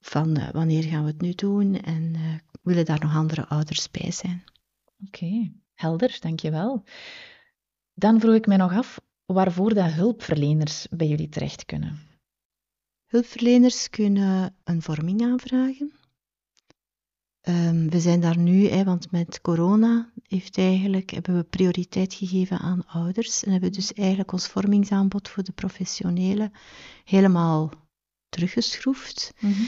van 0.00 0.36
eh, 0.36 0.50
wanneer 0.50 0.82
gaan 0.82 1.04
we 1.04 1.10
het 1.10 1.20
nu 1.20 1.32
doen 1.34 1.74
en 1.80 2.12
eh, 2.14 2.34
willen 2.62 2.84
daar 2.84 3.00
nog 3.00 3.14
andere 3.14 3.46
ouders 3.46 3.90
bij 3.90 4.10
zijn. 4.10 4.44
Oké, 5.06 5.52
helder, 5.74 6.16
dankjewel. 6.20 6.84
Dan 7.94 8.20
vroeg 8.20 8.34
ik 8.34 8.46
mij 8.46 8.56
nog 8.56 8.72
af 8.72 9.00
waarvoor 9.26 9.74
dat 9.74 9.92
hulpverleners 9.92 10.86
bij 10.90 11.06
jullie 11.06 11.28
terecht 11.28 11.64
kunnen. 11.64 11.98
Hulpverleners 13.06 13.90
kunnen 13.90 14.54
een 14.64 14.82
vorming 14.82 15.22
aanvragen. 15.22 15.92
Ehm, 17.42 17.88
we 17.88 18.00
zijn 18.00 18.20
daar 18.20 18.38
nu, 18.38 18.68
hè, 18.68 18.84
want 18.84 19.10
met 19.10 19.40
corona 19.40 20.12
heeft 20.28 20.58
eigenlijk, 20.58 21.10
hebben 21.10 21.36
we 21.36 21.42
prioriteit 21.42 22.14
gegeven 22.14 22.58
aan 22.58 22.86
ouders 22.86 23.44
en 23.44 23.50
hebben 23.50 23.70
we 23.70 23.76
dus 23.76 23.92
eigenlijk 23.92 24.32
ons 24.32 24.46
vormingsaanbod 24.46 25.28
voor 25.28 25.42
de 25.42 25.52
professionelen 25.52 26.52
helemaal 27.04 27.70
teruggeschroefd. 28.28 29.32
Mhm. 29.40 29.62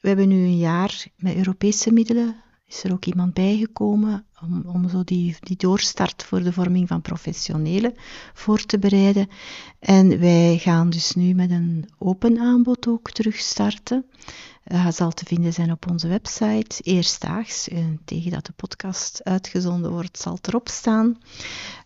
We 0.00 0.08
hebben 0.08 0.28
nu 0.28 0.34
een 0.34 0.58
jaar 0.58 1.06
met 1.16 1.36
Europese 1.36 1.92
middelen, 1.92 2.36
is 2.66 2.84
er 2.84 2.92
ook 2.92 3.04
iemand 3.04 3.34
bijgekomen 3.34 4.26
om, 4.42 4.62
om 4.66 4.88
zo 4.88 5.04
die, 5.04 5.36
die 5.40 5.56
doorstart 5.56 6.24
voor 6.24 6.42
de 6.42 6.52
vorming 6.52 6.88
van 6.88 7.02
professionelen 7.02 7.94
voor 8.34 8.64
te 8.64 8.78
bereiden. 8.78 9.28
En 9.78 10.18
wij 10.20 10.58
gaan 10.58 10.90
dus 10.90 11.14
nu 11.14 11.34
met 11.34 11.50
een 11.50 11.88
open 11.98 12.38
aanbod 12.38 12.88
ook 12.88 13.10
terugstarten. 13.10 14.04
Dat 14.68 14.78
eh, 14.78 14.90
zal 14.90 15.10
te 15.10 15.24
vinden 15.24 15.52
zijn 15.52 15.70
op 15.70 15.90
onze 15.90 16.08
website, 16.08 16.82
eerstdaags. 16.82 17.68
En 17.68 17.98
eh, 17.98 18.04
tegen 18.04 18.30
dat 18.30 18.46
de 18.46 18.52
podcast 18.52 19.24
uitgezonden 19.24 19.90
wordt, 19.90 20.18
zal 20.18 20.34
het 20.34 20.48
erop 20.48 20.68
staan. 20.68 21.18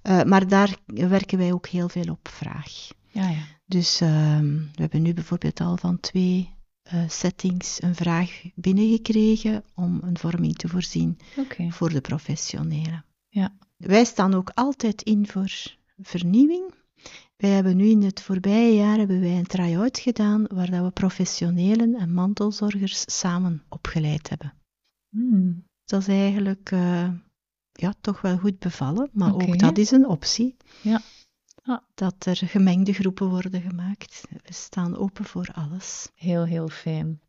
Uh, 0.02 0.22
maar 0.22 0.48
daar 0.48 0.76
werken 0.86 1.38
wij 1.38 1.52
ook 1.52 1.66
heel 1.66 1.88
veel 1.88 2.10
op 2.10 2.28
vraag. 2.28 2.88
Ja, 3.08 3.28
ja. 3.28 3.42
Dus 3.66 4.00
uh, 4.00 4.08
we 4.38 4.80
hebben 4.80 5.02
nu 5.02 5.14
bijvoorbeeld 5.14 5.60
al 5.60 5.76
van 5.76 6.00
twee 6.00 6.54
uh, 6.94 7.08
settings 7.08 7.82
een 7.82 7.94
vraag 7.94 8.42
binnengekregen 8.54 9.64
om 9.74 10.00
een 10.02 10.18
vorming 10.18 10.56
te 10.56 10.68
voorzien 10.68 11.18
okay. 11.36 11.70
voor 11.70 11.90
de 11.90 12.00
professionelen. 12.00 13.04
Ja. 13.28 13.56
Wij 13.76 14.04
staan 14.04 14.34
ook 14.34 14.50
altijd 14.54 15.02
in 15.02 15.26
voor 15.26 15.52
vernieuwing. 15.98 16.74
Wij 17.42 17.50
hebben 17.50 17.76
nu 17.76 17.84
in 17.84 18.02
het 18.02 18.22
voorbije 18.22 18.74
jaar 18.74 18.98
hebben 18.98 19.20
wij 19.20 19.38
een 19.38 19.46
try-out 19.46 19.98
gedaan 19.98 20.46
waar 20.46 20.70
dat 20.70 20.84
we 20.84 20.90
professionelen 20.90 21.94
en 21.94 22.12
mantelzorgers 22.12 23.04
samen 23.06 23.62
opgeleid 23.68 24.28
hebben. 24.28 24.54
Hmm. 25.08 25.64
Dat 25.84 26.00
is 26.00 26.08
eigenlijk 26.08 26.70
uh, 26.70 27.10
ja, 27.72 27.94
toch 28.00 28.20
wel 28.20 28.38
goed 28.38 28.58
bevallen, 28.58 29.10
maar 29.12 29.34
ook 29.34 29.58
dat 29.58 29.78
is 29.78 29.90
een 29.90 30.06
optie. 30.06 30.56
Ja. 30.82 31.00
Ah. 31.62 31.80
Dat 31.94 32.26
er 32.26 32.36
gemengde 32.36 32.92
groepen 32.92 33.28
worden 33.28 33.60
gemaakt. 33.60 34.24
We 34.30 34.52
staan 34.52 34.96
open 34.96 35.24
voor 35.24 35.48
alles. 35.52 36.10
Heel, 36.14 36.44
heel 36.44 36.68
fijn. 36.68 37.20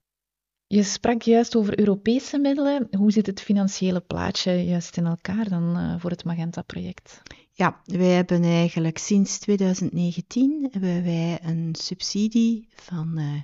Je 0.68 0.84
sprak 0.84 1.22
juist 1.22 1.56
over 1.56 1.80
Europese 1.80 2.38
middelen. 2.40 2.88
Hoe 2.92 3.12
zit 3.12 3.26
het 3.26 3.42
financiële 3.42 4.02
plaatje 4.02 4.52
juist 4.52 4.98
in 4.98 5.06
elkaar 5.06 5.50
dan 5.50 5.78
uh, 5.78 5.96
voor 6.00 6.10
het 6.10 6.24
Magenta-project? 6.24 7.22
Ja, 7.52 7.82
wij 7.86 8.08
hebben 8.08 8.44
eigenlijk 8.44 8.98
sinds 8.98 9.40
2019 9.40 10.68
hebben 10.72 11.04
wij 11.04 11.40
een 11.42 11.76
subsidie 11.80 12.68
van 12.76 13.20
uh, 13.20 13.42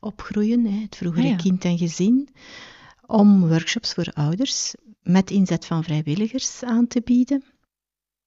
opgroeien, 0.00 0.64
hè, 0.64 0.80
het 0.80 0.96
vroegere 0.96 1.24
Ah, 1.24 1.30
ja. 1.30 1.36
kind 1.36 1.64
en 1.64 1.78
gezin, 1.78 2.28
om 3.06 3.48
workshops 3.48 3.92
voor 3.94 4.10
ouders 4.12 4.74
met 5.02 5.30
inzet 5.30 5.66
van 5.66 5.84
vrijwilligers 5.84 6.62
aan 6.62 6.86
te 6.86 7.00
bieden. 7.04 7.44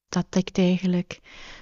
Dat 0.08 0.26
dekt 0.30 0.58
eigenlijk 0.58 1.20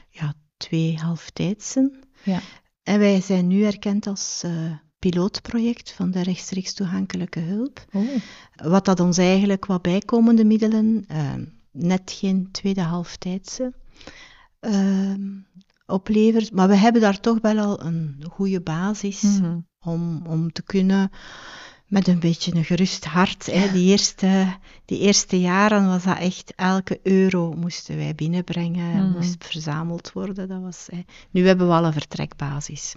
ja, 0.09 0.34
twee 0.57 0.97
halftijdsen. 0.97 1.99
Ja. 2.24 2.41
En 2.84 2.99
wij 2.99 3.21
zijn 3.21 3.47
nu 3.47 3.63
erkend 3.63 4.07
als 4.07 4.41
uh, 4.45 4.71
pilootproject 5.09 5.91
van 5.91 6.11
de 6.11 6.23
rechtstreeks 6.23 6.73
toegankelijke 6.73 7.39
hulp. 7.39 7.85
Oh. 7.91 8.03
Wat 8.55 8.85
dat 8.85 8.99
ons 8.99 9.17
eigenlijk 9.17 9.65
wat 9.65 9.81
bijkomende 9.81 10.45
middelen, 10.45 11.05
uh, 11.11 11.33
net 11.71 12.11
geen 12.11 12.51
tweede 12.51 12.81
halftijdse, 12.81 13.73
uh, 14.61 15.13
oplevert. 15.85 16.51
Maar 16.51 16.67
we 16.67 16.75
hebben 16.75 17.01
daar 17.01 17.19
toch 17.19 17.41
wel 17.41 17.59
al 17.59 17.83
een 17.83 18.23
goede 18.29 18.61
basis 18.61 19.21
Mm 19.21 19.39
-hmm. 19.39 19.67
om, 19.79 20.25
om 20.27 20.51
te 20.51 20.63
kunnen 20.63 21.11
met 21.93 22.07
een 22.07 22.19
beetje 22.19 22.55
een 22.55 22.65
gerust 22.65 23.05
hart. 23.05 23.45
Hè. 23.45 23.71
Die, 23.71 23.89
eerste, 23.89 24.57
die 24.85 24.99
eerste 24.99 25.39
jaren 25.39 25.87
was 25.87 26.03
dat 26.03 26.17
echt 26.17 26.53
elke 26.55 26.99
euro 27.03 27.53
moesten 27.53 27.97
wij 27.97 28.15
binnenbrengen, 28.15 28.95
Mhm. 28.95 29.11
moest 29.11 29.35
verzameld 29.45 30.11
worden. 30.11 30.47
Dat 30.47 30.61
was, 30.61 30.87
hè. 30.91 30.99
Nu 31.31 31.47
hebben 31.47 31.67
we 31.67 31.73
al 31.73 31.85
een 31.85 31.93
vertrekbasis. 31.93 32.95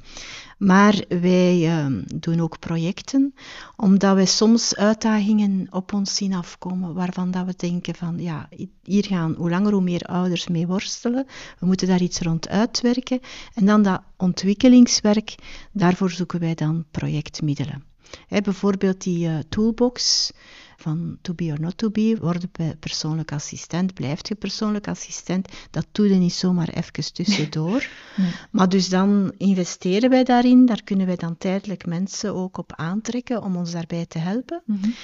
Maar 0.58 1.04
wij 1.08 1.66
ehm, 1.68 2.02
doen 2.14 2.40
ook 2.40 2.58
projecten, 2.58 3.34
omdat 3.76 4.14
wij 4.14 4.26
soms 4.26 4.76
uitdagingen 4.76 5.66
op 5.70 5.92
ons 5.92 6.14
zien 6.14 6.34
afkomen, 6.34 6.94
waarvan 6.94 7.30
dat 7.30 7.46
we 7.46 7.54
denken 7.56 7.94
van, 7.94 8.18
ja, 8.18 8.48
hier 8.82 9.04
gaan 9.04 9.34
hoe 9.38 9.50
langer 9.50 9.72
hoe 9.72 9.82
meer 9.82 10.02
ouders 10.02 10.48
mee 10.48 10.66
worstelen. 10.66 11.26
We 11.58 11.66
moeten 11.66 11.88
daar 11.88 12.02
iets 12.02 12.20
rond 12.20 12.48
uitwerken. 12.48 13.20
En 13.54 13.64
dan 13.66 13.82
dat 13.82 14.02
ontwikkelingswerk, 14.16 15.34
daarvoor 15.72 16.10
zoeken 16.10 16.40
wij 16.40 16.54
dan 16.54 16.84
projectmiddelen. 16.90 17.94
Bijvoorbeeld 18.42 19.02
die 19.02 19.28
uh, 19.28 19.38
toolbox 19.48 20.30
van 20.76 21.18
To 21.22 21.34
Be 21.34 21.44
or 21.44 21.60
Not 21.60 21.78
To 21.78 21.90
Be, 21.90 22.16
word 22.20 22.46
persoonlijk 22.78 23.32
assistent, 23.32 23.94
blijft 23.94 24.28
je 24.28 24.34
persoonlijk 24.34 24.88
assistent, 24.88 25.48
dat 25.70 25.86
doe 25.92 26.08
je 26.08 26.14
niet 26.14 26.32
zomaar 26.32 26.68
even 26.68 27.12
tussendoor. 27.12 27.88
Nee. 28.16 28.30
Maar 28.50 28.68
dus 28.68 28.88
dan 28.88 29.32
investeren 29.36 30.10
wij 30.10 30.24
daarin, 30.24 30.66
daar 30.66 30.82
kunnen 30.84 31.06
wij 31.06 31.16
dan 31.16 31.38
tijdelijk 31.38 31.86
mensen 31.86 32.34
ook 32.34 32.58
op 32.58 32.72
aantrekken 32.72 33.42
om 33.42 33.56
ons 33.56 33.70
daarbij 33.70 34.06
te 34.06 34.18
helpen. 34.18 34.62
Mm 34.64 34.78
-hmm. 34.80 34.94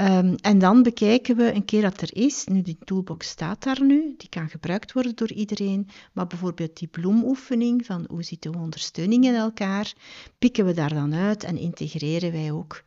Um, 0.00 0.34
en 0.40 0.58
dan 0.58 0.82
bekijken 0.82 1.36
we 1.36 1.54
een 1.54 1.64
keer 1.64 1.82
dat 1.82 2.00
er 2.00 2.16
is, 2.16 2.44
nu 2.44 2.62
die 2.62 2.78
toolbox 2.84 3.28
staat 3.28 3.62
daar 3.62 3.84
nu, 3.84 4.14
die 4.16 4.28
kan 4.28 4.48
gebruikt 4.48 4.92
worden 4.92 5.16
door 5.16 5.32
iedereen, 5.32 5.88
maar 6.12 6.26
bijvoorbeeld 6.26 6.78
die 6.78 6.88
bloemoefening 6.88 7.86
van 7.86 8.04
hoe 8.08 8.22
zitten 8.22 8.52
we 8.52 8.58
ondersteuning 8.58 9.24
in 9.24 9.34
elkaar, 9.34 9.92
pikken 10.38 10.64
we 10.64 10.72
daar 10.72 10.94
dan 10.94 11.14
uit 11.14 11.44
en 11.44 11.58
integreren 11.58 12.32
wij 12.32 12.52
ook 12.52 12.82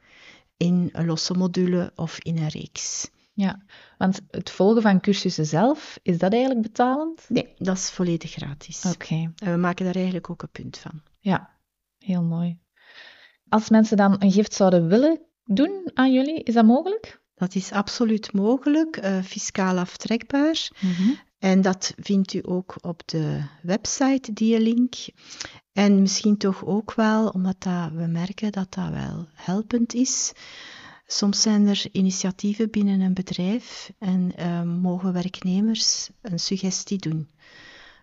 in 0.57 0.89
een 0.91 1.05
losse 1.05 1.33
module 1.33 1.91
of 1.95 2.19
in 2.19 2.37
een 2.37 2.47
reeks. 2.47 3.09
Ja, 3.33 3.61
want 3.97 4.21
het 4.29 4.49
volgen 4.49 4.81
van 4.81 5.01
cursussen 5.01 5.45
zelf, 5.45 5.99
is 6.01 6.17
dat 6.17 6.31
eigenlijk 6.31 6.61
betalend? 6.61 7.25
Nee, 7.29 7.53
dat 7.57 7.77
is 7.77 7.89
volledig 7.89 8.31
gratis. 8.31 8.85
Oké. 8.85 8.93
Okay. 8.93 9.31
En 9.35 9.51
we 9.51 9.57
maken 9.57 9.85
daar 9.85 9.95
eigenlijk 9.95 10.29
ook 10.29 10.41
een 10.41 10.49
punt 10.51 10.77
van. 10.77 11.01
Ja, 11.19 11.59
heel 11.97 12.23
mooi. 12.23 12.59
Als 13.49 13.69
mensen 13.69 13.97
dan 13.97 14.15
een 14.19 14.31
gift 14.31 14.53
zouden 14.53 14.87
willen 14.87 15.21
doen 15.43 15.91
aan 15.93 16.13
jullie, 16.13 16.43
is 16.43 16.53
dat 16.53 16.65
mogelijk? 16.65 17.21
Dat 17.35 17.55
is 17.55 17.71
absoluut 17.71 18.33
mogelijk, 18.33 19.03
uh, 19.03 19.21
fiscaal 19.21 19.77
aftrekbaar. 19.77 20.69
Mm 20.79 20.91
-hmm. 20.91 21.17
En 21.45 21.61
dat 21.61 21.93
vindt 21.97 22.33
u 22.33 22.39
ook 22.43 22.75
op 22.81 23.01
de 23.05 23.41
website, 23.61 24.33
die 24.33 24.59
link. 24.59 24.95
En 25.73 26.01
misschien 26.01 26.37
toch 26.37 26.65
ook 26.65 26.93
wel, 26.93 27.27
omdat 27.27 27.55
dat, 27.59 27.91
we 27.91 28.05
merken 28.05 28.51
dat 28.51 28.73
dat 28.73 28.89
wel 28.89 29.27
helpend 29.33 29.93
is. 29.93 30.33
Soms 31.05 31.41
zijn 31.41 31.67
er 31.67 31.85
initiatieven 31.91 32.71
binnen 32.71 32.99
een 32.99 33.13
bedrijf 33.13 33.91
en 33.99 34.31
uh, 34.39 34.61
mogen 34.61 35.13
werknemers 35.13 36.09
een 36.21 36.39
suggestie 36.39 36.97
doen 36.97 37.29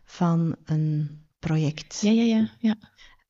van 0.05 0.57
een 0.65 1.21
project. 1.39 2.01
Ja, 2.01 2.11
ja, 2.11 2.23
ja. 2.23 2.51
ja. 2.59 2.75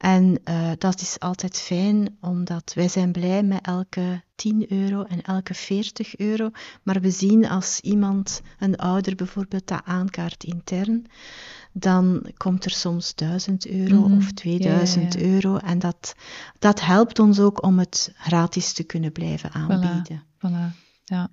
En 0.03 0.39
uh, 0.45 0.71
dat 0.79 1.01
is 1.01 1.19
altijd 1.19 1.59
fijn, 1.59 2.17
omdat 2.21 2.73
wij 2.75 2.89
zijn 2.89 3.13
blij 3.13 3.43
met 3.43 3.67
elke 3.67 4.23
10 4.35 4.73
euro 4.73 5.03
en 5.03 5.23
elke 5.23 5.55
40 5.55 6.17
euro. 6.17 6.51
Maar 6.83 7.01
we 7.01 7.11
zien 7.11 7.49
als 7.49 7.81
iemand, 7.81 8.41
een 8.59 8.77
ouder 8.77 9.15
bijvoorbeeld, 9.15 9.67
dat 9.67 9.81
aankaart 9.85 10.45
intern, 10.45 11.07
dan 11.73 12.27
komt 12.37 12.65
er 12.65 12.71
soms 12.71 13.15
1000 13.15 13.67
euro 13.67 14.09
Mhm. 14.09 14.17
of 14.17 14.33
2000 14.33 15.15
Ja, 15.15 15.21
ja, 15.21 15.27
ja. 15.27 15.33
euro. 15.33 15.57
En 15.57 15.79
dat, 15.79 16.15
dat 16.59 16.81
helpt 16.81 17.19
ons 17.19 17.41
ook 17.41 17.63
om 17.63 17.79
het 17.79 18.13
gratis 18.17 18.73
te 18.73 18.83
kunnen 18.85 19.13
blijven 19.13 19.51
aanbieden. 19.53 20.23
Voilà, 20.47 20.77
ja. 21.05 21.29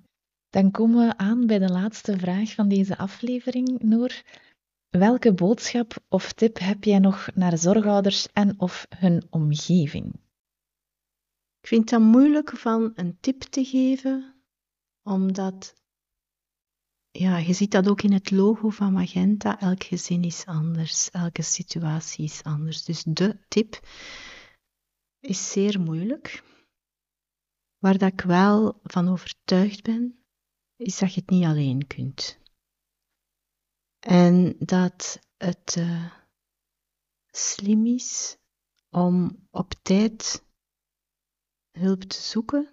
Dan 0.50 0.70
komen 0.70 1.06
we 1.06 1.16
aan 1.16 1.46
bij 1.46 1.58
de 1.58 1.68
laatste 1.68 2.18
vraag 2.18 2.54
van 2.54 2.68
deze 2.68 2.98
aflevering, 2.98 3.78
Noor. 3.82 4.12
Welke 4.90 5.34
boodschap 5.34 6.04
of 6.08 6.32
tip 6.32 6.58
heb 6.58 6.84
jij 6.84 6.98
nog 6.98 7.34
naar 7.34 7.58
zorgouders 7.58 8.32
en 8.32 8.60
of 8.60 8.86
hun 8.88 9.26
omgeving? 9.30 10.14
Ik 11.60 11.68
vind 11.68 11.90
dat 11.90 12.00
moeilijk 12.00 12.50
van 12.56 12.92
een 12.94 13.18
tip 13.20 13.40
te 13.40 13.64
geven, 13.64 14.42
omdat 15.02 15.74
ja, 17.10 17.38
je 17.38 17.52
ziet 17.52 17.70
dat 17.70 17.88
ook 17.88 18.02
in 18.02 18.12
het 18.12 18.30
logo 18.30 18.68
van 18.68 18.92
Magenta. 18.92 19.60
Elk 19.60 19.84
gezin 19.84 20.22
is 20.22 20.46
anders, 20.46 21.10
elke 21.10 21.42
situatie 21.42 22.24
is 22.24 22.42
anders. 22.42 22.84
Dus 22.84 23.02
de 23.02 23.38
tip 23.48 23.80
is 25.20 25.52
zeer 25.52 25.80
moeilijk. 25.80 26.42
Waar 27.78 27.98
dat 27.98 28.12
ik 28.12 28.20
wel 28.20 28.80
van 28.82 29.08
overtuigd 29.08 29.82
ben, 29.82 30.24
is 30.76 30.98
dat 30.98 31.14
je 31.14 31.20
het 31.20 31.30
niet 31.30 31.44
alleen 31.44 31.86
kunt. 31.86 32.39
En 34.00 34.56
dat 34.58 35.20
het 35.36 35.76
uh, 35.78 36.10
slim 37.30 37.86
is 37.86 38.36
om 38.90 39.46
op 39.50 39.74
tijd 39.82 40.44
hulp 41.70 42.02
te 42.02 42.20
zoeken 42.20 42.68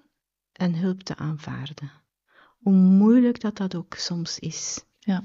en 0.51 0.75
hulp 0.75 1.03
te 1.03 1.15
aanvaarden. 1.15 1.91
Hoe 2.59 2.73
moeilijk 2.73 3.39
dat 3.39 3.57
dat 3.57 3.75
ook 3.75 3.93
soms 3.93 4.39
is. 4.39 4.83
Ja. 4.99 5.23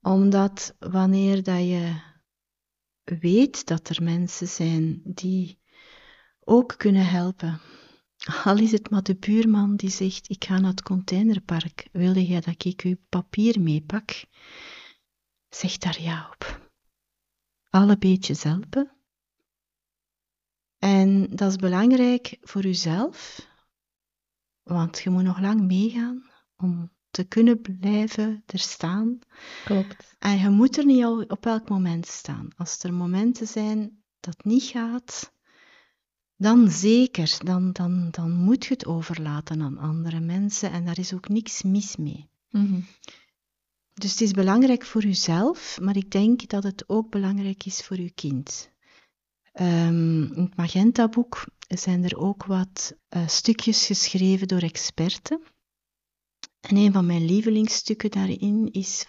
Omdat 0.00 0.74
wanneer 0.78 1.42
dat 1.42 1.58
je 1.58 2.00
weet 3.04 3.66
dat 3.66 3.88
er 3.88 4.02
mensen 4.02 4.48
zijn 4.48 5.00
die 5.04 5.58
ook 6.40 6.74
kunnen 6.76 7.06
helpen. 7.06 7.60
Al 8.44 8.58
is 8.58 8.72
het 8.72 8.90
maar 8.90 9.02
de 9.02 9.16
buurman 9.16 9.76
die 9.76 9.90
zegt, 9.90 10.30
ik 10.30 10.44
ga 10.44 10.58
naar 10.58 10.70
het 10.70 10.82
containerpark, 10.82 11.88
wilde 11.92 12.26
jij 12.26 12.40
dat 12.40 12.64
ik 12.64 12.80
uw 12.80 12.96
papier 13.08 13.60
meepak? 13.60 14.10
Zeg 15.54 15.78
daar 15.78 16.00
ja 16.00 16.28
op. 16.32 16.70
Alle 17.70 17.98
beetjes 17.98 18.42
helpen. 18.42 18.90
En 20.78 21.36
dat 21.36 21.50
is 21.50 21.56
belangrijk 21.56 22.38
voor 22.40 22.66
uzelf, 22.66 23.46
want 24.62 24.98
je 24.98 25.10
moet 25.10 25.22
nog 25.22 25.40
lang 25.40 25.60
meegaan 25.60 26.30
om 26.56 26.90
te 27.10 27.24
kunnen 27.24 27.60
blijven 27.60 28.42
er 28.46 28.58
staan. 28.58 29.18
Klopt. 29.64 30.16
En 30.18 30.38
je 30.38 30.48
moet 30.48 30.76
er 30.76 30.84
niet 30.84 31.04
op 31.04 31.46
elk 31.46 31.68
moment 31.68 32.06
staan. 32.06 32.48
Als 32.56 32.82
er 32.82 32.94
momenten 32.94 33.46
zijn 33.46 34.02
dat 34.20 34.44
niet 34.44 34.62
gaat, 34.62 35.32
dan 36.36 36.70
zeker, 36.70 37.38
dan, 37.44 37.72
dan, 37.72 38.10
dan 38.10 38.30
moet 38.30 38.64
je 38.64 38.72
het 38.72 38.86
overlaten 38.86 39.62
aan 39.62 39.78
andere 39.78 40.20
mensen 40.20 40.70
en 40.70 40.84
daar 40.84 40.98
is 40.98 41.14
ook 41.14 41.28
niks 41.28 41.62
mis 41.62 41.96
mee. 41.96 42.30
Mhm. 42.50 42.80
Dus 43.94 44.10
het 44.10 44.20
is 44.20 44.30
belangrijk 44.30 44.84
voor 44.84 45.04
uzelf, 45.04 45.78
maar 45.80 45.96
ik 45.96 46.10
denk 46.10 46.48
dat 46.48 46.62
het 46.62 46.88
ook 46.88 47.10
belangrijk 47.10 47.64
is 47.64 47.80
voor 47.80 47.96
uw 47.96 48.10
kind. 48.14 48.70
Ehm, 49.52 50.22
in 50.22 50.42
het 50.42 50.56
Magenta-boek 50.56 51.44
zijn 51.68 52.04
er 52.04 52.16
ook 52.16 52.44
wat 52.44 52.96
uh, 53.16 53.28
stukjes 53.28 53.86
geschreven 53.86 54.48
door 54.48 54.60
experten. 54.60 55.40
En 56.60 56.76
een 56.76 56.92
van 56.92 57.06
mijn 57.06 57.24
lievelingsstukken 57.24 58.10
daarin 58.10 58.72
is 58.72 59.06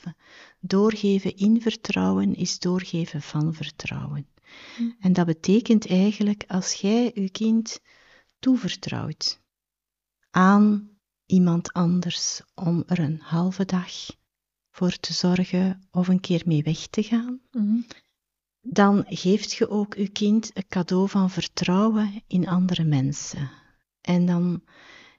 doorgeven 0.59 1.35
in 1.35 1.61
vertrouwen 1.61 2.35
is 2.35 2.59
doorgeven 2.59 3.21
van 3.21 3.53
vertrouwen. 3.53 4.27
Hm. 4.75 4.91
En 4.99 5.13
dat 5.13 5.25
betekent 5.25 5.87
eigenlijk 5.87 6.43
als 6.47 6.73
jij 6.73 7.11
je 7.13 7.29
kind 7.29 7.79
toevertrouwt 8.39 9.41
aan 10.29 10.89
iemand 11.25 11.73
anders 11.73 12.41
om 12.55 12.83
er 12.87 12.99
een 12.99 13.19
halve 13.21 13.65
dag 13.65 13.91
voor 14.73 14.99
te 14.99 15.13
zorgen 15.13 15.87
of 15.91 16.07
een 16.07 16.19
keer 16.19 16.41
mee 16.45 16.63
weg 16.63 16.87
te 16.87 17.03
gaan, 17.03 17.41
Mhm. 17.51 17.81
dan 18.61 19.03
geeft 19.07 19.53
je 19.53 19.69
ook 19.69 19.95
je 19.95 20.09
kind 20.09 20.51
een 20.53 20.67
cadeau 20.67 21.09
van 21.09 21.29
vertrouwen 21.29 22.23
in 22.27 22.47
andere 22.47 22.83
mensen. 22.83 23.51
En 24.01 24.25
dan 24.25 24.63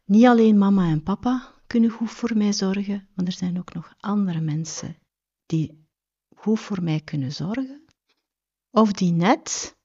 niet 0.05 0.25
alleen 0.27 0.59
mama 0.59 0.91
en 0.91 1.03
papa 1.03 1.53
kunnen 1.67 1.91
goed 1.91 2.11
voor 2.11 2.37
mij 2.37 2.53
zorgen, 2.53 3.09
maar 3.15 3.27
er 3.27 3.33
zijn 3.33 3.59
ook 3.59 3.75
nog 3.75 3.95
andere 4.01 4.41
mensen 4.41 4.97
die 5.47 5.87
goed 6.37 6.61
voor 6.61 6.83
mij 6.83 7.01
kunnen 7.01 7.33
zorgen. 7.33 7.85
Of 8.71 8.93
die 8.93 9.13
net 9.13 9.77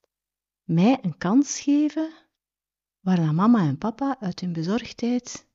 mij 0.64 0.98
een 1.02 1.18
kans 1.18 1.60
geven 1.60 2.12
waar 3.00 3.16
dan 3.16 3.34
mama 3.34 3.66
en 3.66 3.78
papa 3.78 4.16
uit 4.20 4.40
hun 4.40 4.52
bezorgdheid 4.52 5.48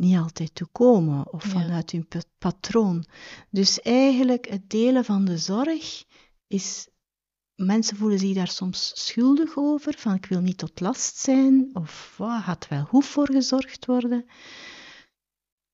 niet 0.00 0.16
altijd 0.16 0.54
toe 0.54 0.68
komen 0.72 1.32
of 1.32 1.42
vanuit 1.44 1.90
hun 1.90 2.06
pa- 2.08 2.22
patroon. 2.38 3.04
Dus 3.50 3.80
eigenlijk 3.80 4.48
het 4.48 4.70
delen 4.70 5.04
van 5.04 5.24
de 5.24 5.38
zorg 5.38 6.04
is. 6.46 6.88
Mensen 7.54 7.96
voelen 7.96 8.18
zich 8.18 8.34
daar 8.34 8.48
soms 8.48 8.92
schuldig 8.94 9.56
over, 9.56 9.94
van 9.98 10.14
ik 10.14 10.26
wil 10.26 10.40
niet 10.40 10.58
tot 10.58 10.80
last 10.80 11.16
zijn, 11.16 11.70
of 11.72 12.14
"Wow, 12.18 12.42
gaat 12.42 12.68
wel 12.68 12.84
goed 12.84 13.04
voor 13.04 13.26
gezorgd 13.32 13.86
worden. 13.86 14.24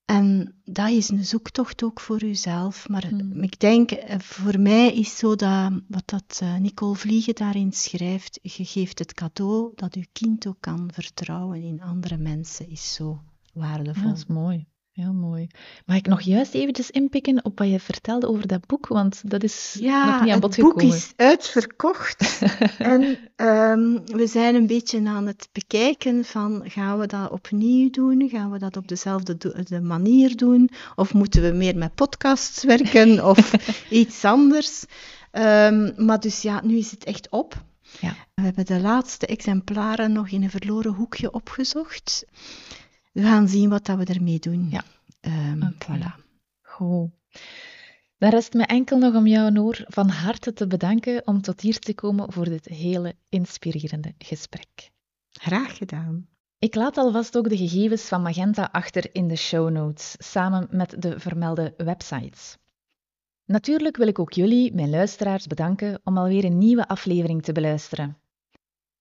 En 0.05 0.61
dat 0.65 0.89
is 0.91 1.09
een 1.09 1.25
zoektocht 1.25 1.83
ook 1.83 2.01
voor 2.01 2.23
uzelf. 2.25 2.89
Maar 2.89 3.07
Hmm. 3.07 3.43
ik 3.43 3.59
denk, 3.61 3.91
eh, 3.91 4.19
voor 4.19 4.61
mij 4.61 4.95
is 4.95 5.17
zo 5.17 5.35
dat, 5.37 5.73
wat 5.89 6.03
dat 6.09 6.39
eh, 6.43 6.57
Nicole 6.57 6.95
Vliegen 6.95 7.35
daarin 7.35 7.73
schrijft, 7.73 8.39
je 8.43 8.65
geeft 8.65 8.99
het 8.99 9.15
cadeau 9.15 9.73
dat 9.75 9.95
uw 9.95 10.05
kind 10.13 10.47
ook 10.47 10.61
kan 10.61 10.91
vertrouwen 10.93 11.63
in 11.63 11.83
andere 11.83 12.17
mensen, 12.17 12.69
is 12.69 12.95
zo 12.95 13.23
Ja, 13.57 13.63
waardevol. 13.63 14.03
dat 14.09 14.17
is 14.17 14.27
mooi. 14.27 14.67
Heel 14.93 15.13
mooi. 15.13 15.47
Mag 15.87 15.97
ik 15.97 16.07
nog 16.07 16.21
juist 16.21 16.55
eventjes 16.55 16.91
inpikken 16.91 17.45
op 17.45 17.59
wat 17.59 17.69
je 17.69 17.81
vertelde 17.81 18.29
over 18.29 18.47
dat 18.47 18.67
boek? 18.67 18.87
Want 18.87 19.31
dat 19.31 19.43
is 19.43 19.77
nog 19.81 20.21
niet 20.23 20.33
aan 20.33 20.41
bod 20.41 20.57
het 20.57 20.65
boek 20.65 20.73
gekomen. 20.73 20.97
is 20.97 21.13
uitverkocht. 21.17 22.43
en 22.79 23.19
ehm, 23.37 23.99
we 24.05 24.27
zijn 24.27 24.55
een 24.55 24.67
beetje 24.67 25.09
aan 25.09 25.27
het 25.27 25.49
bekijken 25.53 26.25
van, 26.25 26.63
gaan 26.65 26.99
we 26.99 27.07
dat 27.07 27.31
opnieuw 27.31 27.91
doen? 27.91 28.29
Gaan 28.29 28.51
we 28.51 28.59
dat 28.59 28.77
op 28.77 28.89
dezelfde 28.89 29.37
do- 29.37 29.63
de 29.63 29.81
manier 29.81 30.37
doen? 30.37 30.71
Of 30.95 31.15
moeten 31.15 31.43
we 31.43 31.57
meer 31.57 31.77
met 31.77 31.95
podcasts 31.95 32.65
werken? 32.65 33.25
of 33.31 33.53
iets 33.91 34.25
anders? 34.25 34.85
Ehm, 35.31 36.05
maar 36.07 36.21
dus 36.21 36.43
ja, 36.43 36.61
nu 36.65 36.77
is 36.77 36.91
het 36.91 37.05
echt 37.05 37.29
op. 37.31 37.65
Ja. 38.01 38.15
We 38.35 38.43
hebben 38.43 38.67
de 38.67 38.81
laatste 38.81 39.27
exemplaren 39.27 40.13
nog 40.13 40.29
in 40.29 40.43
een 40.43 40.51
verloren 40.51 40.93
hoekje 40.93 41.33
opgezocht. 41.33 42.25
We 43.17 43.23
gaan 43.23 43.49
zien 43.49 43.69
wat 43.69 43.87
dat 43.87 43.99
we 43.99 44.05
ermee 44.05 44.39
doen. 44.39 44.69
Ja. 44.71 44.83
Oké. 45.69 45.99
Voilà. 45.99 46.25
Goed. 46.63 47.11
Dan 48.19 48.31
rest 48.31 48.53
me 48.53 48.63
enkel 48.63 48.99
nog 48.99 49.15
om 49.15 49.27
jou, 49.27 49.51
Noor, 49.51 49.85
van 49.87 50.09
harte 50.09 50.53
te 50.53 50.67
bedanken 50.67 51.27
om 51.27 51.41
tot 51.41 51.61
hier 51.61 51.79
te 51.79 51.95
komen 51.95 52.33
voor 52.33 52.45
dit 52.45 52.65
hele 52.65 53.17
inspirerende 53.29 54.15
gesprek. 54.19 54.91
Graag 55.31 55.77
gedaan. 55.77 56.29
Ik 56.59 56.75
laat 56.75 56.97
alvast 56.97 57.37
ook 57.37 57.49
de 57.49 57.57
gegevens 57.57 58.03
van 58.03 58.23
Magenta 58.23 58.69
achter 58.73 59.09
in 59.15 59.29
de 59.29 59.37
show 59.37 59.71
notes, 59.71 60.15
samen 60.19 60.69
met 60.71 61.03
de 61.03 61.21
vermelde 61.21 61.75
websites. 61.77 62.57
Natuurlijk 63.45 63.97
wil 63.97 64.09
ik 64.09 64.19
ook 64.19 64.33
jullie, 64.33 64.75
mijn 64.75 64.91
luisteraars, 64.91 65.47
bedanken 65.47 66.01
om 66.05 66.19
alweer 66.19 66.45
een 66.45 66.59
nieuwe 66.59 66.89
aflevering 66.89 67.43
te 67.43 67.53
beluisteren. 67.53 68.17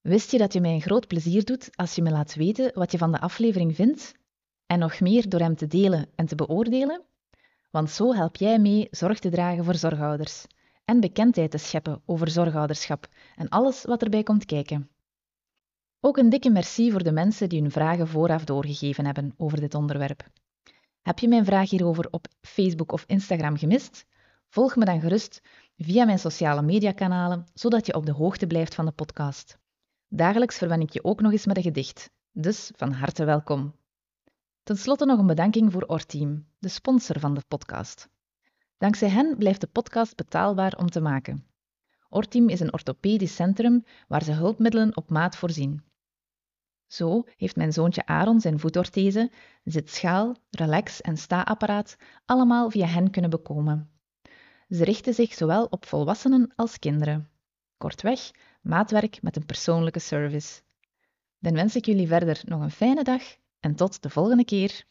Wist 0.06 0.32
je 0.32 0.38
dat 0.38 0.54
je 0.54 0.62
mij 0.62 0.74
een 0.74 0.82
groot 0.82 1.08
plezier 1.08 1.46
doet 1.46 1.70
als 1.76 1.96
je 1.96 2.02
me 2.02 2.12
laat 2.12 2.36
weten 2.36 2.72
wat 2.74 2.92
je 2.92 2.98
van 2.98 3.12
de 3.12 3.20
aflevering 3.20 3.76
vindt? 3.76 4.14
En 4.66 4.80
nog 4.80 5.00
meer 5.00 5.30
door 5.30 5.40
hem 5.40 5.56
te 5.56 5.68
delen 5.68 6.10
en 6.16 6.26
te 6.26 6.36
beoordelen? 6.36 7.02
Want 7.72 7.90
zo 7.90 8.14
help 8.14 8.36
jij 8.36 8.60
mee 8.60 8.88
zorg 8.92 9.20
te 9.20 9.30
dragen 9.30 9.64
voor 9.64 9.76
zorgouders 9.76 10.46
en 10.84 11.00
bekendheid 11.00 11.52
te 11.52 11.58
scheppen 11.58 12.02
over 12.06 12.30
zorgouderschap 12.30 13.08
en 13.36 13.50
alles 13.50 13.84
wat 13.84 14.02
erbij 14.02 14.24
komt 14.24 14.46
kijken. 14.46 14.90
Ook 16.00 16.18
een 16.18 16.30
dikke 16.30 16.50
merci 16.50 16.92
voor 16.92 17.04
de 17.04 17.12
mensen 17.12 17.50
die 17.50 17.62
hun 17.62 17.72
vragen 17.72 18.08
vooraf 18.08 18.44
doorgegeven 18.44 19.06
hebben 19.06 19.34
over 19.38 19.60
dit 19.60 19.76
onderwerp. 19.76 20.28
Heb 21.02 21.20
je 21.20 21.28
mijn 21.28 21.46
vraag 21.46 21.70
hierover 21.70 22.08
op 22.12 22.28
Facebook 22.42 22.92
of 22.92 23.04
Instagram 23.08 23.58
gemist? 23.58 24.06
Volg 24.50 24.76
me 24.76 24.86
dan 24.86 25.02
gerust 25.02 25.42
via 25.78 26.06
mijn 26.06 26.20
sociale 26.20 26.62
mediakanalen, 26.62 27.46
zodat 27.54 27.86
je 27.86 27.96
op 27.96 28.06
de 28.06 28.12
hoogte 28.12 28.48
blijft 28.48 28.76
van 28.76 28.86
de 28.86 28.92
podcast. 28.92 29.64
Dagelijks 30.16 30.58
verwen 30.58 30.82
ik 30.82 30.90
je 30.90 31.04
ook 31.04 31.22
nog 31.22 31.32
eens 31.32 31.46
met 31.46 31.58
een 31.58 31.64
gedicht, 31.64 32.10
dus 32.32 32.72
van 32.76 32.92
harte 32.92 33.26
welkom. 33.26 33.76
Ten 34.64 34.78
slotte 34.78 35.06
nog 35.06 35.20
een 35.20 35.28
bedanking 35.28 35.72
voor 35.72 35.84
Orteam, 35.84 36.46
de 36.60 36.68
sponsor 36.68 37.20
van 37.20 37.34
de 37.34 37.42
podcast. 37.48 38.10
Dankzij 38.78 39.10
hen 39.10 39.38
blijft 39.38 39.62
de 39.62 39.68
podcast 39.68 40.16
betaalbaar 40.16 40.78
om 40.78 40.90
te 40.90 41.02
maken. 41.02 41.46
Orteam 42.10 42.50
is 42.50 42.60
een 42.60 42.74
orthopedisch 42.74 43.36
centrum 43.36 43.84
waar 44.08 44.24
ze 44.24 44.32
hulpmiddelen 44.32 44.98
op 44.98 45.10
maat 45.10 45.36
voorzien. 45.36 45.84
Zo 46.88 47.24
heeft 47.38 47.56
mijn 47.56 47.74
zoontje 47.74 48.06
Aaron 48.06 48.42
zijn 48.42 48.60
voetorthese, 48.60 49.32
zitschaal, 49.64 50.36
relax- 50.50 51.02
en 51.02 51.18
sta-apparaat 51.18 51.96
allemaal 52.26 52.70
via 52.70 52.86
hen 52.86 53.12
kunnen 53.12 53.30
bekomen. 53.30 53.90
Ze 54.70 54.84
richten 54.84 55.14
zich 55.14 55.34
zowel 55.34 55.66
op 55.66 55.86
volwassenen 55.86 56.52
als 56.56 56.80
kinderen. 56.80 57.30
Kortweg, 57.78 58.32
maatwerk 58.66 59.22
met 59.22 59.36
een 59.36 59.46
persoonlijke 59.46 60.00
service. 60.00 60.62
Dan 61.40 61.54
wens 61.54 61.76
ik 61.76 61.86
jullie 61.86 62.08
verder 62.08 62.42
nog 62.46 62.62
een 62.62 62.72
fijne 62.72 63.04
dag 63.04 63.22
en 63.60 63.76
tot 63.76 64.02
de 64.02 64.10
volgende 64.10 64.46
keer. 64.46 64.84